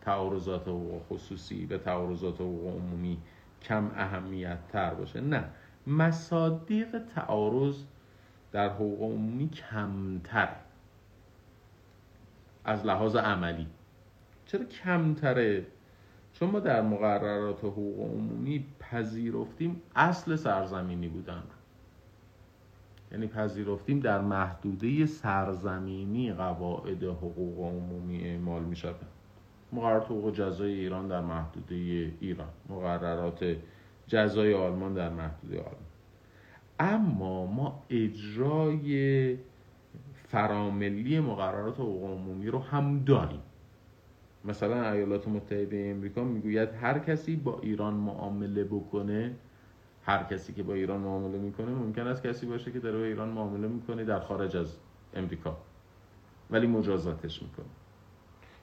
تعارضات 0.00 0.62
حقوق 0.62 1.02
خصوصی 1.02 1.66
و 1.66 1.78
تعارضات 1.78 2.34
حقوق 2.34 2.76
عمومی 2.76 3.18
کم 3.62 3.90
اهمیت 3.96 4.68
تر 4.68 4.94
باشه. 4.94 5.20
نه. 5.20 5.44
مصادیق 5.86 6.98
تعارض 7.14 7.82
در 8.52 8.68
حقوق 8.68 9.02
عمومی 9.02 9.48
کمتر 9.48 10.48
از 12.64 12.86
لحاظ 12.86 13.16
عملی. 13.16 13.66
چرا 14.46 14.64
کمتره؟ 14.64 15.66
چون 16.32 16.50
ما 16.50 16.60
در 16.60 16.82
مقررات 16.82 17.58
حقوق 17.58 18.00
عمومی 18.00 18.66
پذیرفتیم 18.78 19.82
اصل 19.96 20.36
سرزمینی 20.36 21.08
بودن. 21.08 21.42
یعنی 23.12 23.26
پذیرفتیم 23.26 24.00
در 24.00 24.20
محدوده 24.20 25.06
سرزمینی 25.06 26.32
قواعد 26.32 27.02
حقوق 27.02 27.58
عمومی 27.58 28.24
اعمال 28.24 28.62
می 28.62 28.76
شود 28.76 29.06
مقررات 29.72 30.04
حقوق 30.04 30.34
جزای 30.34 30.72
ایران 30.72 31.08
در 31.08 31.20
محدوده 31.20 31.74
ایران. 32.20 32.48
مقررات 32.68 33.56
جزای 34.06 34.54
آلمان 34.54 34.94
در 34.94 35.08
محدوده 35.08 35.58
آلمان. 35.58 35.74
اما 36.80 37.46
ما 37.46 37.82
اجرای 37.90 39.36
فراملی 40.28 41.20
مقررات 41.20 41.74
حقوق 41.74 42.10
عمومی 42.10 42.46
رو 42.46 42.58
هم 42.58 43.04
داریم. 43.04 43.40
مثلا 44.44 44.92
ایالات 44.92 45.28
متحده 45.28 45.92
امریکا 45.96 46.24
می‌گوید 46.24 46.68
هر 46.68 46.98
کسی 46.98 47.36
با 47.36 47.60
ایران 47.62 47.94
معامله 47.94 48.64
بکنه 48.64 49.34
هر 50.08 50.22
کسی 50.22 50.52
که 50.52 50.62
با 50.62 50.74
ایران 50.74 51.00
معامله 51.00 51.38
می‌کنه 51.38 51.70
ممکن 51.70 52.06
است 52.06 52.22
کسی 52.22 52.46
باشه 52.46 52.72
که 52.72 52.80
داره 52.80 52.98
با 52.98 53.04
ایران 53.04 53.28
معامله 53.28 53.68
می‌کنه 53.68 54.04
در 54.04 54.20
خارج 54.20 54.56
از 54.56 54.76
امریکا. 55.14 55.56
ولی 56.50 56.66
مجازاتش 56.66 57.42
می‌کنه. 57.42 57.66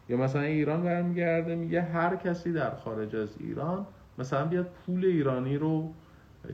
یا 0.09 0.17
مثلا 0.17 0.41
ایران 0.41 0.83
برمیگرده 0.83 1.55
میگه 1.55 1.81
هر 1.81 2.15
کسی 2.15 2.53
در 2.53 2.75
خارج 2.75 3.15
از 3.15 3.35
ایران 3.39 3.85
مثلا 4.17 4.45
بیاد 4.45 4.65
پول 4.65 5.05
ایرانی 5.05 5.57
رو 5.57 5.93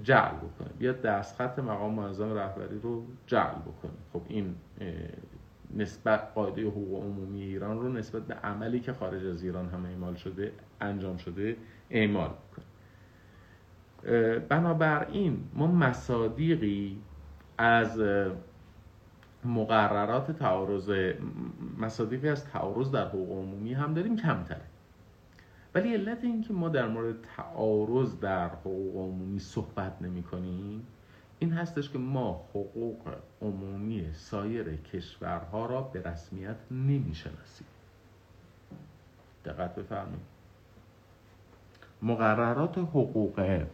جعل 0.04 0.36
بکنه 0.36 0.70
بیاد 0.80 1.02
دستخط 1.02 1.60
مقام 1.60 1.94
معظم 1.94 2.34
رهبری 2.34 2.80
رو 2.80 3.06
جعل 3.28 3.56
بکنه. 3.56 3.92
خب 4.14 4.22
این 4.28 4.56
نسبت 5.76 6.32
قاعده 6.36 6.62
حقوق 6.62 7.04
عمومی 7.04 7.42
ایران 7.42 7.80
رو 7.80 7.90
نسبت 7.90 8.22
به 8.22 8.34
عملی 8.34 8.80
که 8.80 8.94
خارج 8.94 9.26
از 9.26 9.44
ایران 9.44 9.70
هم 9.70 9.86
اعمال 9.86 10.16
شده 10.16 10.52
انجام 10.82 11.18
شده 11.18 11.58
اعمال 11.90 12.30
بکنه 12.30 12.66
بنابراین 14.50 15.44
ما 15.54 15.68
مصادیقی 15.68 17.02
از 17.58 18.02
مقررات 19.46 20.32
تعارض 20.32 20.92
مصادیقی 21.78 22.30
از 22.30 22.46
تعارض 22.46 22.92
در 22.92 23.08
حقوق 23.08 23.32
عمومی 23.32 23.74
هم 23.74 23.94
داریم 23.94 24.16
کمتره. 24.16 24.62
ولی 25.76 25.94
علت 25.94 26.24
اینکه 26.24 26.54
ما 26.54 26.70
در 26.70 26.88
مورد 26.88 27.16
تعارض 27.36 28.20
در 28.20 28.48
حقوق 28.48 28.96
عمومی 28.96 29.40
صحبت 29.40 30.02
نمی 30.02 30.24
کنیم 30.24 30.88
این 31.40 31.54
هستش 31.54 31.90
که 31.90 31.98
ما 31.98 32.46
حقوق 32.50 33.16
عمومی 33.42 34.14
سایر 34.14 34.76
کشورها 34.76 35.66
را 35.66 35.82
به 35.82 36.02
رسمیت 36.02 36.56
نمی 36.72 37.16
شناسیم. 37.16 37.68
دقت 39.46 39.76
بفرمایید. 39.76 40.32
مقررات 42.02 42.78
حقوق 42.78 43.66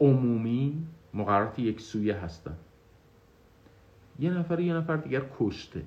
عمومی 0.00 0.86
مقررات 1.14 1.58
یک 1.58 1.80
سویه 1.80 2.16
هستند 2.16 2.58
یه 4.18 4.30
نفر 4.30 4.60
یه 4.60 4.74
نفر 4.74 4.96
دیگر 4.96 5.22
کشته. 5.38 5.82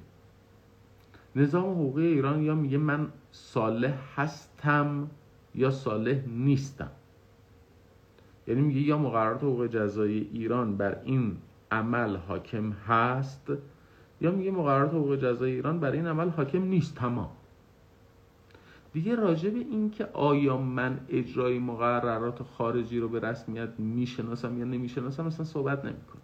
نظام 1.36 1.72
حقوقی 1.72 2.06
ایران 2.06 2.44
یا 2.44 2.56
میگه 2.56 2.78
من 2.78 3.08
صالح 3.32 3.98
هستم 4.16 5.10
یا 5.56 5.72
صالح 5.72 6.28
نیستم. 6.28 6.92
یعنی 8.48 8.62
میگه 8.62 8.82
یا 8.82 8.98
مقررات 8.98 9.44
حقوق 9.44 9.68
جزایی 9.68 10.30
ایران 10.34 10.78
بر 10.78 11.02
این 11.04 11.38
عمل 11.72 12.16
حاکم 12.16 12.72
هست 12.72 13.52
یا 14.22 14.32
میگه 14.32 14.52
مقررات 14.52 14.90
حقوق 14.90 15.16
جزایی 15.16 15.54
ایران 15.54 15.80
بر 15.80 15.92
این 15.92 16.08
عمل 16.08 16.30
حاکم 16.30 16.64
نیست. 16.64 16.96
تمام. 16.96 17.30
دیگه 18.98 19.16
راجع 19.16 19.50
به 19.50 19.60
این 19.60 19.90
که 19.90 20.06
آیا 20.14 20.58
من 20.58 21.00
اجرای 21.10 21.60
مقررات 21.60 22.44
خارجی 22.44 23.00
رو 23.00 23.10
به 23.10 23.20
رسمیت 23.20 23.70
می‌شناسم 23.78 24.58
یا 24.58 24.66
نمی‌شناسم 24.66 25.26
مثلا 25.26 25.46
صحبت 25.46 25.86
نمی‌کنه. 25.86 26.22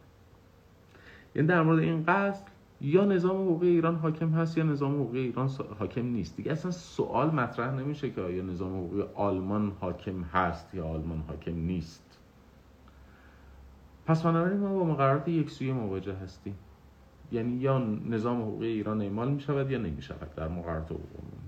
یعنی 1.36 1.48
در 1.48 1.62
مورد 1.62 1.80
این 1.80 2.04
قصد 2.08 2.48
یا 2.82 3.06
نظام 3.06 3.42
حقوقی 3.42 3.68
ایران 3.68 3.96
حاکم 3.96 4.30
هست 4.30 4.58
یا 4.58 4.64
نظام 4.64 4.94
حقوقی 4.94 5.20
ایران 5.20 5.50
حاکم 5.80 6.06
نیست. 6.06 6.38
دیگه 6.38 6.52
اصلا 6.52 6.72
سوال 6.72 7.32
مطرح 7.32 7.76
نمیشه 7.76 8.10
که 8.10 8.22
آیا 8.22 8.44
نظام 8.44 8.78
حقوقی 8.78 9.04
آلمان 9.16 9.72
حاکم 9.80 10.22
هست 10.22 10.76
یا 10.76 10.86
آلمان 10.86 11.24
حاکم 11.28 11.56
نیست. 11.56 12.20
پس 14.06 14.24
بنابراین 14.24 14.60
ما 14.60 14.74
با 14.74 14.84
مقررات 14.84 15.28
یک 15.28 15.50
سوی 15.50 15.72
مواجه 15.72 16.14
هستیم. 16.14 16.56
یعنی 17.32 17.54
یا 17.56 17.78
نظام 18.10 18.42
حقوقی 18.42 18.68
ایران 18.68 19.02
اعمال 19.02 19.32
می 19.32 19.40
شود 19.40 19.72
یا 19.72 19.78
نمی 19.78 20.02
شود 20.02 20.36
در 20.36 20.48
مقررات 20.48 20.86
حقوق 20.86 21.43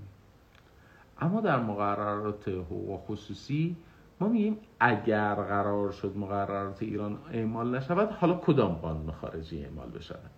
اما 1.20 1.40
در 1.40 1.60
مقررات 1.60 2.48
حقوق 2.48 3.00
خصوصی 3.00 3.76
ما 4.20 4.28
میگیم 4.28 4.58
اگر 4.80 5.34
قرار 5.34 5.90
شد 5.90 6.16
مقررات 6.16 6.82
ایران 6.82 7.18
اعمال 7.32 7.74
نشود 7.74 8.10
حالا 8.10 8.34
کدام 8.34 8.74
قانون 8.74 9.10
خارجی 9.10 9.64
اعمال 9.64 9.88
بشود؟ 9.88 10.30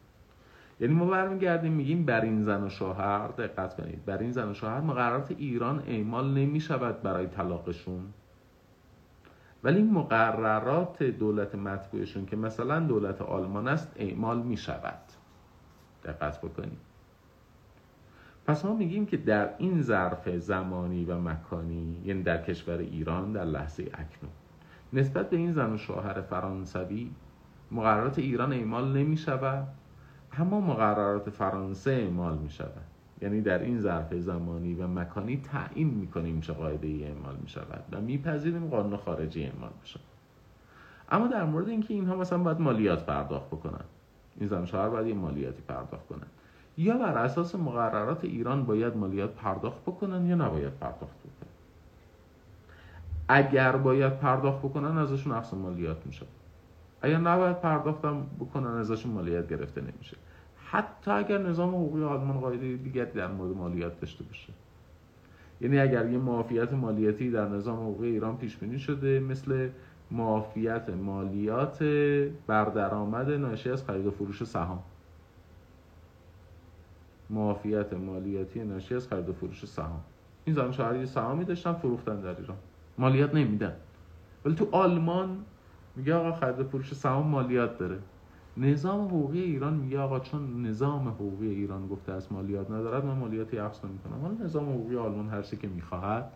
یعنی 0.81 0.95
ما 0.95 1.07
برمیگردیم 1.07 1.73
میگیم 1.73 2.05
بر 2.05 2.21
این 2.21 2.45
زن 2.45 2.65
و 2.65 2.69
شوهر 2.69 3.29
دقت 3.29 3.77
کنید 3.77 4.05
بر 4.05 4.19
این 4.19 4.33
زن 4.33 4.51
و 4.51 4.55
شوهر 4.55 4.81
مقررات 4.81 5.31
ایران 5.31 5.83
اعمال 5.87 6.31
نمی 6.31 6.61
شود 6.61 7.03
برای 7.03 7.27
طلاقشون. 7.27 8.01
ولی 9.65 9.83
مقررات 9.83 11.03
دولت 11.03 11.55
مطبوعشون 11.55 12.27
که 12.27 12.37
مثلا 12.37 12.81
دولت 12.81 13.23
آلمان 13.23 13.69
است 13.69 13.93
اعمال 13.97 14.43
می 14.43 14.57
شود 14.57 15.01
دقت 16.05 16.39
بکنید. 16.39 16.88
پس 18.49 18.65
ما 18.65 18.75
میگیم 18.75 19.07
که 19.07 19.17
در 19.17 19.51
این 19.59 19.83
ظرف 19.83 20.29
زمانی 20.29 21.05
و 21.05 21.19
مکانی 21.19 22.03
یعنی 22.05 22.23
در 22.23 22.43
کشور 22.43 22.79
ایران 22.79 23.33
در 23.33 23.45
لحظه 23.45 23.83
اکنون. 23.83 24.33
نسبت 24.93 25.31
به 25.31 25.37
این 25.37 25.53
زن 25.53 25.73
و 25.73 25.77
شوهر 25.77 26.21
فرانسوی 26.21 27.11
مقررات 27.71 28.19
ایران 28.19 28.53
اعمال 28.53 28.97
نمی 28.97 29.17
شود 29.17 29.69
اما 30.39 30.61
مقررات 30.61 31.31
فرانسه 31.31 31.91
اعمال 31.91 32.39
می 32.39 32.51
شود 32.51 32.85
یعنی 33.23 33.41
در 33.41 33.59
این 33.59 33.81
ظرف 33.81 34.15
زمانی 34.15 34.75
و 34.75 34.87
مکانی 34.87 35.37
تعیین 35.37 35.89
می‌کنیم 35.89 36.41
چه 36.41 36.53
قاعده 36.53 36.87
ای 36.87 37.05
اعمال 37.05 37.37
می 37.43 37.49
شود 37.49 37.85
و 37.93 38.01
میپذیریم 38.01 38.69
قانون 38.69 38.97
خارجی 38.97 39.45
اعمال 39.45 39.71
بشه 39.83 40.01
اما 41.11 41.27
در 41.27 41.45
مورد 41.45 41.69
اینکه 41.69 41.95
اینها 41.95 42.17
مثلا 42.17 42.39
باید 42.39 42.61
مالیات 42.61 43.07
پرداخت 43.07 43.47
بکنن. 43.47 43.85
این 44.37 44.49
زن 44.49 44.65
شوهر 44.65 44.89
باید 44.89 45.17
مالیاتی 45.17 45.63
پرداخت 45.69 46.07
کنن. 46.07 46.27
یا 46.79 46.99
بر 46.99 47.19
اساس 47.19 47.55
مقررات 47.55 48.25
ایران 48.25 48.65
باید 48.65 48.97
مالیات 48.97 49.35
پرداخت 49.35 49.83
بکنن 49.83 50.27
یا 50.27 50.35
نباید 50.35 50.73
پرداخت 50.81 51.19
بکنن؟ 51.19 51.49
اگر 53.29 53.77
باید 53.77 54.19
پرداخت 54.19 54.59
بکنن 54.59 54.99
ازشون 54.99 55.33
اقصا 55.33 55.57
مالیات 55.57 56.07
میشه. 56.07 56.27
اگر 57.03 57.19
نباید 57.19 57.61
پرداختم 57.61 58.27
بکنن 58.41 58.71
ازشون 58.71 59.13
مالیات 59.13 59.49
گرفته 59.49 59.81
نمیشه. 59.81 60.17
حتی 60.65 61.11
اگر 61.11 61.39
نظام 61.39 61.69
حقوقی 61.69 62.05
آلمان 62.05 62.41
قاعده 62.41 62.77
دیگری 62.77 63.11
در 63.11 63.27
مورد 63.27 63.57
مالیات 63.57 64.01
داشته 64.01 64.25
باشه. 64.25 64.53
یعنی 65.61 65.79
اگر 65.79 66.11
یه 66.11 66.19
معافیت 66.19 66.73
مالیاتی 66.73 67.31
در 67.31 67.49
نظام 67.49 67.77
حقوقی 67.77 68.07
ایران 68.07 68.37
پیش 68.37 68.57
بینی 68.57 68.79
شده 68.79 69.21
مثل 69.21 69.69
معافیت 70.11 70.91
مالیات 70.91 71.83
بر 72.47 72.65
درآمد 72.65 73.31
ناشی 73.31 73.71
از 73.71 73.85
خرید 73.85 74.07
و 74.07 74.11
فروش 74.11 74.45
سهام. 74.45 74.83
معافیت 77.31 77.93
مالیاتی 77.93 78.65
ناشی 78.65 78.95
از 78.95 79.09
خرید 79.09 79.29
و 79.29 79.33
فروش 79.33 79.65
سهام. 79.65 80.01
این 80.45 80.57
زن 80.57 80.73
شهری 80.73 81.07
سهامی 81.07 81.45
داشتن 81.45 81.73
فروختن 81.73 82.21
در 82.21 82.41
ایران. 82.41 82.57
مالیات 82.99 83.35
نمیدن. 83.35 83.77
ولی 84.45 84.55
تو 84.55 84.69
آلمان 84.73 85.45
میگه 85.97 86.15
آقا 86.15 86.33
خرید 86.33 86.61
و 86.61 86.65
فروش 86.65 86.95
سهام 86.95 87.27
مالیات 87.27 87.79
داره. 87.79 87.99
نظام 88.57 89.05
حقوقی 89.05 89.41
ایران 89.41 89.75
میگه 89.75 89.99
آقا 89.99 90.21
چون 90.21 90.67
نظام 90.67 91.09
حقوقی 91.09 91.49
ایران 91.49 91.89
گفته 91.89 92.13
از 92.13 92.33
مالیات 92.33 92.71
ندارد 92.71 93.05
من 93.05 93.15
مالیاتی 93.15 93.59
اخذ 93.59 93.79
کنم 93.79 94.21
حالا 94.23 94.45
نظام 94.45 94.69
حقوقی 94.69 94.97
آلمان 94.97 95.29
هر 95.29 95.43
که 95.43 95.69
می‌خواهد 95.69 96.33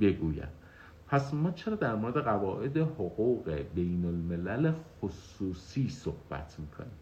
بگوید. 0.00 0.66
پس 1.08 1.34
ما 1.34 1.50
چرا 1.50 1.74
در 1.74 1.94
مورد 1.94 2.18
قواعد 2.18 2.76
حقوق 2.76 3.50
بین 3.74 4.04
الملل 4.04 4.72
خصوصی 5.00 5.88
صحبت 5.88 6.56
می‌کنیم؟ 6.58 6.98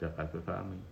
دقت 0.00 0.32
بفرمایید. 0.32 0.91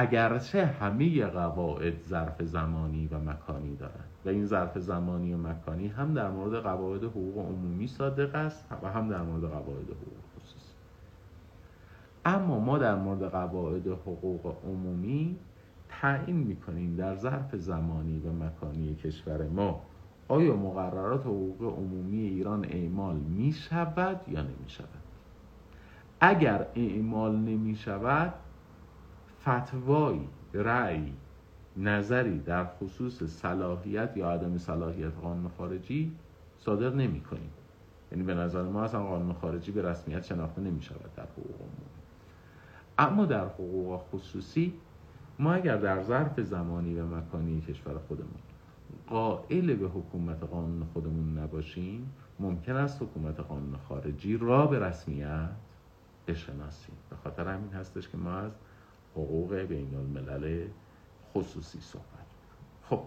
اگرچه 0.00 0.66
همه 0.66 1.26
قواعد 1.26 2.02
ظرف 2.02 2.42
زمانی 2.42 3.06
و 3.06 3.18
مکانی 3.18 3.76
دارند. 3.76 4.08
و 4.24 4.28
این 4.28 4.46
ظرف 4.46 4.78
زمانی 4.78 5.34
و 5.34 5.36
مکانی 5.36 5.88
هم 5.88 6.14
در 6.14 6.30
مورد 6.30 6.62
قواعد 6.62 7.04
حقوق 7.04 7.38
عمومی 7.38 7.86
صادق 7.86 8.34
است 8.34 8.66
و 8.82 8.90
هم 8.90 9.08
در 9.08 9.22
مورد 9.22 9.42
قواعد 9.42 9.86
حقوق 9.86 10.18
خصوصی. 10.36 10.72
اما 12.24 12.60
ما 12.60 12.78
در 12.78 12.94
مورد 12.94 13.22
قواعد 13.22 13.86
حقوق 13.86 14.56
عمومی 14.66 15.36
تعیین 15.88 16.36
می‌کنیم 16.36 16.96
در 16.96 17.14
ظرف 17.14 17.56
زمانی 17.56 18.18
و 18.18 18.32
مکانی 18.32 18.94
کشور 18.94 19.48
ما. 19.48 19.80
آیا 20.28 20.56
مقررات 20.56 21.20
حقوق 21.20 21.62
عمومی 21.62 22.20
ایران 22.20 22.64
اعمال 22.64 23.16
می 23.16 23.52
شود 23.52 24.20
یا 24.28 24.42
نمی 24.42 24.68
شود 24.68 24.88
اگر 26.20 26.66
اعمال 26.74 27.36
نمی 27.36 27.74
شود 27.74 28.34
فتوایی 29.42 30.28
رأی 30.54 31.12
نظری 31.76 32.38
در 32.38 32.64
خصوص 32.64 33.22
صلاحیت 33.22 34.16
یا 34.16 34.30
عدم 34.30 34.58
صلاحیت 34.58 35.12
قانون 35.22 35.50
خارجی 35.58 36.12
صادر 36.58 36.90
نمی 36.90 37.20
کنیم 37.20 37.50
یعنی 38.12 38.24
به 38.24 38.34
نظر 38.34 38.62
ما 38.62 38.82
اصلا 38.82 39.02
قانون 39.02 39.32
خارجی 39.32 39.72
به 39.72 39.82
رسمیت 39.82 40.24
شناخته 40.24 40.60
نمی 40.60 40.82
شود 40.82 41.14
در 41.16 41.22
حقوق 41.22 41.56
عمومی 41.56 41.98
اما 42.98 43.24
در 43.24 43.44
حقوق 43.44 44.00
خصوصی 44.12 44.74
ما 45.38 45.52
اگر 45.52 45.76
در 45.76 46.02
ظرف 46.02 46.40
زمانی 46.40 46.94
و 46.94 47.06
مکانی 47.06 47.60
کشور 47.60 47.98
خودمون 48.08 48.40
قائل 49.06 49.74
به 49.74 49.86
حکومت 49.86 50.42
قانون 50.42 50.86
خودمون 50.92 51.38
نباشیم 51.38 52.12
ممکن 52.40 52.76
است 52.76 53.02
حکومت 53.02 53.40
قانون 53.40 53.76
خارجی 53.88 54.36
را 54.36 54.66
به 54.66 54.78
رسمیت 54.78 55.48
بشناسیم. 56.26 56.94
به 57.10 57.16
خاطر 57.16 57.48
همین 57.48 57.72
هستش 57.72 58.08
که 58.08 58.16
ما 58.16 58.32
از 58.32 58.52
حقوق 59.18 59.54
بین 59.54 59.94
الملل 59.94 60.66
خصوصی 61.34 61.80
صحبت 61.80 62.26
خب 62.82 63.02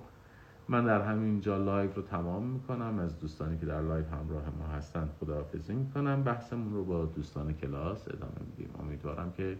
من 0.69 0.85
در 0.85 1.01
همین 1.01 1.41
جا 1.41 1.57
live 1.57 1.93
رو 1.93 2.01
تمام 2.01 2.43
می‌کنم. 2.43 2.99
از 2.99 3.19
دوستانی 3.19 3.57
که 3.57 3.65
در 3.65 3.81
live 3.81 4.05
همراه 4.05 4.49
ما 4.59 4.67
هستن 4.67 5.09
خداحافظی 5.19 5.73
می‌کنم. 5.73 6.23
بحثمون 6.23 6.73
رو 6.73 6.85
با 6.85 7.05
دوستان 7.05 7.53
کلاس 7.53 8.07
ادامه 8.07 8.39
میدیم. 8.49 8.69
امیدوارم 8.79 9.31
که 9.31 9.57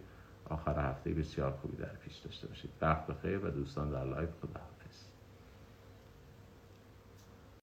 آخر 0.50 0.90
هفته 0.90 1.10
بسیار 1.10 1.50
خوبی 1.50 1.76
در 1.76 1.94
پیش 2.04 2.16
داشته 2.16 2.48
باشید. 2.48 2.70
وقت 2.80 3.06
بخیر 3.06 3.46
و 3.46 3.50
دوستان 3.50 3.90
در 3.90 4.04
لایو 4.04 4.28
خدا 4.42 4.71